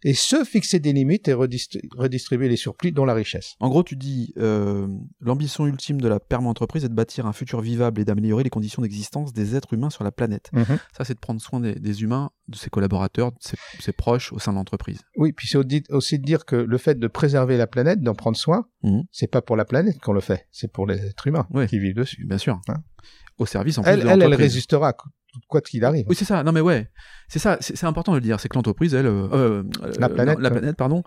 et 0.02 0.14
se 0.14 0.44
fixer 0.44 0.78
des 0.78 0.92
limites 0.92 1.28
et 1.28 1.32
redistribuer 1.32 2.48
les 2.48 2.56
surplus 2.56 2.92
dans 2.92 3.04
la 3.04 3.14
richesse. 3.14 3.54
En 3.60 3.68
gros, 3.68 3.82
tu 3.82 3.96
dis 3.96 4.32
euh, 4.38 4.86
l'ambition 5.20 5.66
ultime 5.66 6.00
de 6.00 6.08
la 6.08 6.20
perma-entreprise 6.20 6.84
est 6.84 6.88
de 6.88 6.94
bâtir 6.94 7.26
un 7.26 7.32
futur 7.32 7.60
vivable 7.60 8.00
et 8.00 8.04
d'améliorer 8.04 8.44
les 8.44 8.50
conditions 8.50 8.82
d'existence 8.82 9.32
des 9.32 9.56
êtres 9.56 9.72
humains 9.72 9.90
sur 9.90 10.04
la 10.04 10.12
planète. 10.12 10.50
Mhm. 10.52 10.78
Ça, 10.96 11.04
c'est 11.04 11.14
de 11.14 11.20
prendre 11.20 11.40
soin 11.40 11.60
des, 11.60 12.02
humains, 12.02 12.30
de 12.48 12.56
ses 12.56 12.70
collaborateurs, 12.70 13.32
de 13.32 13.38
ses, 13.80 13.92
proches 13.92 14.32
au 14.32 14.38
sein 14.38 14.52
de 14.52 14.58
l'entreprise. 14.58 15.00
Oui, 15.16 15.32
puis 15.32 15.48
c'est 15.48 15.58
aussi 15.90 16.18
de 16.18 16.24
dire 16.24 16.44
que 16.44 16.56
le 16.56 16.78
fait 16.78 16.98
de 16.98 17.06
préserver 17.06 17.56
la 17.56 17.66
planète, 17.66 18.00
d'en 18.00 18.14
prendre 18.14 18.36
soin, 18.36 18.66
mhm. 18.82 19.04
c'est 19.10 19.30
pas 19.30 19.42
pour 19.42 19.56
la 19.56 19.64
planète 19.64 19.98
qu'on 20.00 20.12
le 20.12 20.20
fait, 20.20 20.46
c'est 20.50 20.70
pour 20.70 20.86
les 20.86 21.04
êtres 21.04 21.26
humains 21.26 21.46
qui 21.68 21.78
vivent 21.78 21.94
dessus. 21.94 22.24
Bien 22.26 22.38
sûr. 22.38 22.60
Hein 22.68 22.82
au 23.38 23.46
service 23.46 23.78
en 23.78 23.82
plus 23.82 23.90
elle, 23.90 24.00
de 24.00 24.08
elle, 24.08 24.22
elle 24.22 24.34
résistera 24.34 24.94
quoi 25.48 25.60
qu'il 25.60 25.84
arrive. 25.84 26.06
Oui, 26.08 26.16
c'est 26.16 26.24
ça. 26.24 26.42
Non, 26.42 26.52
mais 26.52 26.60
ouais, 26.60 26.90
c'est 27.28 27.38
ça. 27.38 27.58
C'est 27.60 27.84
important 27.84 28.12
de 28.12 28.18
le 28.18 28.22
dire. 28.22 28.40
C'est 28.40 28.48
que 28.48 28.54
l'entreprise, 28.54 28.94
elle, 28.94 29.06
euh, 29.06 29.28
euh 29.32 29.62
la 29.98 30.08
planète, 30.08 30.38
la, 30.38 30.50
planète, 30.50 30.76
pardon, 30.76 31.02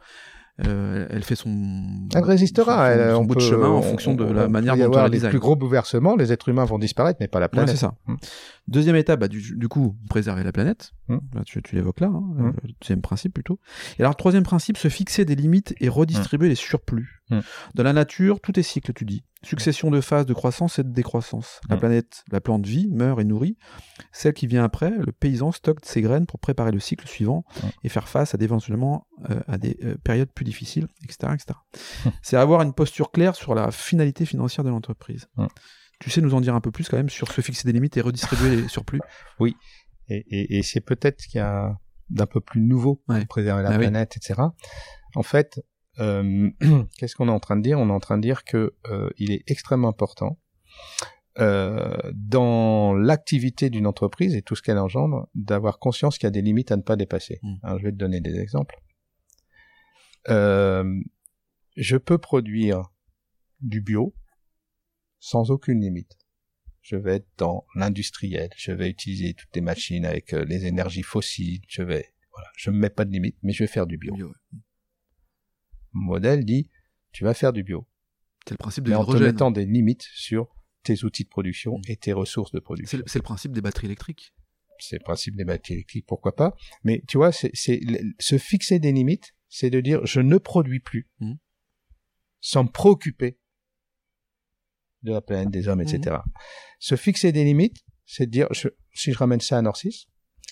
euh, 0.67 1.07
elle 1.09 1.23
fait 1.23 1.35
son. 1.35 2.07
Elle 2.13 2.23
résistera. 2.23 2.93
Son, 2.93 3.15
son, 3.15 3.25
bout 3.25 3.35
de 3.35 3.39
chemin 3.39 3.69
en 3.69 3.81
fonction 3.81 4.13
de 4.13 4.25
la 4.25 4.47
manière 4.47 4.75
dont 4.75 5.05
elle 5.05 5.11
les 5.11 5.29
plus 5.29 5.39
gros 5.39 5.55
bouleversements, 5.55 6.15
les 6.15 6.33
êtres 6.33 6.49
humains 6.49 6.65
vont 6.65 6.79
disparaître, 6.79 7.17
mais 7.21 7.27
pas 7.27 7.39
la 7.39 7.49
planète. 7.49 7.69
c'est 7.69 7.77
ça. 7.77 7.95
Hum. 8.07 8.17
Deuxième 8.67 8.95
étape, 8.95 9.21
bah, 9.21 9.27
du, 9.27 9.57
du, 9.57 9.67
coup, 9.67 9.95
préserver 10.09 10.43
la 10.43 10.51
planète. 10.51 10.91
Hum. 11.07 11.21
Là, 11.33 11.41
tu, 11.45 11.61
tu 11.61 11.75
l'évoques 11.75 12.01
là. 12.01 12.07
Hein, 12.07 12.23
hum. 12.39 12.53
Deuxième 12.81 13.01
principe 13.01 13.33
plutôt. 13.33 13.59
Et 13.97 14.01
alors, 14.01 14.15
troisième 14.15 14.43
principe, 14.43 14.77
se 14.77 14.89
fixer 14.89 15.23
des 15.23 15.35
limites 15.35 15.75
et 15.79 15.87
redistribuer 15.87 16.49
les 16.49 16.55
surplus. 16.55 17.21
Dans 17.75 17.83
la 17.83 17.93
nature, 17.93 18.41
tout 18.41 18.59
est 18.59 18.63
cycle, 18.63 18.91
tu 18.93 19.05
dis. 19.05 19.23
Succession 19.41 19.89
de 19.89 20.01
phases 20.01 20.25
de 20.25 20.33
croissance 20.33 20.79
et 20.79 20.83
de 20.83 20.89
décroissance. 20.89 21.61
La 21.69 21.77
planète, 21.77 22.23
la 22.29 22.41
plante 22.41 22.65
vit, 22.65 22.89
meurt 22.89 23.21
et 23.21 23.23
nourrit. 23.23 23.57
Celle 24.11 24.33
qui 24.33 24.47
vient 24.47 24.65
après, 24.65 24.89
le 24.89 25.13
paysan 25.13 25.53
stocke 25.53 25.79
ses 25.83 26.01
graines 26.01 26.25
pour 26.25 26.39
préparer 26.39 26.71
le 26.71 26.79
cycle 26.79 27.07
suivant 27.07 27.45
et 27.83 27.89
faire 27.89 28.09
face 28.09 28.35
à 28.35 28.37
éventuellement 28.41 29.07
euh, 29.29 29.39
à 29.47 29.57
des 29.57 29.77
euh, 29.83 29.95
périodes 30.03 30.31
plus 30.31 30.43
difficiles, 30.43 30.87
etc. 31.03 31.33
etc. 31.33 31.59
C'est 32.21 32.35
avoir 32.35 32.61
une 32.63 32.73
posture 32.73 33.11
claire 33.11 33.35
sur 33.35 33.55
la 33.55 33.71
finalité 33.71 34.25
financière 34.25 34.65
de 34.65 34.69
l'entreprise. 34.69 35.29
Tu 35.99 36.09
sais 36.09 36.19
nous 36.19 36.33
en 36.33 36.41
dire 36.41 36.55
un 36.55 36.61
peu 36.61 36.71
plus 36.71 36.89
quand 36.89 36.97
même 36.97 37.09
sur 37.09 37.31
se 37.31 37.39
fixer 37.41 37.65
des 37.65 37.73
limites 37.73 37.95
et 37.95 38.01
redistribuer 38.01 38.57
les 38.57 38.67
surplus? 38.67 39.01
Oui, 39.39 39.55
et, 40.09 40.61
c'est 40.63 40.81
peut-être 40.81 41.23
qu'il 41.27 41.37
y 41.37 41.41
a 41.41 41.77
d'un 42.09 42.25
peu 42.25 42.41
plus 42.41 42.61
nouveau 42.61 42.95
pour 42.95 43.27
préserver 43.27 43.63
la 43.63 43.69
ah 43.69 43.77
planète, 43.77 44.17
etc. 44.17 44.41
En 45.15 45.23
fait, 45.23 45.61
euh, 45.99 46.49
qu'est-ce 46.97 47.15
qu'on 47.15 47.27
est 47.27 47.31
en 47.31 47.39
train 47.39 47.55
de 47.55 47.61
dire? 47.61 47.79
On 47.79 47.89
est 47.89 47.93
en 47.93 47.99
train 47.99 48.17
de 48.17 48.21
dire 48.21 48.43
que 48.43 48.75
euh, 48.89 49.09
il 49.17 49.31
est 49.31 49.43
extrêmement 49.47 49.89
important 49.89 50.39
euh, 51.39 51.97
dans 52.13 52.93
l'activité 52.93 53.69
d'une 53.69 53.87
entreprise 53.87 54.35
et 54.35 54.41
tout 54.41 54.55
ce 54.55 54.61
qu'elle 54.61 54.77
engendre 54.77 55.29
d'avoir 55.35 55.79
conscience 55.79 56.17
qu'il 56.17 56.27
y 56.27 56.27
a 56.27 56.31
des 56.31 56.41
limites 56.41 56.71
à 56.71 56.77
ne 56.77 56.81
pas 56.81 56.95
dépasser. 56.95 57.39
Hmm. 57.41 57.55
Alors, 57.63 57.79
je 57.79 57.83
vais 57.85 57.91
te 57.91 57.97
donner 57.97 58.21
des 58.21 58.39
exemples. 58.39 58.79
je 60.27 61.97
peux 61.97 62.17
produire 62.17 62.91
du 63.61 63.81
bio 63.81 64.13
sans 65.19 65.51
aucune 65.51 65.81
limite. 65.81 66.17
Je 66.81 66.95
vais 66.95 67.15
être 67.15 67.27
dans 67.37 67.65
l'industriel, 67.75 68.49
je 68.55 68.71
vais 68.71 68.89
utiliser 68.89 69.33
toutes 69.33 69.53
les 69.53 69.61
machines 69.61 70.05
avec 70.05 70.31
les 70.31 70.65
énergies 70.65 71.03
fossiles, 71.03 71.61
je 71.67 71.83
vais, 71.83 72.13
voilà, 72.31 72.47
je 72.55 72.71
me 72.71 72.77
mets 72.77 72.89
pas 72.89 73.03
de 73.03 73.11
limite, 73.11 73.37
mais 73.43 73.51
je 73.51 73.63
vais 73.63 73.67
faire 73.67 73.85
du 73.85 73.97
bio 73.97 74.15
modèle 75.93 76.45
dit 76.45 76.69
tu 77.11 77.23
vas 77.23 77.33
faire 77.33 77.53
du 77.53 77.63
bio. 77.63 77.87
C'est 78.45 78.51
le 78.51 78.57
principe 78.57 78.85
de 78.85 78.91
mais 78.91 78.95
en 78.95 79.05
te 79.05 79.17
mettant 79.17 79.51
des 79.51 79.65
limites 79.65 80.07
sur 80.13 80.47
tes 80.83 81.03
outils 81.03 81.23
de 81.23 81.29
production 81.29 81.77
mm. 81.77 81.81
et 81.87 81.97
tes 81.97 82.13
ressources 82.13 82.51
de 82.51 82.59
production. 82.59 83.01
C'est 83.05 83.19
le, 83.19 83.23
principe 83.23 83.51
des 83.51 83.61
batteries 83.61 83.87
électriques. 83.87 84.33
C'est 84.79 84.97
le 84.97 85.03
principe 85.03 85.35
des 85.35 85.43
batteries 85.43 85.73
électriques, 85.75 86.05
pourquoi 86.07 86.35
pas. 86.35 86.55
Mais 86.83 87.03
tu 87.07 87.17
vois, 87.17 87.31
c'est 87.31 87.51
se 87.53 88.37
fixer 88.37 88.79
des 88.79 88.91
limites, 88.91 89.35
c'est 89.49 89.69
de 89.69 89.81
dire 89.81 90.05
je 90.05 90.21
ne 90.21 90.37
produis 90.37 90.79
plus 90.79 91.09
mm. 91.19 91.33
sans 92.41 92.63
me 92.63 92.69
préoccuper 92.69 93.39
de 95.03 95.11
la 95.11 95.21
planète, 95.21 95.49
des 95.49 95.67
hommes, 95.67 95.81
etc. 95.81 96.17
Mm. 96.17 96.31
Se 96.79 96.95
fixer 96.95 97.31
des 97.31 97.43
limites, 97.43 97.83
c'est 98.05 98.25
de 98.25 98.31
dire, 98.31 98.47
si 98.93 99.11
je 99.11 99.17
ramène 99.17 99.39
ça 99.39 99.57
à 99.57 99.61
Norcis, 99.61 100.07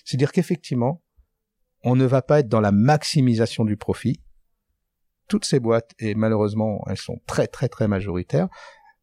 c'est 0.05 0.17
dire 0.17 0.31
qu'effectivement, 0.31 1.03
on 1.83 1.95
ne 1.95 2.05
va 2.05 2.21
pas 2.21 2.39
être 2.39 2.49
dans 2.49 2.61
la 2.61 2.71
maximisation 2.71 3.65
du 3.65 3.77
profit, 3.77 4.21
toutes 5.27 5.45
ces 5.45 5.59
boîtes, 5.59 5.93
et 5.99 6.15
malheureusement 6.15 6.83
elles 6.89 6.97
sont 6.97 7.21
très 7.25 7.47
très 7.47 7.69
très 7.69 7.87
majoritaires, 7.87 8.47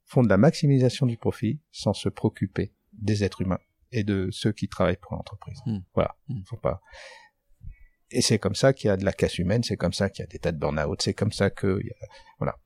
font 0.05 0.23
de 0.23 0.29
la 0.29 0.37
maximisation 0.37 1.07
du 1.07 1.17
profit 1.17 1.61
sans 1.73 1.93
se 1.93 2.09
préoccuper 2.09 2.73
des 2.93 3.25
êtres 3.25 3.43
humains 3.43 3.59
et 3.93 4.05
de 4.05 4.29
ceux 4.31 4.53
qui 4.53 4.69
travaillent 4.69 4.97
pour 4.97 5.15
l'entreprise. 5.15 5.59
Hmm. 5.67 5.79
Voilà, 5.95 6.17
hmm. 6.29 6.43
faut 6.47 6.57
pas. 6.57 6.81
Et 8.11 8.21
c'est 8.21 8.39
comme 8.39 8.55
ça 8.55 8.73
qu'il 8.73 8.89
y 8.89 8.91
a 8.91 8.97
de 8.97 9.05
la 9.05 9.13
casse 9.13 9.39
humaine, 9.39 9.63
c'est 9.63 9.77
comme 9.77 9.93
ça 9.93 10.11
qu'il 10.11 10.23
y 10.23 10.25
a 10.25 10.29
des 10.29 10.39
tas 10.39 10.53
de 10.53 10.59
burn-out, 10.59 11.01
c'est 11.03 11.15
comme 11.15 11.33
ça 11.33 11.51
que 11.51 11.81
voilà. 12.39 12.57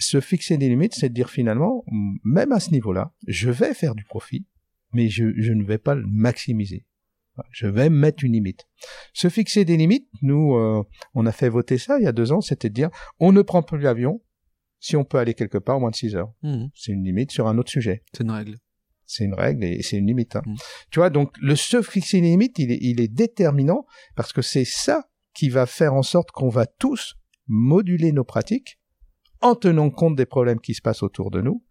Se 0.00 0.20
fixer 0.20 0.58
des 0.58 0.68
limites, 0.68 0.94
c'est 0.94 1.08
de 1.08 1.14
dire 1.14 1.28
finalement, 1.28 1.84
même 2.22 2.52
à 2.52 2.60
ce 2.60 2.70
niveau-là, 2.70 3.12
je 3.26 3.50
vais 3.50 3.74
faire 3.74 3.96
du 3.96 4.04
profit, 4.04 4.46
mais 4.92 5.08
je, 5.08 5.32
je 5.36 5.52
ne 5.52 5.64
vais 5.64 5.78
pas 5.78 5.96
le 5.96 6.06
maximiser. 6.06 6.86
Je 7.50 7.66
vais 7.66 7.90
mettre 7.90 8.24
une 8.24 8.32
limite. 8.32 8.66
Se 9.12 9.28
fixer 9.28 9.64
des 9.64 9.76
limites, 9.76 10.08
nous, 10.22 10.54
euh, 10.54 10.82
on 11.14 11.26
a 11.26 11.32
fait 11.32 11.48
voter 11.48 11.78
ça 11.78 11.98
il 11.98 12.04
y 12.04 12.06
a 12.06 12.12
deux 12.12 12.32
ans, 12.32 12.40
c'était 12.40 12.68
de 12.68 12.74
dire, 12.74 12.90
on 13.18 13.32
ne 13.32 13.42
prend 13.42 13.62
plus 13.62 13.78
l'avion 13.78 14.20
si 14.80 14.96
on 14.96 15.04
peut 15.04 15.18
aller 15.18 15.34
quelque 15.34 15.58
part 15.58 15.76
en 15.76 15.80
moins 15.80 15.90
de 15.90 15.96
six 15.96 16.14
heures. 16.14 16.32
Mmh. 16.42 16.66
C'est 16.74 16.92
une 16.92 17.04
limite 17.04 17.32
sur 17.32 17.48
un 17.48 17.58
autre 17.58 17.70
sujet. 17.70 18.04
C'est 18.12 18.22
une 18.22 18.30
règle. 18.30 18.58
C'est 19.06 19.24
une 19.24 19.34
règle 19.34 19.64
et 19.64 19.82
c'est 19.82 19.96
une 19.96 20.06
limite. 20.06 20.36
Hein. 20.36 20.42
Mmh. 20.46 20.54
Tu 20.90 20.98
vois, 21.00 21.10
donc 21.10 21.36
le 21.40 21.56
se 21.56 21.82
fixer 21.82 22.18
une 22.18 22.24
limite, 22.24 22.58
il 22.58 22.70
est, 22.70 22.78
il 22.80 23.00
est 23.00 23.08
déterminant 23.08 23.86
parce 24.14 24.32
que 24.32 24.42
c'est 24.42 24.64
ça 24.64 25.08
qui 25.34 25.48
va 25.48 25.66
faire 25.66 25.94
en 25.94 26.02
sorte 26.02 26.30
qu'on 26.30 26.48
va 26.48 26.66
tous 26.66 27.14
moduler 27.46 28.12
nos 28.12 28.24
pratiques 28.24 28.78
en 29.40 29.54
tenant 29.54 29.90
compte 29.90 30.16
des 30.16 30.26
problèmes 30.26 30.60
qui 30.60 30.74
se 30.74 30.82
passent 30.82 31.02
autour 31.02 31.30
de 31.30 31.40
nous 31.40 31.62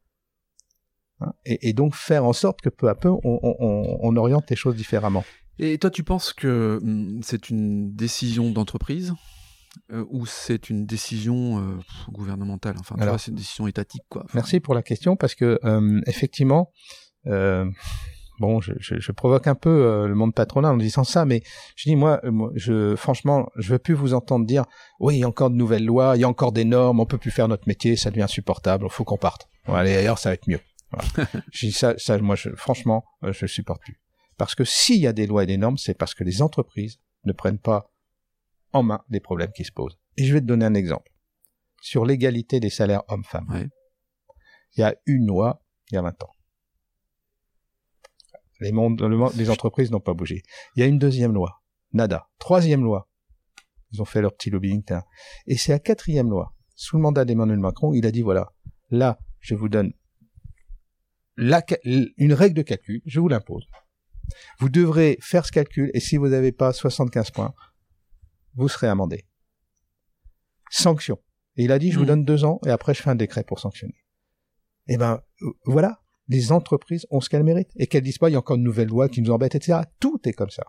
Hein, 1.20 1.34
et, 1.45 1.74
donc 1.74 1.95
faire 1.95 2.26
en 2.26 2.34
sorte 2.34 2.61
que 2.61 2.70
peu 2.70 2.89
à 2.89 2.95
peu 2.95 3.09
on, 3.09 3.20
on, 3.24 3.97
on, 4.01 4.15
oriente 4.18 4.49
les 4.49 4.55
choses 4.55 4.76
différemment. 4.76 5.24
Et 5.60 5.78
toi, 5.78 5.89
tu 5.89 6.03
penses 6.03 6.34
que 6.34 6.80
hum, 6.82 7.20
c'est 7.24 7.49
une 7.49 7.93
décision 7.95 8.51
d'entreprise 8.51 9.14
euh, 9.91 10.05
ou 10.10 10.26
c'est 10.26 10.70
une 10.70 10.86
décision 10.86 11.60
euh, 11.60 11.78
gouvernementale? 12.12 12.76
Enfin, 12.80 12.95
tu 12.95 13.01
Alors- 13.01 13.14
vois, 13.14 13.20
c'est 13.20 13.32
une 13.32 13.38
décision 13.38 13.68
étatique, 13.68 14.03
quoi. 14.10 14.24
Enfin, 14.26 14.32
Merci 14.36 14.60
pour 14.60 14.74
la 14.76 14.82
question 14.82 15.16
parce 15.16 15.36
que 15.36 15.60
euh, 15.64 16.01
effectivement, 16.08 16.72
euh, 17.28 17.66
bon, 18.39 18.62
je, 18.62 18.74
je, 18.80 18.99
je 18.99 19.12
provoque 19.12 19.47
un 19.47 19.55
peu 19.55 19.70
euh, 19.70 20.08
le 20.08 20.16
monde 20.16 20.34
patronal 20.34 20.74
en 20.74 20.78
disant 20.78 21.03
ça, 21.03 21.26
mais 21.26 21.41
je 21.76 21.89
dis 21.89 21.95
moi, 21.95 22.20
euh, 22.24 22.32
moi, 22.32 22.51
je 22.55 22.95
franchement, 22.95 23.49
je 23.55 23.72
veux 23.74 23.80
plus 23.80 23.93
vous 23.93 24.14
entendre 24.14 24.45
dire 24.45 24.66
oui, 24.99 25.16
il 25.18 25.20
y 25.20 25.24
a 25.24 25.28
encore 25.28 25.49
de 25.49 25.55
nouvelles 25.55 25.86
lois, 25.86 26.14
il 26.16 26.22
y 26.22 26.24
a 26.24 26.30
encore 26.30 26.51
des 26.51 26.66
normes, 26.66 26.99
on 26.99 27.05
peut 27.05 27.18
plus 27.18 27.32
faire 27.32 27.47
notre 27.47 27.68
métier, 27.68 27.95
ça 27.95 28.10
devient 28.10 28.24
insupportable, 28.24 28.86
il 28.88 28.91
faut 28.91 29.03
qu'on 29.03 29.18
parte. 29.18 29.47
Bon, 29.66 29.74
allez 29.74 29.95
ailleurs, 29.95 30.18
ça 30.20 30.30
va 30.30 30.34
être 30.36 30.47
mieux. 30.47 30.60
Voilà. 30.91 31.30
je 31.51 31.66
dis 31.68 31.72
ça, 31.72 31.93
ça, 31.97 32.18
moi, 32.20 32.36
je, 32.36 32.49
franchement, 32.55 33.03
je 33.24 33.45
supporte 33.45 33.82
plus. 33.82 33.99
Parce 34.38 34.55
que 34.55 34.63
s'il 34.63 34.99
y 34.99 35.07
a 35.07 35.13
des 35.13 35.27
lois 35.27 35.43
et 35.43 35.47
des 35.47 35.57
normes, 35.57 35.77
c'est 35.77 35.93
parce 35.95 36.13
que 36.13 36.23
les 36.23 36.41
entreprises 36.41 36.99
ne 37.23 37.33
prennent 37.33 37.59
pas 37.59 37.91
en 38.73 38.83
main 38.83 39.03
les 39.09 39.19
problèmes 39.19 39.51
qui 39.51 39.63
se 39.63 39.71
posent. 39.71 39.97
Et 40.17 40.25
je 40.25 40.33
vais 40.33 40.41
te 40.41 40.45
donner 40.45 40.65
un 40.65 40.73
exemple 40.75 41.11
sur 41.81 42.05
l'égalité 42.05 42.59
des 42.59 42.69
salaires 42.69 43.03
hommes-femmes. 43.07 43.47
Il 44.75 44.81
y 44.81 44.83
a 44.83 44.95
une 45.05 45.25
loi 45.25 45.63
il 45.91 45.95
y 45.95 45.97
a 45.97 46.01
20 46.01 46.23
ans. 46.23 46.31
Les, 48.59 48.71
mondes, 48.71 49.01
le 49.01 49.15
monde- 49.15 49.33
les 49.35 49.49
entreprises 49.49 49.91
n'ont 49.91 49.99
pas 49.99 50.13
bougé. 50.13 50.41
Il 50.75 50.79
y 50.81 50.83
a 50.83 50.85
une 50.85 50.99
deuxième 50.99 51.33
loi. 51.33 51.61
Nada. 51.93 52.27
Troisième 52.39 52.83
loi. 52.83 53.09
Ils 53.91 54.01
ont 54.01 54.05
fait 54.05 54.21
leur 54.21 54.35
petit 54.35 54.49
lobbying. 54.49 54.83
Et 55.45 55.55
c'est 55.57 55.71
la 55.71 55.79
quatrième 55.79 56.29
loi. 56.29 56.53
Sous 56.75 56.97
le 56.97 57.01
mandat 57.01 57.23
d'Emmanuel 57.25 57.59
Macron, 57.59 57.93
il 57.93 58.05
a 58.05 58.11
dit 58.11 58.21
voilà, 58.21 58.51
là, 58.89 59.17
je 59.39 59.55
vous 59.55 59.69
donne 59.69 59.93
la 61.38 61.63
une 61.85 62.33
règle 62.33 62.55
de 62.55 62.61
calcul, 62.63 63.01
je 63.05 63.19
vous 63.19 63.27
l'impose. 63.29 63.67
Vous 64.59 64.69
devrez 64.69 65.17
faire 65.21 65.45
ce 65.45 65.51
calcul 65.51 65.91
et 65.93 65.99
si 65.99 66.17
vous 66.17 66.28
n'avez 66.30 66.51
pas 66.51 66.73
75 66.73 67.32
points, 67.32 67.53
vous 68.55 68.67
serez 68.69 68.88
amendé. 68.88 69.25
Sanction. 70.69 71.17
Et 71.55 71.63
il 71.63 71.71
a 71.71 71.80
dit, 71.80 71.91
je 71.91 71.95
vous 71.95 72.01
Mhm. 72.03 72.07
donne 72.07 72.25
deux 72.25 72.43
ans 72.45 72.59
et 72.65 72.69
après 72.69 72.93
je 72.93 73.01
fais 73.01 73.09
un 73.09 73.15
décret 73.15 73.43
pour 73.43 73.59
sanctionner. 73.59 73.95
Eh 74.88 74.97
ben, 74.97 75.21
euh, 75.41 75.47
voilà. 75.65 75.99
Les 76.30 76.51
entreprises 76.51 77.05
ont 77.09 77.21
ce 77.21 77.30
qu'elles 77.30 77.43
méritent. 77.43 77.71
Et 77.78 77.88
qu'elles 77.88 78.03
disent 78.03 78.17
pas, 78.17 78.30
il 78.30 78.34
y 78.34 78.36
a 78.36 78.39
encore 78.39 78.57
une 78.57 78.63
nouvelle 78.63 78.89
loi 78.89 79.07
qui 79.07 79.21
nous 79.21 79.32
embête, 79.32 79.55
etc. 79.55 79.80
Tout 79.99 80.19
est 80.25 80.34
comme 80.34 80.49
ça. 80.49 80.63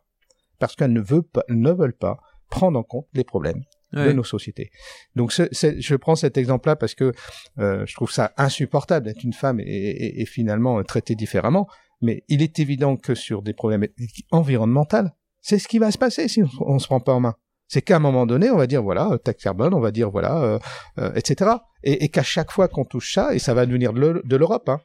Parce 0.61 0.77
qu'elles 0.77 0.93
ne 0.93 1.01
veulent 1.01 1.25
pas, 1.25 1.43
ne 1.49 1.73
veulent 1.73 1.97
pas 1.97 2.19
prendre 2.49 2.79
en 2.79 2.83
compte 2.85 3.07
les 3.13 3.25
problèmes 3.25 3.63
de 3.93 4.13
nos 4.13 4.23
sociétés. 4.25 4.71
Donc, 5.17 5.33
ce- 5.33 5.49
je 5.53 5.97
prends 5.97 6.15
cet 6.15 6.37
exemple-là 6.37 6.77
parce 6.77 6.95
que 6.95 7.13
euh, 7.59 7.85
je 7.87 7.95
trouve 7.95 8.11
ça 8.13 8.33
insupportable 8.37 9.07
d'être 9.07 9.25
une 9.25 9.33
femme 9.33 9.61
et, 9.61 9.65
et- 9.65 10.21
et 10.21 10.27
finalement 10.27 10.79
euh, 10.79 10.83
traitée 10.83 11.15
différemment. 11.15 11.67
Mais 12.01 12.25
il 12.29 12.43
est 12.43 12.59
évident 12.59 12.97
que 12.97 13.15
sur 13.15 13.43
des 13.43 13.53
problèmes 13.55 13.87
environnementaux, 14.31 15.09
c'est 15.41 15.59
ce 15.59 15.69
qui 15.69 15.79
va 15.79 15.91
se 15.91 15.99
passer 15.99 16.29
si 16.29 16.43
on, 16.43 16.49
on 16.61 16.79
se 16.79 16.87
prend 16.87 17.01
pas 17.01 17.13
en 17.15 17.21
main. 17.21 17.35
C'est 17.71 17.83
qu'à 17.83 17.97
un 17.97 18.01
moment 18.01 18.25
donné, 18.25 18.51
on 18.51 18.57
va 18.57 18.67
dire 18.67 18.83
voilà, 18.83 19.11
euh, 19.13 19.19
taxe 19.19 19.43
carbone, 19.43 19.75
on 19.75 19.81
va 19.81 19.91
dire 19.91 20.11
voilà, 20.11 20.39
euh, 20.43 20.59
euh, 20.99 21.13
etc. 21.15 21.51
Et, 21.83 22.05
et 22.05 22.09
qu'à 22.09 22.23
chaque 22.23 22.51
fois 22.51 22.67
qu'on 22.67 22.85
touche 22.85 23.13
ça, 23.13 23.35
et 23.35 23.39
ça 23.39 23.53
va 23.53 23.67
venir 23.67 23.93
de 23.93 24.01
l'Eu- 24.01 24.23
de 24.25 24.37
l'Europe, 24.37 24.69
hein, 24.71 24.81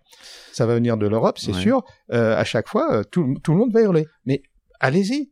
ça 0.51 0.65
va 0.65 0.73
venir 0.75 0.97
de 0.97 1.07
l'Europe, 1.07 1.37
c'est 1.39 1.53
Ouais. 1.53 1.61
sûr. 1.61 1.83
euh, 2.11 2.35
à 2.37 2.43
chaque 2.43 2.67
fois, 2.67 3.05
tout, 3.05 3.35
tout 3.41 3.53
le 3.53 3.57
monde 3.59 3.71
va 3.71 3.81
hurler. 3.83 4.05
Mais 4.25 4.41
allez-y, 4.81 5.31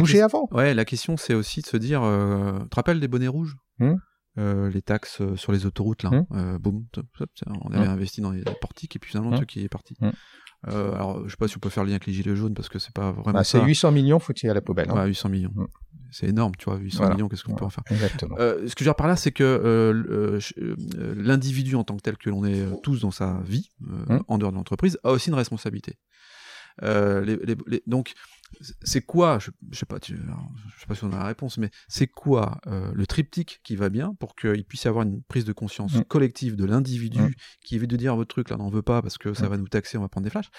bougez 0.00 0.20
avant. 0.20 0.48
Ouais, 0.50 0.74
la 0.74 0.84
question 0.84 1.16
c'est 1.16 1.34
aussi 1.34 1.60
de 1.60 1.66
se 1.66 1.76
dire, 1.76 2.02
euh, 2.02 2.58
tu 2.64 2.68
te 2.70 2.74
rappelles 2.76 2.98
des 3.00 3.08
bonnets 3.08 3.28
rouges? 3.28 3.54
Euh, 4.36 4.68
les 4.68 4.82
taxes 4.82 5.22
sur 5.36 5.52
les 5.52 5.64
autoroutes 5.64 6.02
là, 6.02 6.10
euh, 6.32 6.58
boum, 6.58 6.84
on 7.62 7.70
avait 7.72 7.86
Hmm. 7.86 7.90
investi 7.90 8.20
dans 8.20 8.32
les 8.32 8.42
portiques 8.60 8.96
et 8.96 8.98
puis 8.98 9.10
finalement 9.10 9.30
le 9.30 9.36
truc 9.36 9.54
il 9.54 9.62
est 9.64 9.68
parti. 9.68 9.96
Euh, 10.68 10.94
alors 10.94 11.22
je 11.26 11.30
sais 11.30 11.36
pas 11.36 11.48
si 11.48 11.56
on 11.56 11.60
peut 11.60 11.68
faire 11.68 11.82
le 11.84 11.88
lien 11.88 11.94
avec 11.96 12.06
les 12.06 12.12
gilets 12.12 12.34
jaunes 12.36 12.54
parce 12.54 12.68
que 12.68 12.78
c'est 12.78 12.92
pas 12.92 13.12
vraiment 13.12 13.32
Bah, 13.32 13.44
c'est 13.44 13.58
ça. 13.58 13.64
800 13.64 13.92
millions, 13.92 14.18
faut 14.18 14.32
tirer 14.32 14.50
à 14.52 14.54
la 14.54 14.60
poubelle. 14.62 14.88
hein. 14.90 14.94
Ouais, 15.02 15.06
800 15.08 15.28
millions. 15.28 15.52
Hmm. 15.54 15.66
C'est 16.10 16.28
énorme, 16.28 16.52
tu 16.56 16.66
vois, 16.66 16.76
800 16.78 16.98
Voilà. 16.98 17.14
millions, 17.16 17.28
qu'est-ce 17.28 17.42
qu'on 17.44 17.54
peut 17.56 17.64
en 17.64 17.70
faire? 17.70 17.82
Exactement. 17.90 18.36
Euh, 18.38 18.68
ce 18.68 18.74
que 18.74 18.80
je 18.80 18.84
veux 18.84 18.88
dire 18.90 18.94
par 18.94 19.08
là, 19.08 19.16
c'est 19.16 19.32
que 19.32 19.42
euh, 19.42 20.38
l'individu 21.16 21.74
en 21.74 21.84
tant 21.84 21.96
que 21.96 22.02
tel 22.02 22.16
que 22.16 22.30
l'on 22.30 22.44
est 22.44 22.64
tous 22.82 23.00
dans 23.00 23.10
sa 23.10 23.40
vie, 23.44 23.70
Hum. 24.08 24.22
en 24.28 24.38
dehors 24.38 24.52
de 24.52 24.56
l'entreprise, 24.56 24.98
a 25.04 25.10
aussi 25.10 25.28
une 25.30 25.34
responsabilité. 25.34 25.98
Les- 26.82 27.24
les- 27.24 27.56
les- 27.66 27.82
donc, 27.86 28.12
c'est 28.82 29.00
quoi, 29.02 29.38
je, 29.40 29.50
je 29.70 29.78
sais 29.78 29.86
pas, 29.86 29.98
tu, 29.98 30.16
je 30.16 30.80
sais 30.80 30.86
pas 30.86 30.94
si 30.94 31.04
on 31.04 31.12
a 31.12 31.18
la 31.18 31.24
réponse, 31.26 31.58
mais 31.58 31.70
c'est 31.88 32.06
quoi 32.06 32.60
euh, 32.66 32.92
le 32.94 33.06
triptyque 33.06 33.60
qui 33.64 33.74
va 33.76 33.88
bien 33.88 34.14
pour 34.20 34.36
qu'il 34.36 34.64
puisse 34.64 34.84
y 34.84 34.88
avoir 34.88 35.04
une 35.04 35.22
prise 35.22 35.44
de 35.44 35.52
conscience 35.52 35.94
Hum. 35.94 36.04
collective 36.04 36.56
de 36.56 36.64
l'individu 36.64 37.20
Hum. 37.20 37.32
qui 37.64 37.74
évite 37.76 37.90
de 37.90 37.96
dire 37.96 38.14
votre 38.16 38.28
truc 38.28 38.50
là, 38.50 38.56
n'en 38.56 38.70
veut 38.70 38.82
pas 38.82 39.02
parce 39.02 39.18
que 39.18 39.34
ça 39.34 39.44
Hum. 39.44 39.50
va 39.50 39.56
nous 39.58 39.68
taxer, 39.68 39.98
on 39.98 40.02
va 40.02 40.08
prendre 40.08 40.24
des 40.24 40.30
flashs. 40.30 40.50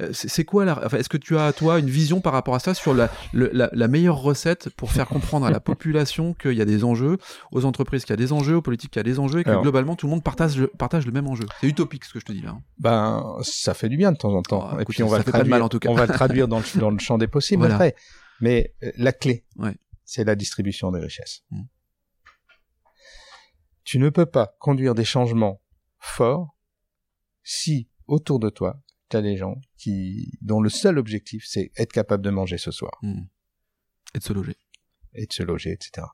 Euh, 0.00 0.10
C'est 0.12 0.44
quoi 0.44 0.64
la, 0.64 0.84
enfin, 0.86 0.98
est-ce 0.98 1.08
que 1.08 1.16
tu 1.16 1.36
as 1.36 1.52
toi 1.52 1.78
une 1.78 1.90
vision 1.90 2.20
par 2.20 2.32
rapport 2.32 2.54
à 2.54 2.60
ça 2.60 2.72
sur 2.74 2.94
la, 2.94 3.10
le- 3.32 3.50
la, 3.52 3.68
la 3.72 3.88
meilleure 3.88 4.18
recette 4.20 4.70
pour 4.70 4.92
faire 4.92 5.08
comprendre 5.08 5.44
à 5.46 5.50
la 5.50 5.60
population 5.60 6.34
qu'il 6.40 6.52
y 6.52 6.60
a 6.60 6.64
des 6.64 6.84
enjeux, 6.84 7.18
aux 7.52 7.64
entreprises 7.64 8.04
qu'il 8.04 8.10
y 8.10 8.14
a 8.14 8.16
des 8.16 8.32
enjeux, 8.32 8.56
aux 8.56 8.62
politiques 8.62 8.90
qu'il 8.92 9.00
y 9.00 9.00
a 9.00 9.02
des 9.04 9.18
enjeux 9.18 9.40
et 9.40 9.44
que 9.44 9.50
Alors- 9.50 9.62
globalement 9.62 9.96
tout 9.96 10.06
le 10.06 10.10
monde 10.12 10.22
partage 10.22 10.56
le, 10.56 10.68
partage 10.68 11.04
le 11.06 11.12
même 11.12 11.26
enjeu? 11.26 11.46
C'est 11.60 11.66
utopique 11.66 12.04
ce 12.04 12.12
que 12.12 12.20
je 12.20 12.24
te 12.26 12.32
dis 12.32 12.42
là. 12.42 12.50
hein. 12.50 12.62
Ben, 12.78 13.36
ça 13.42 13.74
fait 13.74 13.88
du 13.88 13.96
bien 13.96 14.12
de 14.12 14.16
temps 14.16 14.32
en 14.34 14.42
temps. 14.42 14.68
Ah, 14.70 14.76
et 14.78 14.82
écoute, 14.82 14.94
puis 14.94 15.02
on 15.02 15.08
ça 15.08 15.12
va 15.12 15.18
le 15.18 15.24
traduire, 15.24 15.48
mal, 15.50 15.62
en 15.62 15.68
tout 15.68 15.78
cas. 15.80 15.88
on 15.88 15.94
va 15.94 16.06
le 16.06 16.12
traduire 16.14 16.46
dans 16.48 16.58
le, 16.60 16.80
dans 16.80 16.90
le 16.90 16.98
champ 16.98 17.18
des 17.18 17.26
possibles 17.28 17.60
Voilà. 17.62 17.74
après. 17.74 17.96
Mais 18.40 18.74
euh, 18.84 18.92
la 18.96 19.12
clé, 19.12 19.44
Ouais. 19.56 19.74
c'est 20.04 20.22
la 20.24 20.36
distribution 20.36 20.92
des 20.92 21.00
richesses. 21.00 21.42
Mm. 21.50 21.62
Tu 23.84 23.98
ne 23.98 24.10
peux 24.10 24.26
pas 24.26 24.54
conduire 24.58 24.94
des 24.94 25.04
changements 25.04 25.60
forts 25.98 26.54
si 27.42 27.88
autour 28.06 28.38
de 28.38 28.50
toi, 28.50 28.78
tu 29.10 29.16
as 29.16 29.22
des 29.22 29.36
gens 29.36 29.56
qui, 29.76 30.32
dont 30.42 30.60
le 30.60 30.68
seul 30.70 30.98
objectif, 30.98 31.44
c'est 31.46 31.70
être 31.76 31.92
capable 31.92 32.22
de 32.24 32.30
manger 32.30 32.58
ce 32.58 32.70
soir 32.70 32.92
Hmm. 33.02 33.22
Et 34.14 34.18
de 34.18 34.24
se 34.24 34.32
loger. 34.32 34.56
et 35.14 35.26
de 35.26 35.32
se 35.32 35.42
loger, 35.42 35.70
etc. 35.72 36.06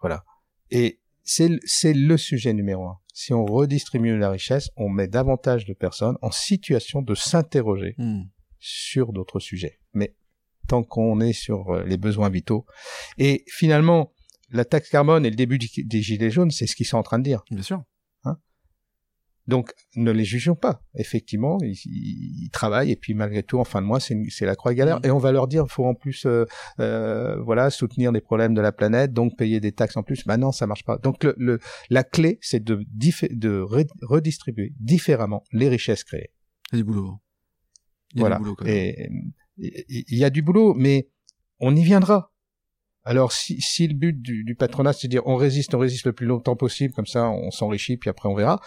Voilà. 0.00 0.24
Et 0.70 1.00
c'est 1.24 1.48
le- 1.48 1.60
c'est 1.64 1.92
le 1.94 2.16
sujet 2.16 2.52
numéro 2.52 2.86
un. 2.86 2.98
Si 3.12 3.32
on 3.32 3.44
redistribue 3.44 4.16
la 4.16 4.30
richesse, 4.30 4.70
on 4.76 4.88
met 4.88 5.08
davantage 5.08 5.64
de 5.66 5.74
personnes 5.74 6.16
en 6.22 6.30
situation 6.30 7.02
de 7.02 7.14
s'interroger 7.14 7.94
Hmm. 7.98 8.22
sur 8.58 9.12
d'autres 9.12 9.40
sujets. 9.40 9.80
Mais 9.92 10.14
tant 10.68 10.82
qu'on 10.82 11.20
est 11.20 11.32
sur 11.32 11.70
euh, 11.70 11.84
les 11.84 11.96
besoins 11.96 12.28
vitaux. 12.30 12.66
Et 13.18 13.44
finalement, 13.48 14.12
la 14.50 14.64
taxe 14.64 14.88
carbone 14.90 15.24
et 15.26 15.30
le 15.30 15.36
début 15.36 15.58
des 15.58 16.02
gilets 16.02 16.30
jaunes, 16.30 16.50
c'est 16.50 16.66
ce 16.66 16.76
qu'ils 16.76 16.86
sont 16.86 16.98
en 16.98 17.02
train 17.02 17.18
de 17.18 17.24
dire. 17.24 17.42
Bien 17.50 17.62
sûr. 17.62 17.82
Donc, 19.48 19.72
ne 19.96 20.10
les 20.12 20.24
jugeons 20.24 20.54
pas. 20.54 20.82
Effectivement, 20.94 21.58
ils, 21.62 21.72
ils- 21.86 22.50
travaillent 22.50 22.92
et 22.92 22.96
puis 22.96 23.14
malgré 23.14 23.42
tout, 23.42 23.58
en 23.58 23.64
fin 23.64 23.80
de 23.82 23.86
mois, 23.86 23.98
c'est 23.98 24.44
la 24.46 24.54
croix 24.54 24.72
et 24.72 24.74
galère. 24.76 24.96
Mhm. 24.98 25.06
Et 25.06 25.10
on 25.10 25.18
va 25.18 25.32
leur 25.32 25.48
dire, 25.48 25.66
faut 25.68 25.86
en 25.86 25.94
plus, 25.94 26.26
euh, 26.26 26.44
euh, 26.80 27.40
voilà, 27.42 27.70
soutenir 27.70 28.12
les 28.12 28.20
problèmes 28.20 28.52
de 28.54 28.60
la 28.60 28.72
planète, 28.72 29.12
donc 29.12 29.36
payer 29.36 29.58
des 29.58 29.72
taxes 29.72 29.96
en 29.96 30.02
plus. 30.02 30.26
Maintenant, 30.26 30.52
ça 30.52 30.66
marche 30.66 30.84
pas. 30.84 30.98
Donc, 30.98 31.24
le, 31.24 31.34
le- 31.38 31.58
la 31.90 32.04
clé, 32.04 32.38
c'est 32.42 32.62
de, 32.62 32.84
de 32.92 33.60
re- 33.62 33.88
redistribuer 34.02 34.74
différemment 34.78 35.42
les 35.52 35.68
richesses 35.68 36.04
créées. 36.04 36.30
Il 36.72 36.76
y 36.76 36.80
a 36.80 36.84
du 36.84 36.84
boulot. 36.84 37.18
Il 38.14 38.18
y 38.18 38.20
a 38.20 38.22
Voilà. 38.22 38.36
du 38.36 38.42
boulot 38.42 38.54
quand 38.56 38.64
même. 38.66 38.74
Et 38.74 39.08
et- 39.60 40.04
il 40.08 40.18
y 40.18 40.24
a 40.24 40.30
du 40.30 40.42
boulot, 40.42 40.74
mais 40.74 41.08
on 41.58 41.74
y 41.74 41.82
viendra. 41.82 42.32
Alors, 43.04 43.32
si, 43.32 43.60
si 43.62 43.88
le 43.88 43.94
but 43.94 44.20
du, 44.20 44.44
du 44.44 44.54
patronat, 44.54 44.92
c'est 44.92 45.08
de 45.08 45.12
dire 45.12 45.22
on 45.26 45.36
résiste, 45.36 45.74
on 45.74 45.78
résiste 45.78 46.04
le 46.04 46.12
plus 46.12 46.26
longtemps 46.26 46.56
possible, 46.56 46.92
comme 46.92 47.06
ça, 47.06 47.30
on 47.30 47.50
s'enrichit, 47.50 47.96
puis 47.96 48.10
après 48.10 48.28
on 48.28 48.34
verra. 48.34 48.60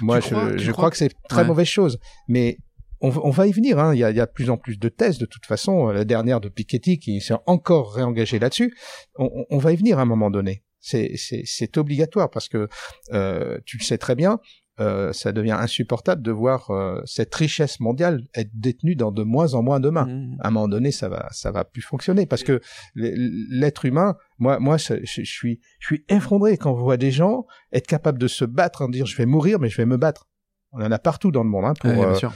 Moi, 0.00 0.20
Tu 0.20 0.28
je, 0.30 0.34
crois- 0.34 0.56
je 0.56 0.62
crois 0.64 0.72
crois 0.72 0.90
que 0.90 0.96
c'est 0.96 1.10
très 1.28 1.42
Ouais. 1.42 1.46
mauvaise 1.46 1.66
chose. 1.66 1.98
Mais 2.28 2.58
on, 3.00 3.10
va- 3.10 3.20
on 3.24 3.30
va 3.30 3.46
y 3.46 3.52
venir. 3.52 3.78
Hein. 3.78 3.94
Il, 3.94 3.98
y 3.98 4.04
a, 4.04 4.10
il 4.10 4.16
y 4.16 4.20
a 4.20 4.26
de 4.26 4.30
plus 4.32 4.48
en 4.50 4.56
plus 4.56 4.78
de 4.78 4.88
thèses, 4.88 5.18
de 5.18 5.26
toute 5.26 5.44
façon. 5.46 5.88
La 5.88 6.04
dernière 6.04 6.40
de 6.40 6.48
Piketty, 6.48 6.98
qui 6.98 7.20
s'est 7.20 7.34
encore 7.46 7.94
réengagé 7.94 8.38
là-dessus. 8.38 8.74
On, 9.16 9.44
on- 9.50 9.58
va 9.58 9.72
y 9.72 9.76
venir 9.76 9.98
à 9.98 10.02
un 10.02 10.06
moment 10.06 10.30
donné. 10.30 10.62
C'est 10.80 11.76
obligatoire 11.78 12.30
parce 12.30 12.48
que 12.48 12.68
euh, 13.12 13.58
tu 13.66 13.76
le 13.78 13.82
sais 13.84 13.98
très 13.98 14.14
bien. 14.14 14.38
Euh, 14.78 15.12
ça 15.12 15.32
devient 15.32 15.52
insupportable 15.58 16.20
de 16.22 16.30
voir 16.30 16.70
euh, 16.70 17.00
cette 17.06 17.34
richesse 17.34 17.80
mondiale 17.80 18.22
être 18.34 18.50
détenue 18.52 18.94
dans 18.96 19.10
de 19.10 19.22
moins 19.22 19.54
en 19.54 19.62
moins 19.62 19.80
de 19.80 19.88
mains 19.90 20.06
Hmm. 20.06 20.36
à 20.40 20.48
un 20.48 20.50
moment 20.50 20.68
donné, 20.68 20.90
ça 20.92 21.08
va, 21.08 21.28
ça 21.32 21.50
va 21.50 21.64
plus 21.64 21.82
fonctionner 21.82 22.26
parce 22.26 22.42
que 22.42 22.60
l'être 22.94 23.84
humain, 23.84 24.16
moi, 24.38 24.58
moi, 24.58 24.76
je, 24.76 24.94
suis, 25.04 25.60
je 25.80 25.86
suis 25.86 26.04
effondré 26.08 26.56
quand 26.58 26.76
je 26.76 26.82
vois 26.82 26.96
des 26.96 27.10
gens 27.10 27.46
être 27.72 27.86
capables 27.86 28.18
de 28.18 28.28
se 28.28 28.44
battre, 28.44 28.82
en 28.82 28.88
dire 28.88 29.06
je 29.06 29.16
vais 29.16 29.26
mourir, 29.26 29.58
mais 29.60 29.68
je 29.68 29.76
vais 29.76 29.86
me 29.86 29.96
battre. 29.96 30.28
On 30.72 30.82
en 30.82 30.90
a 30.92 30.98
partout 30.98 31.30
dans 31.30 31.42
le 31.42 31.48
monde. 31.48 31.64
Hein, 31.64 31.74
pour, 31.80 31.90
Ouais, 31.90 31.96
bien 31.96 32.08
euh, 32.08 32.14
sûr. 32.14 32.32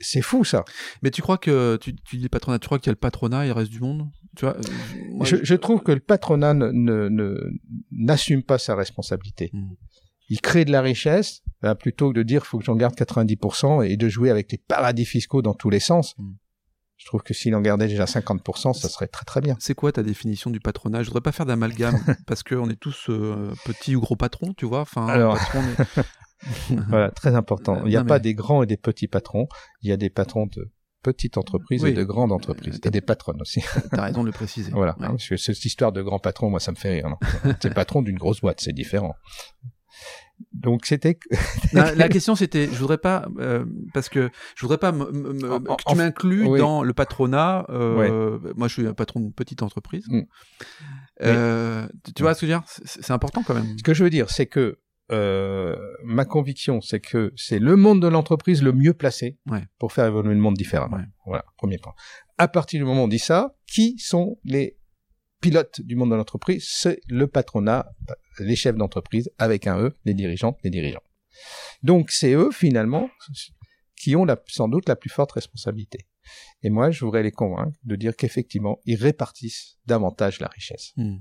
c'est 0.00 0.22
fou 0.22 0.44
ça. 0.44 0.64
Mais 1.02 1.10
tu 1.10 1.20
crois 1.22 1.36
que 1.38 1.76
tu, 1.76 1.94
tu 1.94 2.16
dis 2.16 2.28
patronat, 2.28 2.58
tu 2.58 2.66
crois 2.66 2.78
qu'il 2.78 2.86
y 2.86 2.90
a 2.90 2.92
le 2.92 2.98
patronat 2.98 3.44
et 3.44 3.48
le 3.48 3.54
reste 3.54 3.70
du 3.70 3.80
monde? 3.80 4.08
Tu 4.36 4.44
vois 4.46 4.56
moi, 5.12 5.26
je, 5.26 5.36
je 5.42 5.54
trouve 5.54 5.82
que 5.82 5.92
le 5.92 6.00
patronat 6.00 6.54
ne- 6.54 6.70
ne- 6.72 7.08
ne- 7.08 7.38
n'assume 7.92 8.42
pas 8.42 8.58
sa 8.58 8.74
responsabilité. 8.74 9.50
Hmm. 9.52 9.74
Il 10.28 10.40
crée 10.40 10.64
de 10.64 10.72
la 10.72 10.80
richesse 10.80 11.42
ben, 11.62 11.74
plutôt 11.74 12.10
que 12.10 12.14
de 12.16 12.22
dire 12.22 12.46
faut 12.46 12.58
que 12.58 12.64
j'en 12.64 12.76
garde 12.76 12.94
90% 12.94 13.86
et 13.88 13.96
de 13.96 14.08
jouer 14.08 14.30
avec 14.30 14.50
les 14.52 14.58
paradis 14.58 15.04
fiscaux 15.04 15.42
dans 15.42 15.54
tous 15.54 15.70
les 15.70 15.80
sens. 15.80 16.14
Hmm. 16.18 16.32
Je 16.96 17.06
trouve 17.06 17.22
que 17.22 17.34
s'il 17.34 17.54
en 17.54 17.60
gardait 17.60 17.88
déjà 17.88 18.04
50%, 18.04 18.72
ça 18.72 18.88
serait 18.88 19.08
très 19.08 19.24
très 19.24 19.40
bien. 19.40 19.56
C'est 19.58 19.74
quoi 19.74 19.90
ta 19.92 20.02
définition 20.02 20.50
du 20.50 20.60
patronat 20.60 21.02
Je 21.02 21.08
voudrais 21.08 21.20
pas 21.22 21.32
faire 21.32 21.44
d'amalgame 21.44 21.98
parce 22.26 22.42
qu'on 22.42 22.70
est 22.70 22.78
tous 22.80 23.06
euh, 23.10 23.52
petits 23.66 23.96
ou 23.96 24.00
gros 24.00 24.16
patrons, 24.16 24.54
tu 24.56 24.64
vois. 24.64 24.80
Enfin, 24.82 25.06
Alors- 25.06 25.38
Voilà, 26.88 27.10
très 27.10 27.34
important. 27.34 27.76
Euh, 27.76 27.82
Il 27.84 27.88
n'y 27.90 27.96
a 27.96 28.00
non, 28.00 28.06
pas 28.06 28.14
mais- 28.14 28.20
des 28.20 28.34
grands 28.34 28.62
et 28.62 28.66
des 28.66 28.76
petits 28.76 29.08
patrons. 29.08 29.48
Il 29.82 29.88
y 29.88 29.92
a 29.92 29.96
des 29.96 30.10
patrons 30.10 30.46
de 30.46 30.70
petites 31.02 31.36
entreprises 31.36 31.82
Oui. 31.82 31.90
et 31.90 31.94
de 31.94 32.02
grandes 32.04 32.32
entreprises 32.32 32.76
Euh, 32.76 32.88
et 32.88 32.90
des 32.90 33.00
patronnes 33.02 33.40
aussi. 33.40 33.62
T'as 33.90 34.02
raison 34.04 34.22
de 34.22 34.26
le 34.26 34.32
préciser. 34.32 34.70
voilà, 34.70 34.96
Ouais. 34.98 35.06
hein, 35.06 35.10
parce 35.10 35.28
que 35.28 35.36
cette 35.36 35.62
histoire 35.64 35.92
de 35.92 36.00
grand 36.00 36.18
patron, 36.18 36.48
moi, 36.48 36.60
ça 36.60 36.70
me 36.70 36.76
fait 36.76 36.90
rire. 36.90 37.08
non? 37.10 37.52
T'es 37.60 37.70
patron 37.70 38.00
d'une 38.02 38.16
grosse 38.18 38.40
boîte, 38.40 38.60
c'est 38.60 38.72
différent. 38.72 39.14
Donc 40.52 40.86
c'était 40.86 41.18
la, 41.72 41.94
la 41.94 42.08
question 42.08 42.34
c'était, 42.34 42.66
je 42.66 42.78
voudrais 42.78 42.98
pas, 42.98 43.26
euh, 43.38 43.64
parce 43.92 44.08
que 44.08 44.30
je 44.56 44.60
voudrais 44.62 44.78
pas 44.78 44.92
que 44.92 45.84
tu 45.90 45.96
m'inclues 45.96 46.46
oui. 46.46 46.58
dans 46.58 46.82
le 46.82 46.92
patronat. 46.92 47.66
euh, 47.70 48.38
Moi, 48.56 48.68
je 48.68 48.72
suis 48.74 48.86
un 48.86 48.94
patron 48.94 49.20
d'une 49.20 49.32
petite 49.32 49.62
entreprise. 49.62 50.04
Mm. 50.08 50.22
Euh, 51.22 51.86
tu- 52.04 52.12
Tu 52.14 52.22
vois 52.22 52.34
ce 52.34 52.40
que 52.40 52.46
je 52.46 52.52
veux 52.52 52.58
dire? 52.58 52.64
C'est 52.84 53.10
important 53.12 53.42
quand 53.46 53.54
même. 53.54 53.76
Ce 53.78 53.82
que 53.82 53.94
je 53.94 54.04
veux 54.04 54.10
dire, 54.10 54.30
c'est 54.30 54.46
que 54.46 54.78
ma 56.04 56.24
conviction, 56.24 56.80
c'est 56.80 57.00
que 57.00 57.32
c'est 57.36 57.58
le 57.58 57.76
monde 57.76 58.00
de 58.02 58.08
l'entreprise 58.08 58.62
le 58.62 58.72
mieux 58.72 58.94
placé 58.94 59.38
Ouais. 59.50 59.64
pour 59.78 59.92
faire 59.92 60.06
évoluer 60.06 60.34
le 60.34 60.40
monde 60.40 60.54
différemment. 60.54 60.96
Ouais. 60.96 61.04
Voilà, 61.26 61.44
premier 61.56 61.78
point. 61.78 61.92
À 62.38 62.48
partir 62.48 62.78
du 62.80 62.84
moment 62.84 63.02
où 63.02 63.04
on 63.04 63.08
dit 63.08 63.18
ça, 63.18 63.54
qui 63.66 63.96
sont 63.98 64.38
les 64.44 64.76
pilotes 65.44 65.82
du 65.82 65.94
monde 65.94 66.10
de 66.10 66.16
l'entreprise 66.16 66.66
C'est 66.66 67.00
le 67.06 67.26
patronat, 67.26 67.86
les 68.38 68.56
chefs 68.56 68.76
d'entreprise, 68.76 69.30
avec 69.38 69.66
un 69.66 69.78
E, 69.78 69.96
les 70.06 70.14
dirigeantes, 70.14 70.58
les 70.64 70.70
dirigeants. 70.70 71.02
Donc 71.82 72.10
c'est 72.10 72.32
eux, 72.32 72.50
finalement, 72.50 73.10
qui 73.94 74.16
ont 74.16 74.24
la, 74.24 74.40
sans 74.46 74.68
doute 74.68 74.88
la 74.88 74.96
plus 74.96 75.10
forte 75.10 75.32
responsabilité. 75.32 75.98
Et 76.62 76.70
moi, 76.70 76.90
je 76.90 77.04
voudrais 77.04 77.22
les 77.22 77.30
convaincre 77.30 77.76
de 77.82 77.96
dire 77.96 78.16
qu'effectivement, 78.16 78.80
ils 78.86 78.96
répartissent 78.96 79.76
davantage 79.84 80.40
la 80.40 80.48
richesse 80.48 80.92
Mm. 80.96 81.18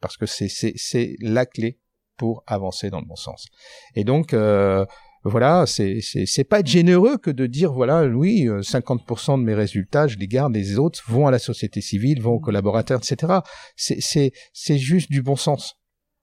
parce 0.00 0.16
que 0.16 0.26
c'est 0.26 1.16
la 1.20 1.46
clé 1.46 1.78
pour 2.16 2.42
avancer 2.48 2.90
dans 2.90 3.00
le 3.00 3.06
bon 3.06 3.16
sens. 3.16 3.46
Et 3.94 4.02
donc 4.02 4.34
euh, 4.34 4.84
voilà, 5.22 5.66
c'est 5.66 6.00
c'est 6.00 6.24
c'est 6.24 6.44
pas 6.44 6.60
être 6.60 6.66
généreux 6.66 7.18
que 7.18 7.30
de 7.30 7.46
dire 7.46 7.72
voilà 7.72 8.06
oui 8.06 8.48
euh, 8.48 8.60
50% 8.60 9.38
de 9.38 9.44
mes 9.44 9.54
résultats 9.54 10.06
je 10.06 10.16
les 10.16 10.26
garde, 10.26 10.54
les 10.54 10.78
autres 10.78 11.02
vont 11.08 11.26
à 11.26 11.30
la 11.30 11.38
société 11.38 11.82
civile, 11.82 12.22
vont 12.22 12.34
aux 12.34 12.40
collaborateurs, 12.40 13.00
etc. 13.02 13.40
C'est 13.76 14.00
c'est 14.00 14.32
c'est 14.54 14.78
juste 14.78 15.10
du 15.10 15.22
bon 15.22 15.36
sens. 15.36 15.74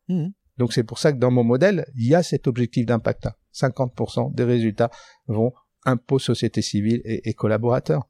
Mhm. 0.07 0.31
Donc 0.57 0.73
c'est 0.73 0.83
pour 0.83 0.97
ça 0.97 1.13
que 1.13 1.19
dans 1.19 1.29
mon 1.29 1.43
modèle 1.43 1.85
il 1.95 2.07
y 2.07 2.15
a 2.15 2.23
cet 2.23 2.47
objectif 2.47 2.85
d'impact 2.85 3.25
là. 3.25 3.35
50% 3.53 4.33
des 4.33 4.43
résultats 4.43 4.89
vont 5.27 5.51
impôts 5.85 6.19
société 6.19 6.61
civile 6.61 7.01
et, 7.05 7.29
et 7.29 7.33
collaborateurs. 7.33 8.07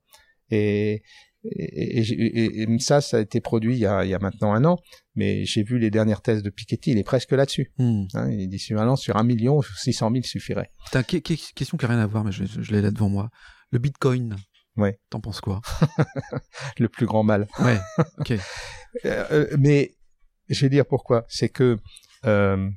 Et 0.50 1.04
et, 1.52 2.00
et- 2.00 2.44
et- 2.44 2.62
et 2.64 2.80
ça, 2.80 3.02
ça 3.02 3.18
a 3.18 3.20
été 3.22 3.42
produit 3.42 3.76
il 3.76 3.80
y 3.80 3.86
a, 3.86 4.04
il 4.06 4.10
y 4.10 4.14
a 4.14 4.20
maintenant 4.20 4.54
un 4.54 4.64
an, 4.66 4.78
mais 5.16 5.46
j'ai 5.46 5.64
vu 5.64 5.80
les 5.80 5.90
dernières 5.90 6.22
thèses 6.22 6.44
de 6.44 6.50
Piketty, 6.50 6.92
il 6.92 6.98
est 6.98 7.04
presque 7.04 7.32
là-dessus. 7.32 7.72
Mm. 7.78 8.04
Hein, 8.14 8.32
il 8.32 8.48
dit 8.50 8.60
sur 8.60 8.80
un 8.82 8.88
an, 8.88 8.96
sur 8.96 9.18
un 9.18 9.24
million, 9.24 9.62
600 9.62 10.12
000 10.12 10.24
suffirait. 10.24 10.70
Putain, 10.86 11.04
que- 11.04 11.18
que- 11.18 11.54
question 11.54 11.78
qui 11.78 11.86
n'a 11.86 11.94
rien 11.94 12.02
à 12.04 12.08
voir, 12.08 12.24
mais 12.24 12.32
je, 12.32 12.46
je- 12.46 12.62
je 12.62 12.72
l'ai 12.72 12.82
là 12.82 12.92
devant 12.92 13.10
moi. 13.10 13.30
Le 13.72 13.80
Bitcoin. 13.80 14.36
Ouais. 14.78 15.00
T'en 15.10 15.20
penses 15.20 15.42
quoi? 15.42 15.62
Le 16.80 16.88
plus 16.88 17.06
grand 17.06 17.24
mal. 17.24 17.48
Ouais. 17.60 17.78
Ok. 18.20 18.34
Euh, 19.06 19.26
euh, 19.32 19.58
mais 19.60 19.92
je 20.50 20.60
vais 20.62 20.70
dire 20.70 20.86
pourquoi. 20.86 21.26
C'est 21.28 21.50
que 21.50 21.78
euh, 22.26 22.70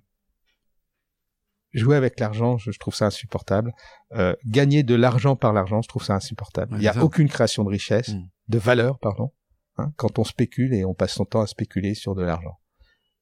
jouer 1.72 1.96
avec 1.96 2.18
l'argent, 2.20 2.58
je, 2.58 2.70
je 2.72 2.78
trouve 2.78 2.94
ça 2.94 3.06
insupportable. 3.06 3.72
Euh, 4.12 4.34
gagner 4.46 4.82
de 4.82 4.94
l'argent 4.94 5.36
par 5.36 5.52
l'argent, 5.52 5.82
je 5.82 5.88
trouve 5.88 6.02
ça 6.04 6.14
insupportable. 6.14 6.72
Ouais, 6.72 6.78
il 6.78 6.82
n'y 6.82 6.88
a 6.88 6.92
ça. 6.94 7.04
aucune 7.04 7.28
création 7.28 7.64
de 7.64 7.68
richesse, 7.70 8.08
Mm. 8.14 8.28
de 8.48 8.58
valeur, 8.58 8.98
pardon, 8.98 9.30
hein, 9.78 9.92
quand 9.96 10.18
on 10.18 10.24
spécule 10.24 10.74
et 10.74 10.84
on 10.84 10.94
passe 10.94 11.12
son 11.14 11.24
temps 11.24 11.40
à 11.42 11.46
spéculer 11.46 11.94
sur 11.94 12.14
de 12.14 12.22
l'argent. 12.22 12.58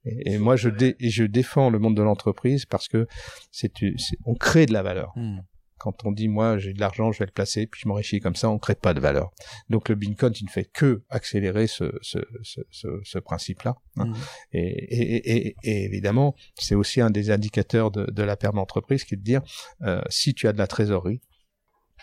Et, 0.05 0.33
et 0.35 0.39
moi, 0.39 0.57
je, 0.57 0.69
dé- 0.71 0.97
je 1.01 1.25
défends 1.25 1.71
le 1.71 1.79
monde 1.79 1.97
de 1.97 2.03
l'entreprise 2.03 2.65
parce 2.67 2.89
que 2.89 3.07
c'est, 3.51 3.73
c'est- 3.77 4.17
on 4.25 4.35
crée 4.35 4.65
de 4.67 4.73
la 4.73 4.83
valeur. 4.83 5.13
Mm. 5.17 5.41
Quand 5.79 6.05
on 6.05 6.13
dit 6.13 6.29
moi 6.29 6.59
j'ai 6.59 6.73
de 6.73 6.81
l'argent, 6.81 7.13
je 7.13 7.21
vais 7.21 7.27
le 7.27 7.33
placer, 7.33 7.67
puis 7.67 7.81
je 7.83 7.89
m'enrichis 7.89 8.21
comme 8.21 8.37
ça, 8.37 8.51
on 8.51 8.59
crée 8.59 8.75
pas 8.75 8.95
de 8.95 9.01
valeur. 9.01 9.31
Donc 9.71 9.89
le 9.89 9.95
Bitcoin, 9.95 10.33
il 10.41 10.45
ne 10.45 10.51
fait 10.51 10.65
que 10.65 11.03
accélérer 11.09 11.67
ce, 11.67 11.93
ce, 12.03 12.19
ce, 12.43 12.61
ce, 12.71 12.89
ce 13.05 13.19
principe-là. 13.19 13.77
hein. 13.97 14.07
Mm. 14.07 14.15
Et, 14.53 14.61
et, 14.61 15.37
et, 15.49 15.57
et 15.63 15.85
évidemment, 15.85 16.35
c'est 16.57 16.75
aussi 16.75 17.01
un 17.01 17.11
des 17.11 17.31
indicateurs 17.31 17.91
de, 17.91 18.11
de 18.11 18.23
la 18.23 18.37
perme 18.37 18.59
entreprise 18.59 19.05
qui 19.05 19.15
est 19.15 19.19
de 19.19 19.23
dire 19.23 19.43
euh, 19.83 20.03
si 20.09 20.35
tu 20.35 20.49
as 20.49 20.53
de 20.53 20.59
la 20.59 20.67
trésorerie, 20.67 21.21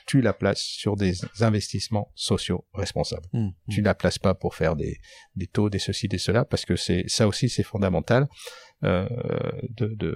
tu 0.07 0.21
la 0.21 0.33
places 0.33 0.61
sur 0.61 0.95
des 0.95 1.13
investissements 1.41 2.11
sociaux 2.13 2.65
responsables. 2.73 3.27
Mm. 3.33 3.49
Tu 3.69 3.81
la 3.81 3.95
places 3.95 4.19
pas 4.19 4.35
pour 4.35 4.53
faire 4.53 4.75
des, 4.75 4.99
des 5.35 5.47
taux, 5.47 5.69
des 5.69 5.79
ceci, 5.79 6.07
des 6.07 6.19
cela, 6.19 6.45
parce 6.45 6.65
que 6.65 6.75
c'est 6.75 7.05
ça 7.07 7.27
aussi 7.27 7.49
c'est 7.49 7.63
fondamental 7.63 8.27
euh, 8.83 9.07
de, 9.69 9.87
de, 9.87 10.15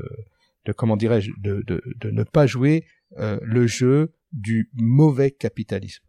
de 0.65 0.71
comment 0.73 0.95
dirais-je 0.97 1.31
de, 1.39 1.63
de, 1.65 1.81
de 1.95 2.11
ne 2.11 2.23
pas 2.23 2.45
jouer 2.45 2.85
euh, 3.17 3.39
le 3.41 3.67
jeu 3.67 4.13
du 4.31 4.69
mauvais 4.73 5.31
capitalisme. 5.31 6.03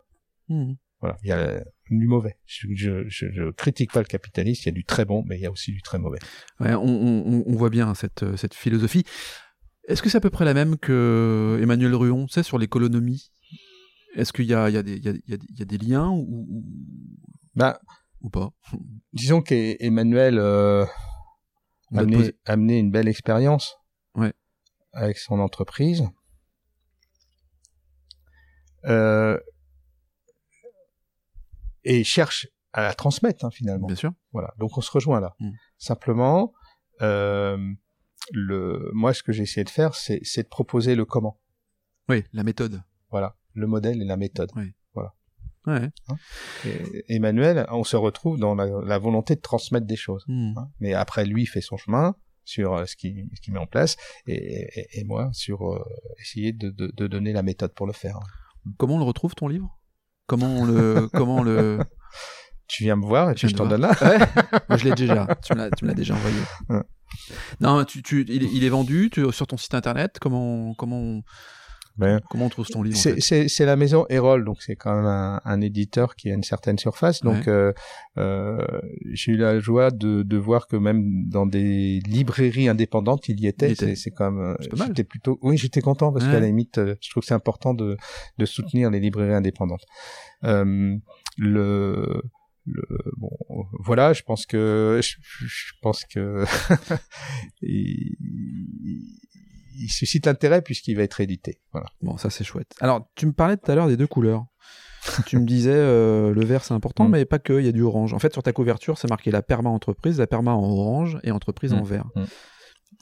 Mm. 0.48 0.72
Voilà, 1.00 1.16
il 1.22 1.28
y 1.28 1.32
a 1.32 1.38
euh, 1.38 1.64
du 1.90 2.06
mauvais. 2.06 2.36
Je, 2.44 2.66
je, 2.74 3.08
je, 3.08 3.26
je 3.32 3.50
critique 3.52 3.90
pas 3.92 4.00
le 4.00 4.06
capitalisme, 4.06 4.62
il 4.64 4.66
y 4.66 4.68
a 4.68 4.72
du 4.74 4.84
très 4.84 5.06
bon, 5.06 5.24
mais 5.26 5.38
il 5.38 5.40
y 5.42 5.46
a 5.46 5.50
aussi 5.50 5.72
du 5.72 5.80
très 5.80 5.98
mauvais. 5.98 6.18
Ouais, 6.60 6.74
on, 6.74 6.84
on- 6.84 7.44
on 7.46 7.56
voit 7.56 7.70
bien 7.70 7.94
cette, 7.94 8.22
euh, 8.22 8.36
cette 8.36 8.52
philosophie. 8.54 9.04
Est-ce 9.88 10.02
que 10.02 10.10
c'est 10.10 10.18
à 10.18 10.20
peu 10.20 10.28
près 10.30 10.44
la 10.44 10.52
même 10.52 10.76
que 10.76 11.58
Emmanuel 11.62 11.94
Ruon, 11.94 12.26
tu 12.26 12.34
sais, 12.34 12.42
sur 12.42 12.58
l'économie? 12.58 13.30
Est-ce 14.14 14.32
qu'il 14.32 14.44
y 14.44 14.52
a, 14.54 14.68
il 14.68 14.74
y, 14.74 14.78
a 14.78 14.82
des- 14.82 14.96
il 14.96 15.04
y, 15.04 15.08
a, 15.08 15.12
il 15.14 15.58
y 15.58 15.62
a- 15.62 15.64
des 15.64 15.78
liens 15.78 16.08
ou, 16.10 16.46
ou, 16.50 16.64
ou 18.20 18.28
pas? 18.30 18.52
disons 19.14 19.40
qu'Emmanuel 19.40 20.38
euh, 20.38 20.84
a 21.94 22.00
amené, 22.00 22.32
amené 22.44 22.78
une 22.78 22.90
belle 22.90 23.08
expérience 23.08 23.76
Ouais. 24.14 24.32
avec 24.92 25.16
son 25.16 25.40
entreprise. 25.40 26.04
Euh, 28.86 29.38
et 31.84 32.04
cherche 32.04 32.48
à 32.72 32.82
la 32.82 32.94
transmettre 32.94 33.44
hein, 33.44 33.50
finalement. 33.50 33.86
Bien 33.86 33.96
sûr. 33.96 34.12
Voilà, 34.32 34.54
donc 34.58 34.76
on 34.78 34.80
se 34.80 34.90
rejoint 34.90 35.20
là. 35.20 35.34
Mm. 35.40 35.50
Simplement, 35.78 36.52
euh, 37.02 37.58
le, 38.32 38.90
moi 38.92 39.12
ce 39.14 39.22
que 39.22 39.32
j'ai 39.32 39.42
essayé 39.42 39.64
de 39.64 39.70
faire, 39.70 39.94
c'est 39.94 40.20
c'est 40.22 40.44
de 40.44 40.48
proposer 40.48 40.94
le 40.94 41.04
comment. 41.04 41.40
Oui, 42.08 42.24
la 42.32 42.42
méthode. 42.44 42.82
Voilà, 43.10 43.36
le 43.54 43.66
modèle 43.66 44.00
et 44.00 44.04
la 44.04 44.16
méthode. 44.16 44.50
Ouais. 45.66 45.90
Et 46.64 47.14
Emmanuel, 47.14 47.66
on 47.70 47.84
se 47.84 47.94
retrouve 47.96 48.38
dans 48.38 48.54
la, 48.54 48.66
la 48.66 48.98
volonté 48.98 49.36
de 49.36 49.40
transmettre 49.40 49.86
des 49.86 49.96
choses. 49.96 50.24
Mm. 50.26 50.54
hein? 50.56 50.70
Mais 50.80 50.94
après, 50.94 51.26
lui 51.26 51.44
fait 51.46 51.60
son 51.60 51.76
chemin 51.76 52.16
sur 52.44 52.74
euh, 52.74 52.86
ce 52.86 52.96
qu'il 52.96 53.28
ce 53.34 53.40
qu'il 53.42 53.52
met 53.52 53.60
en 53.60 53.66
place, 53.66 53.96
et, 54.26 54.34
et, 54.34 55.00
et 55.00 55.04
moi 55.04 55.30
sur 55.32 55.70
euh, 55.70 55.84
essayer 56.18 56.52
de, 56.52 56.70
de, 56.70 56.86
de 56.88 57.06
donner 57.06 57.32
la 57.32 57.42
méthode 57.42 57.74
pour 57.74 57.86
le 57.86 57.92
faire. 57.92 58.18
Comment 58.78 58.96
on 58.96 58.98
le 58.98 59.04
retrouve 59.04 59.34
ton 59.34 59.48
livre? 59.48 59.78
Comment 60.26 60.46
on 60.48 60.64
le 60.64 61.08
comment 61.14 61.36
on 61.36 61.42
le 61.42 61.78
Tu 62.68 62.84
viens 62.84 62.96
me 62.96 63.04
voir 63.04 63.30
et 63.30 63.34
Je 63.34 63.46
puis 63.46 63.48
je 63.48 63.54
viens 63.56 63.64
t'en 63.64 63.70
donne 63.70 63.80
là. 63.82 63.90
Ouais, 64.00 64.18
moi, 64.68 64.76
je 64.78 64.84
l'ai 64.84 64.94
déjà. 64.94 65.26
Tu 65.44 65.54
me 65.54 65.58
l'as, 65.58 65.70
tu 65.70 65.84
me 65.84 65.88
l'as 65.90 65.94
déjà 65.94 66.14
envoyé. 66.14 66.36
Ouais. 66.68 66.82
Non, 67.60 67.84
tu, 67.84 68.02
tu, 68.02 68.24
il, 68.28 68.44
est, 68.44 68.48
il 68.52 68.62
est 68.64 68.68
vendu 68.68 69.10
tu- 69.12 69.30
sur 69.32 69.46
ton 69.46 69.56
site 69.56 69.74
internet. 69.74 70.18
Comment, 70.20 70.74
comment, 70.74 70.96
on, 70.98 71.22
Ben, 72.00 72.20
comment 72.30 72.46
on 72.46 72.48
trouve 72.48 72.66
ton 72.66 72.82
livre 72.82 72.96
en 72.96 73.00
C'est 73.00 73.14
fait 73.14 73.20
c'est- 73.20 73.48
c'est 73.48 73.66
la 73.66 73.76
maison 73.76 74.06
Erol, 74.08 74.44
donc 74.44 74.62
c'est 74.62 74.74
quand 74.74 74.94
même 74.96 75.06
un, 75.06 75.40
un 75.44 75.60
éditeur 75.60 76.16
qui 76.16 76.30
a 76.30 76.34
une 76.34 76.42
certaine 76.42 76.78
surface. 76.78 77.20
Donc 77.20 77.46
Ouais. 77.46 77.48
euh, 77.48 77.72
euh, 78.18 78.66
j'ai 79.12 79.32
eu 79.32 79.36
la 79.36 79.58
joie 79.60 79.90
de, 79.90 80.22
de 80.22 80.36
voir 80.36 80.66
que 80.66 80.76
même 80.76 81.28
dans 81.28 81.46
des 81.46 82.00
librairies 82.06 82.68
indépendantes, 82.68 83.28
il 83.28 83.38
y 83.40 83.46
était. 83.46 83.74
C'est 83.94 84.10
quand 84.10 84.30
même. 84.30 84.56
Mal. 84.76 84.88
J'étais 84.88 85.04
plutôt. 85.04 85.38
Oui, 85.42 85.56
j'étais 85.56 85.80
content 85.82 86.12
parce 86.12 86.24
Ouais. 86.24 86.32
qu'à 86.32 86.40
la 86.40 86.46
limite, 86.46 86.78
euh, 86.78 86.94
je 87.00 87.10
trouve 87.10 87.20
que 87.22 87.26
c'est 87.28 87.34
important 87.34 87.74
de, 87.74 87.96
de 88.38 88.44
soutenir 88.46 88.90
les 88.90 88.98
librairies 89.00 89.34
indépendantes. 89.34 89.84
Euh, 90.44 90.96
le 91.36 92.22
le, 92.66 92.82
bon, 93.16 93.30
voilà, 93.80 94.12
je 94.12 94.22
pense 94.22 94.46
que 94.46 95.00
je, 95.02 95.16
je 95.46 95.72
pense 95.82 96.04
que 96.04 96.44
il, 97.62 98.16
il- 99.76 99.88
suscite 99.90 100.26
l'intérêt 100.26 100.62
puisqu'il 100.62 100.96
va 100.96 101.02
être 101.02 101.20
édité. 101.20 101.60
Voilà. 101.72 101.86
Bon, 102.02 102.16
ça 102.16 102.30
c'est 102.30 102.44
chouette. 102.44 102.72
Alors, 102.80 103.08
tu 103.14 103.26
me 103.26 103.32
parlais 103.32 103.56
tout 103.56 103.70
à 103.70 103.74
l'heure 103.74 103.88
des 103.88 103.96
deux 103.96 104.06
couleurs. 104.06 104.44
tu 105.26 105.38
me 105.38 105.46
disais 105.46 105.72
euh, 105.72 106.34
le 106.34 106.44
vert 106.44 106.62
c'est 106.64 106.74
important, 106.74 107.04
Mm. 107.08 107.10
mais 107.12 107.24
pas 107.24 107.38
que. 107.38 107.58
Il 107.58 107.64
y 107.64 107.68
a 107.68 107.72
du 107.72 107.82
orange. 107.82 108.12
En 108.12 108.18
fait, 108.18 108.32
sur 108.32 108.42
ta 108.42 108.52
couverture, 108.52 108.98
c'est 108.98 109.08
marqué 109.08 109.30
la 109.30 109.40
perma 109.42 109.70
entreprise, 109.70 110.18
la 110.18 110.26
perma 110.26 110.52
en 110.52 110.62
orange 110.70 111.18
et 111.22 111.30
entreprise 111.30 111.72
en 111.72 111.80
Mm. 111.82 111.86
vert. 111.86 112.04
Mm. 112.14 112.24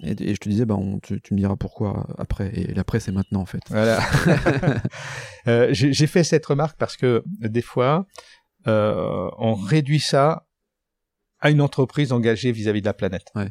Et, 0.04 0.30
et 0.30 0.34
je 0.34 0.38
te 0.38 0.48
disais, 0.48 0.64
bah, 0.64 0.76
on- 0.76 1.00
tu, 1.00 1.20
tu 1.20 1.34
me 1.34 1.38
diras 1.40 1.56
pourquoi 1.56 2.06
après. 2.18 2.52
Et 2.54 2.72
l'après, 2.72 3.00
c'est 3.00 3.10
maintenant 3.10 3.40
en 3.40 3.46
fait. 3.46 3.62
Voilà. 3.68 3.98
Euh, 5.46 5.68
J'ai 5.72 5.92
j'ai 5.92 6.06
fait 6.06 6.24
cette 6.24 6.44
remarque 6.46 6.76
parce 6.78 6.96
que 6.96 7.22
des 7.40 7.62
fois, 7.62 8.06
euh, 8.66 9.28
on 9.38 9.54
réduit 9.54 10.00
ça 10.00 10.44
à 11.40 11.50
une 11.50 11.60
entreprise 11.62 12.12
engagée 12.12 12.52
vis-à-vis 12.52 12.80
de 12.82 12.86
la 12.86 12.92
planète. 12.94 13.28
Ouais. 13.34 13.50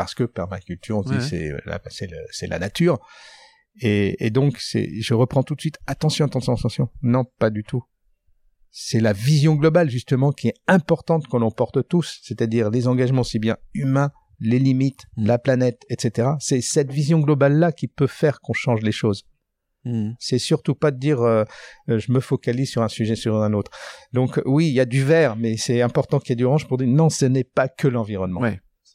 Parce 0.00 0.14
que 0.14 0.24
permaculture, 0.24 0.96
on 0.96 1.02
se 1.02 1.10
Ouais. 1.10 1.18
dit 1.18 1.28
c'est 1.28 1.52
la, 1.66 1.78
c'est 2.30 2.46
la 2.46 2.58
nature. 2.58 2.98
Et, 3.82 4.24
et 4.24 4.30
donc, 4.30 4.56
c'est, 4.58 4.88
je 5.00 5.12
reprends 5.12 5.42
tout 5.42 5.54
de 5.54 5.60
suite. 5.60 5.78
Attention, 5.86 6.24
attention, 6.24 6.54
attention. 6.54 6.88
Non, 7.02 7.24
pas 7.38 7.50
du 7.50 7.64
tout. 7.64 7.82
C'est 8.70 9.00
la 9.00 9.12
vision 9.12 9.56
globale 9.56 9.90
justement 9.90 10.32
qui 10.32 10.48
est 10.48 10.54
importante 10.68 11.26
qu'on 11.26 11.42
en 11.42 11.50
porte 11.50 11.86
tous, 11.86 12.18
c'est-à-dire 12.22 12.70
les 12.70 12.88
engagements 12.88 13.20
aussi 13.20 13.38
bien 13.38 13.58
humains, 13.74 14.10
les 14.38 14.58
limites, 14.58 15.02
Mm. 15.18 15.26
la 15.26 15.38
planète, 15.38 15.82
etc. 15.90 16.30
C'est 16.38 16.62
cette 16.62 16.90
vision 16.90 17.18
globale 17.20 17.58
là 17.58 17.72
qui 17.72 17.86
peut 17.88 18.06
faire 18.06 18.40
qu'on 18.40 18.54
change 18.54 18.80
les 18.80 18.92
choses. 18.92 19.24
Mmh. 19.84 20.12
C'est 20.18 20.38
surtout 20.38 20.74
pas 20.74 20.90
de 20.92 20.98
dire 20.98 21.20
euh, 21.20 21.44
euh, 21.90 21.98
je 21.98 22.10
me 22.12 22.20
focalise 22.20 22.70
sur 22.70 22.82
un 22.82 22.88
sujet 22.88 23.16
sur 23.16 23.36
un 23.42 23.52
autre. 23.52 23.70
Donc 24.14 24.40
oui, 24.46 24.68
il 24.68 24.74
y 24.74 24.80
a 24.80 24.84
du 24.86 25.02
vert, 25.04 25.36
mais 25.36 25.56
c'est 25.58 25.80
important 25.82 26.18
qu'il 26.20 26.30
y 26.30 26.32
ait 26.34 26.36
du 26.36 26.44
orange 26.44 26.66
pour 26.68 26.78
dire 26.78 26.86
non, 26.88 27.08
ce 27.10 27.26
n'est 27.26 27.44
pas 27.44 27.68
que 27.68 27.88
l'environnement. 27.88 28.40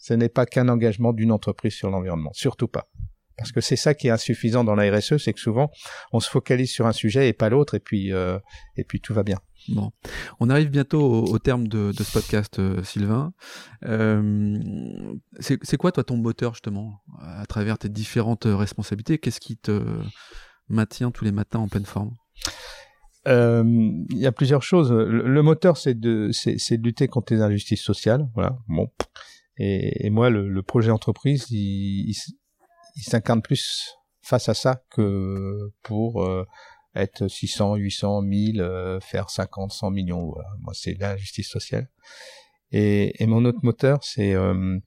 Ce 0.05 0.13
n'est 0.13 0.29
pas 0.29 0.45
qu'un 0.45 0.69
engagement 0.69 1.13
d'une 1.13 1.31
entreprise 1.31 1.73
sur 1.73 1.89
l'environnement, 1.89 2.29
surtout 2.33 2.67
pas. 2.67 2.91
Parce 3.37 3.51
que 3.51 3.59
c'est 3.59 3.75
ça 3.75 3.95
qui 3.95 4.05
est 4.05 4.11
insuffisant 4.11 4.63
dans 4.63 4.75
la 4.75 4.95
RSE, 4.95 5.17
c'est 5.17 5.33
que 5.33 5.39
souvent 5.39 5.71
on 6.13 6.19
se 6.19 6.29
focalise 6.29 6.69
sur 6.69 6.85
un 6.85 6.91
sujet 6.91 7.27
et 7.27 7.33
pas 7.33 7.49
l'autre, 7.49 7.73
et 7.73 7.79
puis 7.79 8.13
euh, 8.13 8.37
et 8.77 8.83
puis 8.83 9.01
tout 9.01 9.15
va 9.15 9.23
bien. 9.23 9.39
Bon, 9.67 9.91
on 10.39 10.51
arrive 10.51 10.69
bientôt 10.69 11.01
au, 11.01 11.39
terme 11.39 11.67
de, 11.67 11.91
ce 11.91 12.11
podcast, 12.13 12.61
Sylvain. 12.83 13.33
c'est 15.39 15.77
quoi 15.77 15.91
toi 15.91 16.03
ton 16.03 16.17
moteur 16.17 16.53
justement 16.53 17.01
à 17.19 17.47
travers 17.47 17.79
tes 17.79 17.89
différentes 17.89 18.45
responsabilités? 18.45 19.17
Qu'est-ce 19.17 19.39
qui 19.39 19.57
te 19.57 19.81
maintient 20.69 21.09
tous 21.09 21.25
les 21.25 21.31
matins 21.31 21.57
en 21.57 21.67
pleine 21.67 21.85
forme? 21.85 22.11
Euh, 23.27 23.63
il 24.11 24.17
y 24.19 24.27
a 24.27 24.31
plusieurs 24.31 24.61
choses. 24.61 24.91
Le, 24.91 25.41
moteur, 25.41 25.77
c'est 25.77 25.99
de, 25.99 26.29
c'est, 26.31 26.77
de 26.77 26.83
lutter 26.83 27.07
contre 27.07 27.33
les 27.33 27.41
injustices 27.41 27.81
sociales. 27.81 28.29
Voilà. 28.35 28.59
Bon. 28.67 28.87
Et, 29.57 30.09
moi, 30.09 30.29
le, 30.29 30.61
projet 30.63 30.91
entreprise, 30.91 31.47
il, 31.49 32.09
il, 32.09 33.03
s'incarne 33.03 33.41
plus 33.41 33.95
face 34.21 34.49
à 34.49 34.53
ça 34.53 34.83
que 34.89 35.71
pour 35.81 36.23
euh, 36.23 36.45
être 36.95 37.27
600, 37.27 37.75
800, 37.75 38.21
1000, 38.21 38.99
faire 39.01 39.29
50, 39.29 39.71
100 39.71 39.91
millions. 39.91 40.29
Voilà. 40.31 40.49
Moi, 40.59 40.73
c'est 40.75 40.95
l'injustice 40.99 41.47
sociale. 41.47 41.89
Et, 42.71 43.23
et, 43.23 43.27
mon 43.27 43.45
autre 43.45 43.59
moteur, 43.63 44.03
c'est 44.03 44.33
euh, 44.33 44.79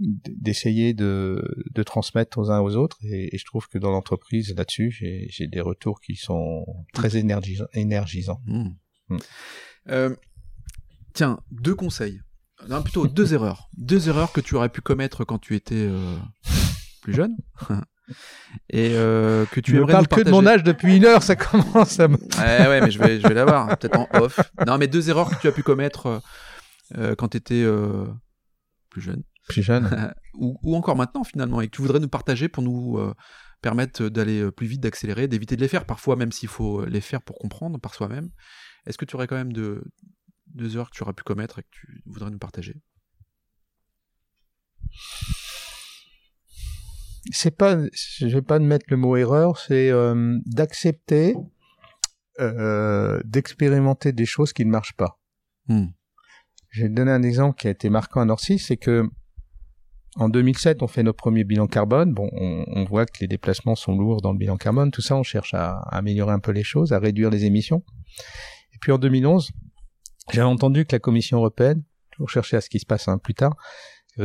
d'essayer 0.00 0.94
de, 0.94 1.42
de, 1.70 1.82
transmettre 1.82 2.38
aux 2.38 2.50
uns 2.50 2.60
aux 2.60 2.74
autres 2.76 2.98
et, 3.04 3.36
je 3.36 3.44
trouve 3.44 3.68
que 3.68 3.78
dans 3.78 3.90
l'entreprise 3.90 4.54
là-dessus 4.56 4.90
j'ai 4.90 5.46
des 5.46 5.60
retours 5.60 6.00
qui 6.00 6.16
sont 6.16 6.64
très 6.94 7.16
énergisants. 7.18 7.66
énergisants. 7.74 8.40
Mmh. 8.46 8.68
Mmh. 9.08 9.18
Euh, 9.88 10.16
tiens, 11.12 11.40
deux 11.50 11.74
conseils, 11.74 12.20
non 12.68 12.82
plutôt 12.82 13.06
deux 13.06 13.34
erreurs, 13.34 13.68
deux 13.76 14.08
erreurs 14.08 14.32
que 14.32 14.40
tu 14.40 14.54
aurais 14.54 14.68
pu 14.68 14.80
commettre 14.80 15.24
quand 15.24 15.38
tu 15.38 15.54
étais 15.54 15.88
euh, 15.88 16.16
plus 17.02 17.14
jeune. 17.14 17.36
et 18.70 18.90
euh, 18.94 19.46
que 19.46 19.60
tu 19.60 19.74
ne 19.74 19.84
parles 19.84 20.08
que 20.08 20.20
de 20.20 20.30
mon 20.30 20.46
âge 20.46 20.62
depuis 20.62 20.96
une 20.96 21.04
heure, 21.04 21.22
ça 21.22 21.36
commence 21.36 21.98
à 22.00 22.08
me. 22.08 22.16
ouais, 22.16 22.68
ouais, 22.68 22.80
mais 22.80 22.90
je 22.90 22.98
vais, 22.98 23.20
je 23.20 23.26
vais 23.26 23.34
l'avoir, 23.34 23.78
peut-être 23.78 23.98
en 23.98 24.08
off. 24.14 24.40
Non, 24.66 24.78
mais 24.78 24.88
deux 24.88 25.08
erreurs 25.10 25.30
que 25.30 25.40
tu 25.40 25.48
as 25.48 25.52
pu 25.52 25.62
commettre 25.62 26.22
euh, 26.98 27.14
quand 27.14 27.28
tu 27.28 27.36
étais 27.36 27.64
plus 28.90 29.00
jeune 29.00 29.22
plus 29.48 29.62
jeune. 29.62 30.14
ou, 30.34 30.76
encore 30.76 30.96
maintenant 30.96 31.24
finalement, 31.24 31.60
et 31.60 31.66
que 31.66 31.74
tu 31.74 31.82
voudrais 31.82 31.98
nous 31.98 32.08
partager 32.08 32.48
pour 32.48 32.62
nous 32.62 33.00
permettre 33.62 34.08
d'aller 34.08 34.50
plus 34.52 34.66
vite, 34.66 34.80
d'accélérer, 34.80 35.26
d'éviter 35.26 35.56
de 35.56 35.60
les 35.60 35.68
faire, 35.68 35.86
parfois 35.86 36.14
même 36.14 36.30
s'il 36.30 36.48
faut 36.48 36.84
les 36.84 37.00
faire 37.00 37.20
pour 37.20 37.36
comprendre 37.36 37.80
par 37.80 37.94
soi-même. 37.94 38.30
Est-ce 38.86 38.96
que 38.96 39.04
tu 39.04 39.16
aurais 39.16 39.26
quand 39.26 39.36
même 39.36 39.52
de, 39.52 39.82
deux 40.54 40.76
heures 40.76 40.90
que 40.90 40.96
tu 40.96 41.02
aurais 41.02 41.12
pu 41.12 41.22
commettre 41.22 41.58
et 41.58 41.62
que 41.62 41.68
tu 41.70 42.02
voudrais 42.06 42.30
nous 42.30 42.38
partager 42.38 42.76
C'est 47.30 47.56
pas, 47.56 47.76
je 47.92 48.26
vais 48.26 48.42
pas 48.42 48.58
mettre 48.58 48.86
le 48.88 48.96
mot 48.96 49.16
erreur, 49.16 49.58
c'est 49.58 49.90
euh, 49.90 50.38
d'accepter 50.46 51.34
d'expérimenter 53.24 54.12
des 54.12 54.24
choses 54.24 54.54
qui 54.54 54.64
ne 54.64 54.70
marchent 54.70 54.96
pas. 54.96 55.20
Hmm. 55.68 55.88
Je 56.70 56.82
vais 56.82 56.88
te 56.88 56.94
donner 56.94 57.10
un 57.10 57.22
exemple 57.22 57.60
qui 57.60 57.66
a 57.66 57.70
été 57.70 57.90
marquant 57.90 58.22
à 58.22 58.24
Norcy, 58.24 58.58
c'est 58.58 58.78
que 58.78 59.10
en 60.16 60.28
2007, 60.28 60.82
on 60.82 60.88
fait 60.88 61.02
notre 61.02 61.18
premier 61.18 61.44
bilan 61.44 61.66
carbone. 61.66 62.12
Bon, 62.12 62.28
on, 62.32 62.84
voit 62.84 63.06
que 63.06 63.18
les 63.20 63.28
déplacements 63.28 63.76
sont 63.76 63.96
lourds 63.96 64.22
dans 64.22 64.32
le 64.32 64.38
bilan 64.38 64.56
carbone. 64.56 64.90
Tout 64.90 65.02
ça, 65.02 65.14
on 65.16 65.22
cherche 65.22 65.54
à, 65.54 65.78
améliorer 65.90 66.32
un 66.32 66.40
peu 66.40 66.50
les 66.50 66.64
choses, 66.64 66.92
à 66.92 66.98
réduire 66.98 67.30
les 67.30 67.44
émissions. 67.44 67.84
Et 68.74 68.78
puis 68.80 68.90
en 68.90 68.98
2011, 68.98 69.50
j'ai 70.32 70.42
entendu 70.42 70.84
que 70.86 70.94
la 70.94 71.00
Commission 71.00 71.38
européenne, 71.38 71.82
toujours 72.10 72.30
chercher 72.30 72.56
à 72.56 72.60
ce 72.60 72.68
qui 72.68 72.78
se 72.78 72.86
passe 72.86 73.08
un 73.08 73.18
plus 73.18 73.34
tard, 73.34 73.56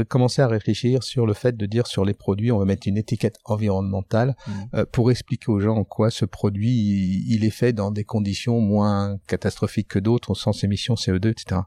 commencer 0.03 0.41
à 0.41 0.47
réfléchir 0.47 1.03
sur 1.03 1.25
le 1.25 1.33
fait 1.33 1.55
de 1.55 1.65
dire 1.65 1.87
sur 1.87 2.03
les 2.03 2.13
produits, 2.13 2.51
on 2.51 2.57
va 2.57 2.65
mettre 2.65 2.87
une 2.87 2.97
étiquette 2.97 3.37
environnementale 3.45 4.35
mmh. 4.45 4.51
euh, 4.73 4.85
pour 4.91 5.11
expliquer 5.11 5.51
aux 5.51 5.59
gens 5.59 5.77
en 5.77 5.83
quoi 5.83 6.09
ce 6.09 6.25
produit 6.25 7.23
il, 7.29 7.45
est 7.45 7.51
fait 7.51 7.71
dans 7.71 7.91
des 7.91 8.03
conditions 8.03 8.59
moins 8.59 9.17
catastrophiques 9.27 9.87
que 9.87 9.99
d'autres, 9.99 10.31
au 10.31 10.35
sens 10.35 10.63
émissions 10.63 10.95
CO2, 10.95 11.29
etc. 11.29 11.61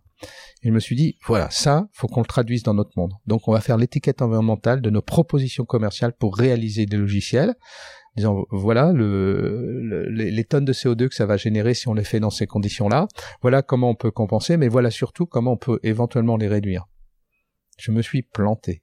Et 0.63 0.69
je 0.69 0.73
me 0.73 0.81
suis 0.81 0.97
dit, 0.97 1.17
voilà, 1.27 1.49
ça, 1.51 1.89
faut 1.93 2.09
qu'on 2.09 2.21
le 2.21 2.27
traduise 2.27 2.65
dans 2.65 2.75
notre 2.75 2.91
monde. 2.97 3.13
Donc, 3.27 3.47
on 3.47 3.53
va 3.53 3.61
faire 3.61 3.77
l'étiquette 3.77 4.21
environnementale 4.21 4.81
de 4.81 4.91
nos 4.91 5.03
propositions 5.03 5.65
commerciales 5.65 6.13
pour 6.13 6.37
réaliser 6.37 6.87
des 6.87 6.97
logiciels. 6.97 7.55
Disant, 8.19 8.47
voilà 8.51 8.93
le, 8.93 10.09
les, 10.11 10.45
tonnes 10.45 10.65
de 10.65 10.73
CO2 10.73 11.09
que 11.09 11.15
ça 11.15 11.25
va 11.25 11.37
générer 11.37 11.73
si 11.73 11.87
on 11.87 11.95
les 11.95 12.03
fait 12.03 12.19
dans 12.19 12.31
ces 12.31 12.49
conditions-là. 12.49 13.07
Voilà 13.43 13.63
comment 13.63 13.91
on 13.91 13.95
peut 13.95 14.11
compenser, 14.11 14.57
mais 14.57 14.67
voilà 14.67 14.91
surtout 14.91 15.25
comment 15.25 15.53
on 15.53 15.57
peut 15.57 15.79
éventuellement 15.85 16.37
les 16.37 16.49
réduire. 16.49 16.87
Je 17.79 17.93
me 17.93 18.03
suis 18.03 18.23
planté. 18.23 18.83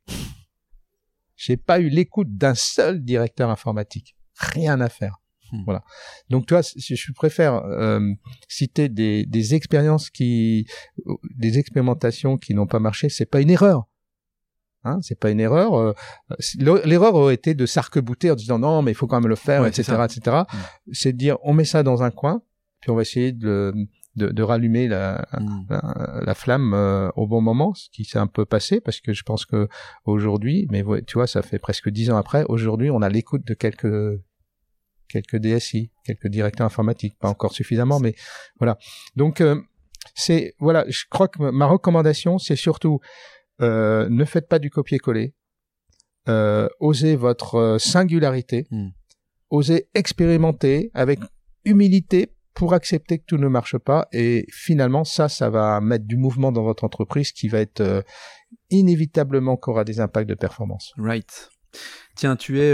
J'ai 1.36 1.58
pas 1.58 1.82
eu 1.82 1.90
l'écoute 1.90 2.30
d'un 2.38 2.56
seul 2.56 3.04
directeur 3.04 3.50
informatique. 3.50 4.16
Rien 4.40 4.80
à 4.80 4.88
faire. 4.88 5.18
Hmm. 5.52 5.64
Voilà. 5.66 5.84
Donc, 6.30 6.46
toi, 6.46 6.62
je 6.62 7.12
préfère 7.12 7.56
euh, 7.56 8.00
citer 8.48 8.88
des, 8.88 9.26
des 9.26 9.54
expériences 9.54 10.10
qui, 10.10 10.66
des 11.36 11.60
expérimentations 11.60 12.38
qui 12.38 12.54
n'ont 12.54 12.68
pas 12.68 12.80
marché. 12.80 13.10
C'est 13.10 13.26
pas 13.26 13.42
une 13.42 13.50
erreur. 13.50 13.86
Hein, 14.86 15.00
c'est 15.02 15.20
pas 15.20 15.32
une 15.32 15.40
erreur. 15.40 15.74
Euh, 15.74 15.94
l'erreur 16.60 17.16
aurait 17.16 17.34
été 17.34 17.56
de 17.56 17.66
s'arc-bouter 17.66 18.32
en 18.32 18.36
disant 18.36 18.60
non, 18.60 18.82
mais 18.82 18.92
il 18.92 18.96
faut 18.96 19.08
quand 19.08 19.20
même 19.20 19.30
le 19.30 19.36
faire, 19.36 19.66
etc., 19.66 19.94
etc. 20.06 20.44
Hmm. 20.52 20.58
C'est 20.92 21.14
de 21.14 21.18
dire 21.18 21.38
on 21.44 21.54
met 21.54 21.66
ça 21.66 21.84
dans 21.84 22.04
un 22.04 22.12
coin, 22.12 22.42
puis 22.82 22.92
on 22.92 22.96
va 22.96 23.02
essayer 23.02 23.32
de, 23.32 23.74
de, 24.16 24.30
de 24.30 24.44
rallumer 24.44 24.88
la, 24.88 25.28
hmm. 25.40 25.66
la, 26.24 26.36
flamme 26.36 26.74
euh, 26.76 27.10
au 27.16 27.26
bon 27.26 27.42
moment, 27.42 27.74
ce 27.74 27.90
qui 27.90 28.06
s'est 28.06 28.20
un 28.20 28.28
peu 28.28 28.46
passé 28.46 28.80
parce 28.80 29.02
que 29.02 29.12
je 29.12 29.24
pense 29.24 29.46
que 29.46 29.68
aujourd'hui, 30.06 30.68
mais 30.70 30.84
tu 31.08 31.16
vois, 31.16 31.28
ça 31.28 31.42
fait 31.42 31.60
presque 31.60 31.90
dix 31.90 32.12
ans 32.12 32.18
après. 32.18 32.46
Aujourd'hui, 32.48 32.92
on 32.92 33.02
a 33.02 33.10
l'écoute 33.10 33.46
de 33.46 33.56
quelques 33.56 34.22
quelques 35.08 35.38
DSI, 35.38 35.92
quelques 36.04 36.28
directeurs 36.28 36.68
informatiques, 36.68 37.18
pas 37.20 37.30
encore 37.30 37.54
suffisamment, 37.54 38.00
mais 38.00 38.16
voilà. 38.60 38.78
Donc 39.16 39.42
euh, 39.42 39.60
c'est 40.14 40.54
voilà, 40.60 40.86
je 40.88 41.06
crois 41.10 41.28
que 41.28 41.42
ma 41.50 41.66
recommandation, 41.66 42.38
c'est 42.38 42.56
surtout 42.56 43.00
euh, 43.62 44.10
ne 44.10 44.26
faites 44.26 44.48
pas 44.48 44.60
du 44.60 44.70
copier-coller, 44.70 45.34
euh, 46.28 46.68
osez 46.80 47.16
votre 47.16 47.78
singularité, 47.80 48.68
hmm. 48.72 48.90
osez 49.50 49.88
expérimenter 49.94 50.92
avec 50.94 51.20
humilité 51.64 52.34
pour 52.54 52.74
accepter 52.74 53.20
que 53.20 53.26
tout 53.26 53.38
ne 53.38 53.48
marche 53.48 53.78
pas 53.78 54.08
et 54.14 54.46
finalement 54.50 55.04
ça 55.04 55.28
ça 55.28 55.50
va 55.50 55.82
mettre 55.82 56.06
du 56.06 56.16
mouvement 56.16 56.54
dans 56.54 56.64
votre 56.64 56.86
entreprise 56.86 57.34
qui 57.34 57.50
va 57.50 57.60
être 57.60 58.06
inévitablement 58.70 59.58
qu'aura 59.58 59.84
des 59.84 60.00
impacts 60.00 60.30
de 60.30 60.36
performance. 60.36 60.94
Right. 60.98 61.50
Tiens, 62.16 62.38
tu 62.38 62.62
es 62.62 62.74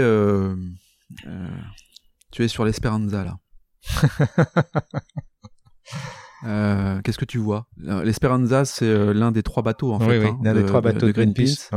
tu 2.30 2.44
es 2.44 2.48
sur 2.48 2.64
l'Esperanza 2.64 3.24
là. 3.24 3.38
Euh, 6.44 7.00
qu'est-ce 7.02 7.18
que 7.18 7.24
tu 7.24 7.38
vois? 7.38 7.66
Euh, 7.86 8.02
L'Esperanza, 8.04 8.64
c'est 8.64 8.84
euh, 8.84 9.12
l'un 9.12 9.32
des 9.32 9.42
trois 9.42 9.62
bateaux 9.62 9.92
en 9.92 10.00
fait. 10.00 10.18
Oui, 10.18 10.26
hein, 10.26 10.38
l'un 10.42 10.54
des 10.54 10.64
trois 10.64 10.80
bateaux 10.80 11.06
de, 11.06 11.12
Greenpeace. 11.12 11.70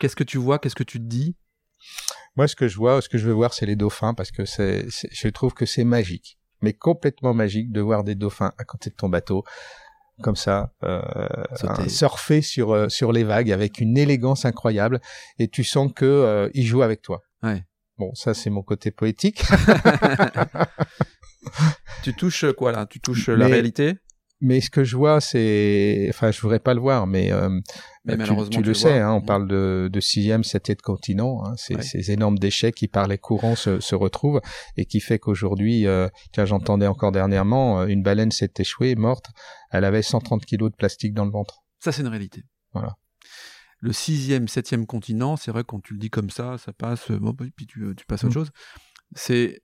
qu'est-ce 0.00 0.16
que 0.16 0.24
tu 0.24 0.38
vois? 0.38 0.58
Qu'est-ce 0.58 0.74
que 0.74 0.84
tu 0.84 0.98
te 0.98 1.04
dis? 1.04 1.36
Moi, 2.36 2.48
ce 2.48 2.56
que 2.56 2.68
je 2.68 2.76
vois, 2.76 3.02
ce 3.02 3.08
que 3.08 3.18
je 3.18 3.26
veux 3.26 3.32
voir, 3.32 3.52
c'est 3.52 3.66
les 3.66 3.76
dauphins 3.76 4.14
parce 4.14 4.30
que 4.30 4.44
c'est, 4.44 4.86
je 4.88 5.28
trouve 5.28 5.52
que 5.52 5.66
c'est 5.66 5.84
magique, 5.84 6.38
mais 6.62 6.72
complètement 6.72 7.34
magique 7.34 7.72
de 7.72 7.80
voir 7.80 8.04
des 8.04 8.14
dauphins 8.14 8.52
à 8.58 8.64
côté 8.64 8.90
de 8.90 8.94
ton 8.94 9.08
bateau 9.08 9.44
comme 10.22 10.36
ça, 10.36 10.72
surfer 11.88 12.42
sur 12.42 12.90
sur 12.90 13.10
les 13.10 13.24
vagues 13.24 13.50
avec 13.50 13.80
une 13.80 13.96
élégance 13.96 14.44
incroyable, 14.44 15.00
et 15.38 15.48
tu 15.48 15.64
sens 15.64 15.90
que 15.94 16.50
ils 16.54 16.66
jouent 16.66 16.82
avec 16.82 17.00
toi. 17.02 17.22
Ouais. 17.42 17.64
Bon, 17.98 18.14
ça 18.14 18.34
c'est 18.34 18.50
mon 18.50 18.62
côté 18.62 18.90
poétique. 18.90 19.42
tu 22.02 22.14
touches 22.14 22.46
quoi 22.56 22.72
là? 22.72 22.86
Tu 22.86 23.00
touches 23.00 23.28
la 23.28 23.46
réalité? 23.46 23.96
mais 24.40 24.60
ce 24.60 24.70
que 24.70 24.84
je 24.84 24.96
vois, 24.96 25.20
c'est, 25.20 26.06
enfin, 26.08 26.30
je 26.30 26.40
voudrais 26.40 26.60
pas 26.60 26.72
le 26.72 26.80
voir, 26.80 27.06
mais, 27.06 27.30
euh, 27.30 27.60
mais 28.04 28.16
tu, 28.16 28.32
tu, 28.50 28.62
le 28.62 28.72
sais, 28.72 28.98
hein, 28.98 29.12
on 29.12 29.20
parle 29.20 29.46
de, 29.46 29.90
de 29.92 30.00
sixième, 30.00 30.44
septième 30.44 30.78
continent, 30.78 31.44
hein, 31.44 31.54
ces, 31.56 31.80
ces, 31.82 32.10
énormes 32.10 32.38
déchets 32.38 32.72
qui 32.72 32.88
par 32.88 33.06
les 33.06 33.18
courants 33.18 33.54
se, 33.54 33.80
se 33.80 33.94
retrouvent 33.94 34.40
et 34.78 34.86
qui 34.86 35.00
fait 35.00 35.18
qu'aujourd'hui, 35.18 35.86
euh, 35.86 36.08
tiens, 36.32 36.46
j'entendais 36.46 36.86
encore 36.86 37.12
dernièrement, 37.12 37.82
euh, 37.82 37.86
une 37.86 38.02
baleine 38.02 38.30
s'est 38.30 38.52
échouée, 38.58 38.94
morte, 38.94 39.26
elle 39.70 39.84
avait 39.84 40.02
130 40.02 40.46
kilos 40.46 40.70
de 40.70 40.76
plastique 40.76 41.12
dans 41.12 41.26
le 41.26 41.32
ventre. 41.32 41.62
Ça, 41.78 41.92
c'est 41.92 42.02
une 42.02 42.08
réalité. 42.08 42.44
Voilà 42.72 42.96
le 43.82 43.94
sixième, 43.94 44.46
septième 44.46 44.84
continent, 44.84 45.38
c'est 45.38 45.50
vrai 45.50 45.64
quand 45.66 45.80
tu 45.80 45.94
le 45.94 45.98
dis 45.98 46.10
comme 46.10 46.28
ça, 46.28 46.58
ça 46.58 46.70
passe, 46.70 47.10
bon, 47.10 47.32
puis 47.32 47.66
tu, 47.66 47.94
tu 47.96 48.04
passes 48.04 48.24
à 48.24 48.26
autre 48.26 48.38
mmh. 48.38 48.44
chose. 48.44 48.50
C'est 49.14 49.62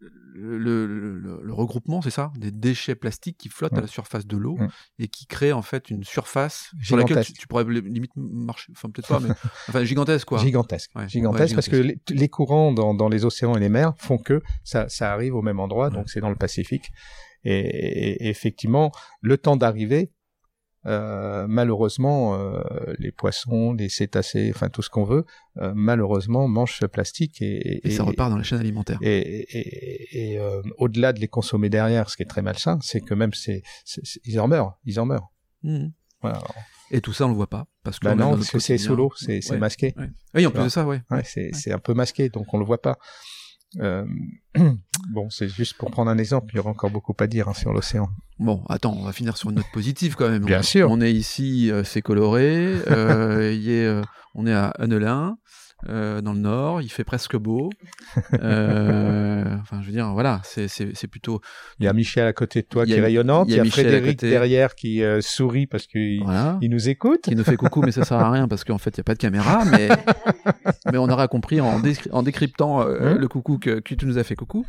le, 0.00 0.86
le, 0.86 1.40
le, 1.42 1.52
regroupement, 1.52 2.02
c'est 2.02 2.10
ça, 2.10 2.32
des 2.36 2.50
déchets 2.50 2.94
plastiques 2.94 3.36
qui 3.36 3.48
flottent 3.48 3.76
à 3.76 3.80
la 3.80 3.86
surface 3.86 4.26
de 4.26 4.36
l'eau 4.36 4.56
et 4.98 5.08
qui 5.08 5.26
créent 5.26 5.52
en 5.52 5.62
fait 5.62 5.90
une 5.90 6.04
surface 6.04 6.70
sur 6.82 6.96
laquelle 6.96 7.24
tu, 7.24 7.46
pourrais 7.48 7.64
limite 7.64 8.12
marcher, 8.16 8.72
enfin 8.76 8.90
peut-être 8.90 9.08
pas, 9.08 9.20
mais 9.20 9.30
enfin 9.68 9.84
gigantesque 9.84 10.28
quoi. 10.28 10.38
Gigantesque, 10.38 10.90
gigantesque, 11.08 11.54
parce 11.54 11.68
que 11.68 11.94
les, 12.10 12.28
courants 12.28 12.72
dans, 12.72 12.94
dans, 12.94 13.08
les 13.08 13.24
océans 13.24 13.56
et 13.56 13.60
les 13.60 13.68
mers 13.68 13.94
font 13.98 14.18
que 14.18 14.42
ça, 14.62 14.88
ça 14.88 15.12
arrive 15.12 15.34
au 15.34 15.42
même 15.42 15.58
endroit, 15.58 15.90
donc 15.90 16.08
c'est 16.10 16.20
dans 16.20 16.30
le 16.30 16.36
Pacifique. 16.36 16.90
Et, 17.44 17.58
et, 17.58 18.28
effectivement, 18.28 18.92
le 19.20 19.38
temps 19.38 19.56
d'arriver, 19.56 20.12
euh, 20.86 21.46
malheureusement, 21.48 22.34
euh, 22.34 22.62
les 22.98 23.10
poissons, 23.10 23.72
les 23.72 23.88
cétacés, 23.88 24.50
enfin 24.54 24.68
tout 24.68 24.82
ce 24.82 24.90
qu'on 24.90 25.04
veut, 25.04 25.24
euh, 25.58 25.72
malheureusement 25.74 26.46
mangent 26.48 26.78
ce 26.78 26.86
plastique 26.86 27.42
et, 27.42 27.86
et, 27.86 27.90
ça 27.90 28.04
repart 28.04 28.30
dans 28.30 28.36
la 28.36 28.44
chaîne 28.44 28.60
alimentaire. 28.60 28.98
Et, 29.02 30.38
au-delà 30.78 31.12
de 31.12 31.20
les 31.20 31.28
consommer 31.28 31.68
derrière, 31.68 32.10
ce 32.10 32.16
qui 32.16 32.22
est 32.22 32.26
très 32.26 32.42
malsain, 32.42 32.78
c'est 32.80 33.00
que 33.00 33.14
même 33.14 33.32
c'est, 33.34 33.62
ils 34.24 34.40
en 34.40 34.48
meurent, 34.48 34.78
ils 34.84 35.00
en 35.00 35.06
meurent. 35.06 35.32
Mmh. 35.62 35.88
Voilà. 36.22 36.42
Et 36.90 37.00
tout 37.00 37.12
ça, 37.12 37.26
on 37.26 37.28
le 37.28 37.34
voit 37.34 37.48
pas 37.48 37.66
parce 37.82 37.98
que 37.98 38.06
bah 38.06 38.14
non, 38.14 38.32
parce 38.32 38.50
que 38.50 38.58
c'est 38.58 38.78
solo, 38.78 39.12
c'est 39.16 39.58
masqué. 39.58 39.94
Oui, 40.34 40.46
en 40.46 40.50
plus 40.50 40.64
de 40.64 40.68
ça, 40.68 40.86
ouais. 40.86 41.02
ouais 41.10 41.22
c'est 41.24 41.72
un 41.72 41.78
peu 41.78 41.94
masqué, 41.94 42.28
donc 42.28 42.52
on 42.54 42.58
le 42.58 42.64
voit 42.64 42.80
pas. 42.80 42.98
Euh, 43.76 44.04
bon, 45.10 45.30
c'est 45.30 45.48
juste 45.48 45.76
pour 45.76 45.90
prendre 45.90 46.10
un 46.10 46.18
exemple, 46.18 46.52
il 46.52 46.56
y 46.56 46.60
aura 46.60 46.70
encore 46.70 46.90
beaucoup 46.90 47.14
à 47.18 47.26
dire 47.26 47.48
hein, 47.48 47.54
sur 47.54 47.72
l'océan. 47.72 48.08
Bon, 48.38 48.62
attends, 48.68 48.96
on 48.96 49.04
va 49.04 49.12
finir 49.12 49.36
sur 49.36 49.50
une 49.50 49.56
note 49.56 49.70
positive 49.72 50.14
quand 50.16 50.28
même. 50.28 50.44
Bien 50.44 50.62
sûr. 50.62 50.90
On 50.90 51.00
est 51.00 51.12
ici, 51.12 51.70
euh, 51.70 51.84
c'est 51.84 52.02
coloré, 52.02 52.72
euh, 52.88 53.52
y 53.60 53.72
est, 53.72 53.84
euh, 53.84 54.02
on 54.34 54.46
est 54.46 54.54
à 54.54 54.68
Annelin. 54.78 55.36
Euh, 55.88 56.20
dans 56.20 56.32
le 56.32 56.40
nord, 56.40 56.82
il 56.82 56.88
fait 56.88 57.04
presque 57.04 57.36
beau. 57.36 57.70
Euh, 58.42 59.44
enfin, 59.60 59.80
je 59.80 59.86
veux 59.86 59.92
dire, 59.92 60.12
voilà, 60.12 60.40
c'est 60.44 61.06
plutôt. 61.06 61.40
Il 61.78 61.84
y 61.84 61.88
a 61.88 61.92
Michel 61.92 62.26
à 62.26 62.32
côté 62.32 62.62
de 62.62 62.66
toi 62.66 62.84
qui 62.84 62.92
est 62.92 63.00
rayonnante. 63.00 63.48
Il 63.48 63.56
y 63.56 63.60
a, 63.60 63.64
Frédéric 63.64 64.18
derrière 64.18 64.74
qui 64.74 65.02
euh, 65.02 65.20
sourit 65.20 65.66
parce 65.66 65.86
qu'il 65.86 66.22
il 66.60 66.70
nous 66.70 66.88
écoute. 66.88 67.22
Qui 67.22 67.36
nous 67.36 67.44
fait 67.44 67.56
coucou, 67.56 67.82
mais 67.82 67.92
ça 67.92 68.04
sert 68.04 68.18
à 68.18 68.30
rien 68.30 68.48
parce 68.48 68.64
qu'en 68.64 68.78
fait, 68.78 68.90
il 68.96 69.00
n'y 69.00 69.02
a 69.02 69.04
pas 69.04 69.14
de 69.14 69.18
caméra. 69.18 69.64
Mais, 69.64 69.88
mais 70.92 70.98
on 70.98 71.08
aura 71.08 71.28
compris 71.28 71.60
en, 71.60 71.80
en 72.12 72.22
décryptant 72.22 72.82
euh, 72.82 72.98
hein 73.00 73.14
le 73.14 73.28
coucou 73.28 73.58
que, 73.58 73.80
que, 73.80 73.94
tu 73.94 74.06
nous 74.06 74.18
as 74.18 74.24
fait 74.24 74.36
coucou. 74.36 74.64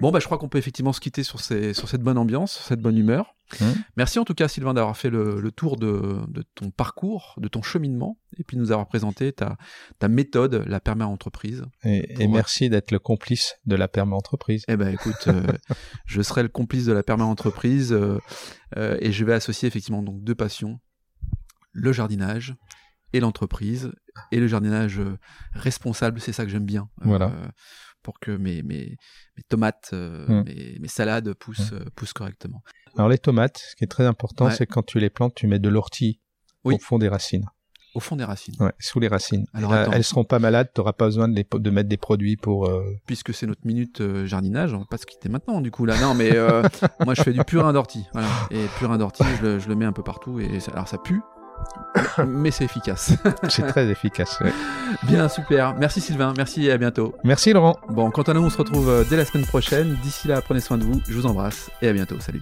Bon, 0.00 0.10
bah, 0.10 0.18
je 0.20 0.26
crois 0.26 0.38
qu'on 0.38 0.48
peut 0.48 0.58
effectivement 0.58 0.92
se 0.92 1.00
quitter 1.00 1.22
sur, 1.22 1.40
ces, 1.40 1.74
sur 1.74 1.88
cette 1.88 2.02
bonne 2.02 2.18
ambiance, 2.18 2.64
cette 2.68 2.80
bonne 2.80 2.96
humeur. 2.96 3.34
Mmh. 3.60 3.64
Merci 3.96 4.18
en 4.18 4.24
tout 4.24 4.34
cas 4.34 4.48
Sylvain 4.48 4.74
d'avoir 4.74 4.96
fait 4.96 5.10
le, 5.10 5.50
tour 5.50 5.76
de, 5.76 6.20
ton 6.54 6.70
parcours, 6.70 7.34
de 7.38 7.48
ton 7.48 7.62
cheminement, 7.62 8.18
et 8.38 8.44
puis 8.44 8.56
nous 8.56 8.72
avoir 8.72 8.86
présenté 8.86 9.32
ta, 9.32 9.56
méthode, 10.08 10.41
la 10.48 10.80
perma-entreprise. 10.80 11.64
Et, 11.84 12.26
merci 12.26 12.70
d'être 12.70 12.90
le 12.90 12.98
complice 12.98 13.56
de 13.66 13.76
la 13.76 13.88
perma-entreprise. 13.88 14.64
Eh 14.68 14.76
ben 14.76 14.88
écoute, 14.88 15.28
euh, 15.28 15.46
je 16.06 16.22
serai 16.22 16.42
le 16.42 16.48
complice 16.48 16.86
de 16.86 16.92
la 16.92 17.02
perma-entreprise, 17.02 17.92
euh, 17.92 18.18
euh, 18.76 18.96
et 19.00 19.12
je 19.12 19.24
vais 19.24 19.34
associer 19.34 19.68
effectivement 19.68 20.02
donc 20.02 20.22
deux 20.22 20.34
passions, 20.34 20.80
le 21.72 21.92
jardinage 21.92 22.54
et 23.12 23.20
l'entreprise, 23.20 23.92
et 24.30 24.40
le 24.40 24.46
jardinage 24.46 25.00
responsable, 25.52 26.20
c'est 26.20 26.32
ça 26.32 26.44
que 26.44 26.50
j'aime 26.50 26.66
bien. 26.66 26.88
Voilà 27.02 27.32
pour 28.02 28.18
que 28.18 28.32
mes, 28.32 28.62
mes, 28.62 28.96
mes 29.36 29.42
tomates, 29.48 29.92
mmh. 29.92 30.42
mes, 30.42 30.78
mes, 30.80 30.88
salades 30.88 31.34
poussent, 31.34 31.70
mmh. 31.70 31.90
poussent 31.94 32.12
correctement. 32.12 32.60
Alors 32.96 33.08
les 33.08 33.18
tomates, 33.18 33.58
ce 33.58 33.76
qui 33.76 33.84
est 33.84 33.88
très 33.88 34.06
important, 34.06 34.50
c'est 34.50 34.66
quand 34.66 34.82
tu 34.82 34.98
les 34.98 35.08
plantes, 35.08 35.36
tu 35.36 35.46
mets 35.46 35.60
de 35.60 35.68
l'ortie 35.68 36.18
au 36.64 36.76
fond 36.78 36.98
des 36.98 37.08
racines. 37.08 37.46
Au 37.94 38.00
fond 38.00 38.16
des 38.16 38.24
racines. 38.24 38.54
Ouais, 38.58 38.72
sous 38.78 39.00
les 39.00 39.08
racines. 39.08 39.46
Alors, 39.52 39.74
elles, 39.74 39.88
elles 39.92 40.04
seront 40.04 40.24
pas 40.24 40.38
malades, 40.38 40.70
tu 40.74 40.80
n'auras 40.80 40.92
pas 40.92 41.06
besoin 41.06 41.28
de, 41.28 41.44
de, 41.52 41.70
mettre 41.70 41.88
des 41.88 41.96
produits 41.96 42.36
pour. 42.36 42.66
Euh... 42.66 42.96
Puisque 43.06 43.34
c'est 43.34 43.46
notre 43.46 43.66
minute 43.66 44.00
euh, 44.00 44.26
jardinage, 44.26 44.72
on 44.72 44.78
va 44.78 44.84
pas 44.90 44.96
se 44.96 45.06
quitter 45.06 45.28
maintenant 45.28 45.60
du 45.60 45.70
coup 45.70 45.84
là. 45.84 46.00
Non, 46.00 46.14
mais 46.14 46.34
euh, 46.34 46.62
moi 47.04 47.14
je 47.14 47.22
fais 47.22 47.32
du 47.32 47.44
purin 47.44 47.72
d'ortie. 47.72 48.06
Voilà. 48.12 48.28
Et 48.50 48.64
purin 48.78 48.96
d'ortie, 48.96 49.24
je 49.38 49.42
le, 49.46 49.58
je 49.58 49.68
le, 49.68 49.74
mets 49.74 49.84
un 49.84 49.92
peu 49.92 50.02
partout 50.02 50.40
et 50.40 50.58
alors 50.72 50.88
ça 50.88 50.96
pue, 50.96 51.20
mais 52.26 52.50
c'est 52.50 52.64
efficace. 52.64 53.12
c'est 53.48 53.66
très 53.66 53.86
efficace. 53.88 54.40
Ouais. 54.40 54.52
Bien, 55.02 55.28
super. 55.28 55.74
Merci 55.74 56.00
Sylvain, 56.00 56.32
merci 56.36 56.66
et 56.66 56.72
à 56.72 56.78
bientôt. 56.78 57.14
Merci 57.24 57.52
Laurent. 57.52 57.76
Bon, 57.88 58.10
quant 58.10 58.22
à 58.22 58.32
nous, 58.32 58.42
on 58.42 58.50
se 58.50 58.58
retrouve 58.58 59.06
dès 59.10 59.16
la 59.16 59.26
semaine 59.26 59.46
prochaine. 59.46 59.98
D'ici 60.02 60.28
là, 60.28 60.40
prenez 60.40 60.60
soin 60.60 60.78
de 60.78 60.84
vous. 60.84 61.00
Je 61.06 61.14
vous 61.14 61.26
embrasse 61.26 61.70
et 61.82 61.88
à 61.88 61.92
bientôt. 61.92 62.18
Salut. 62.20 62.40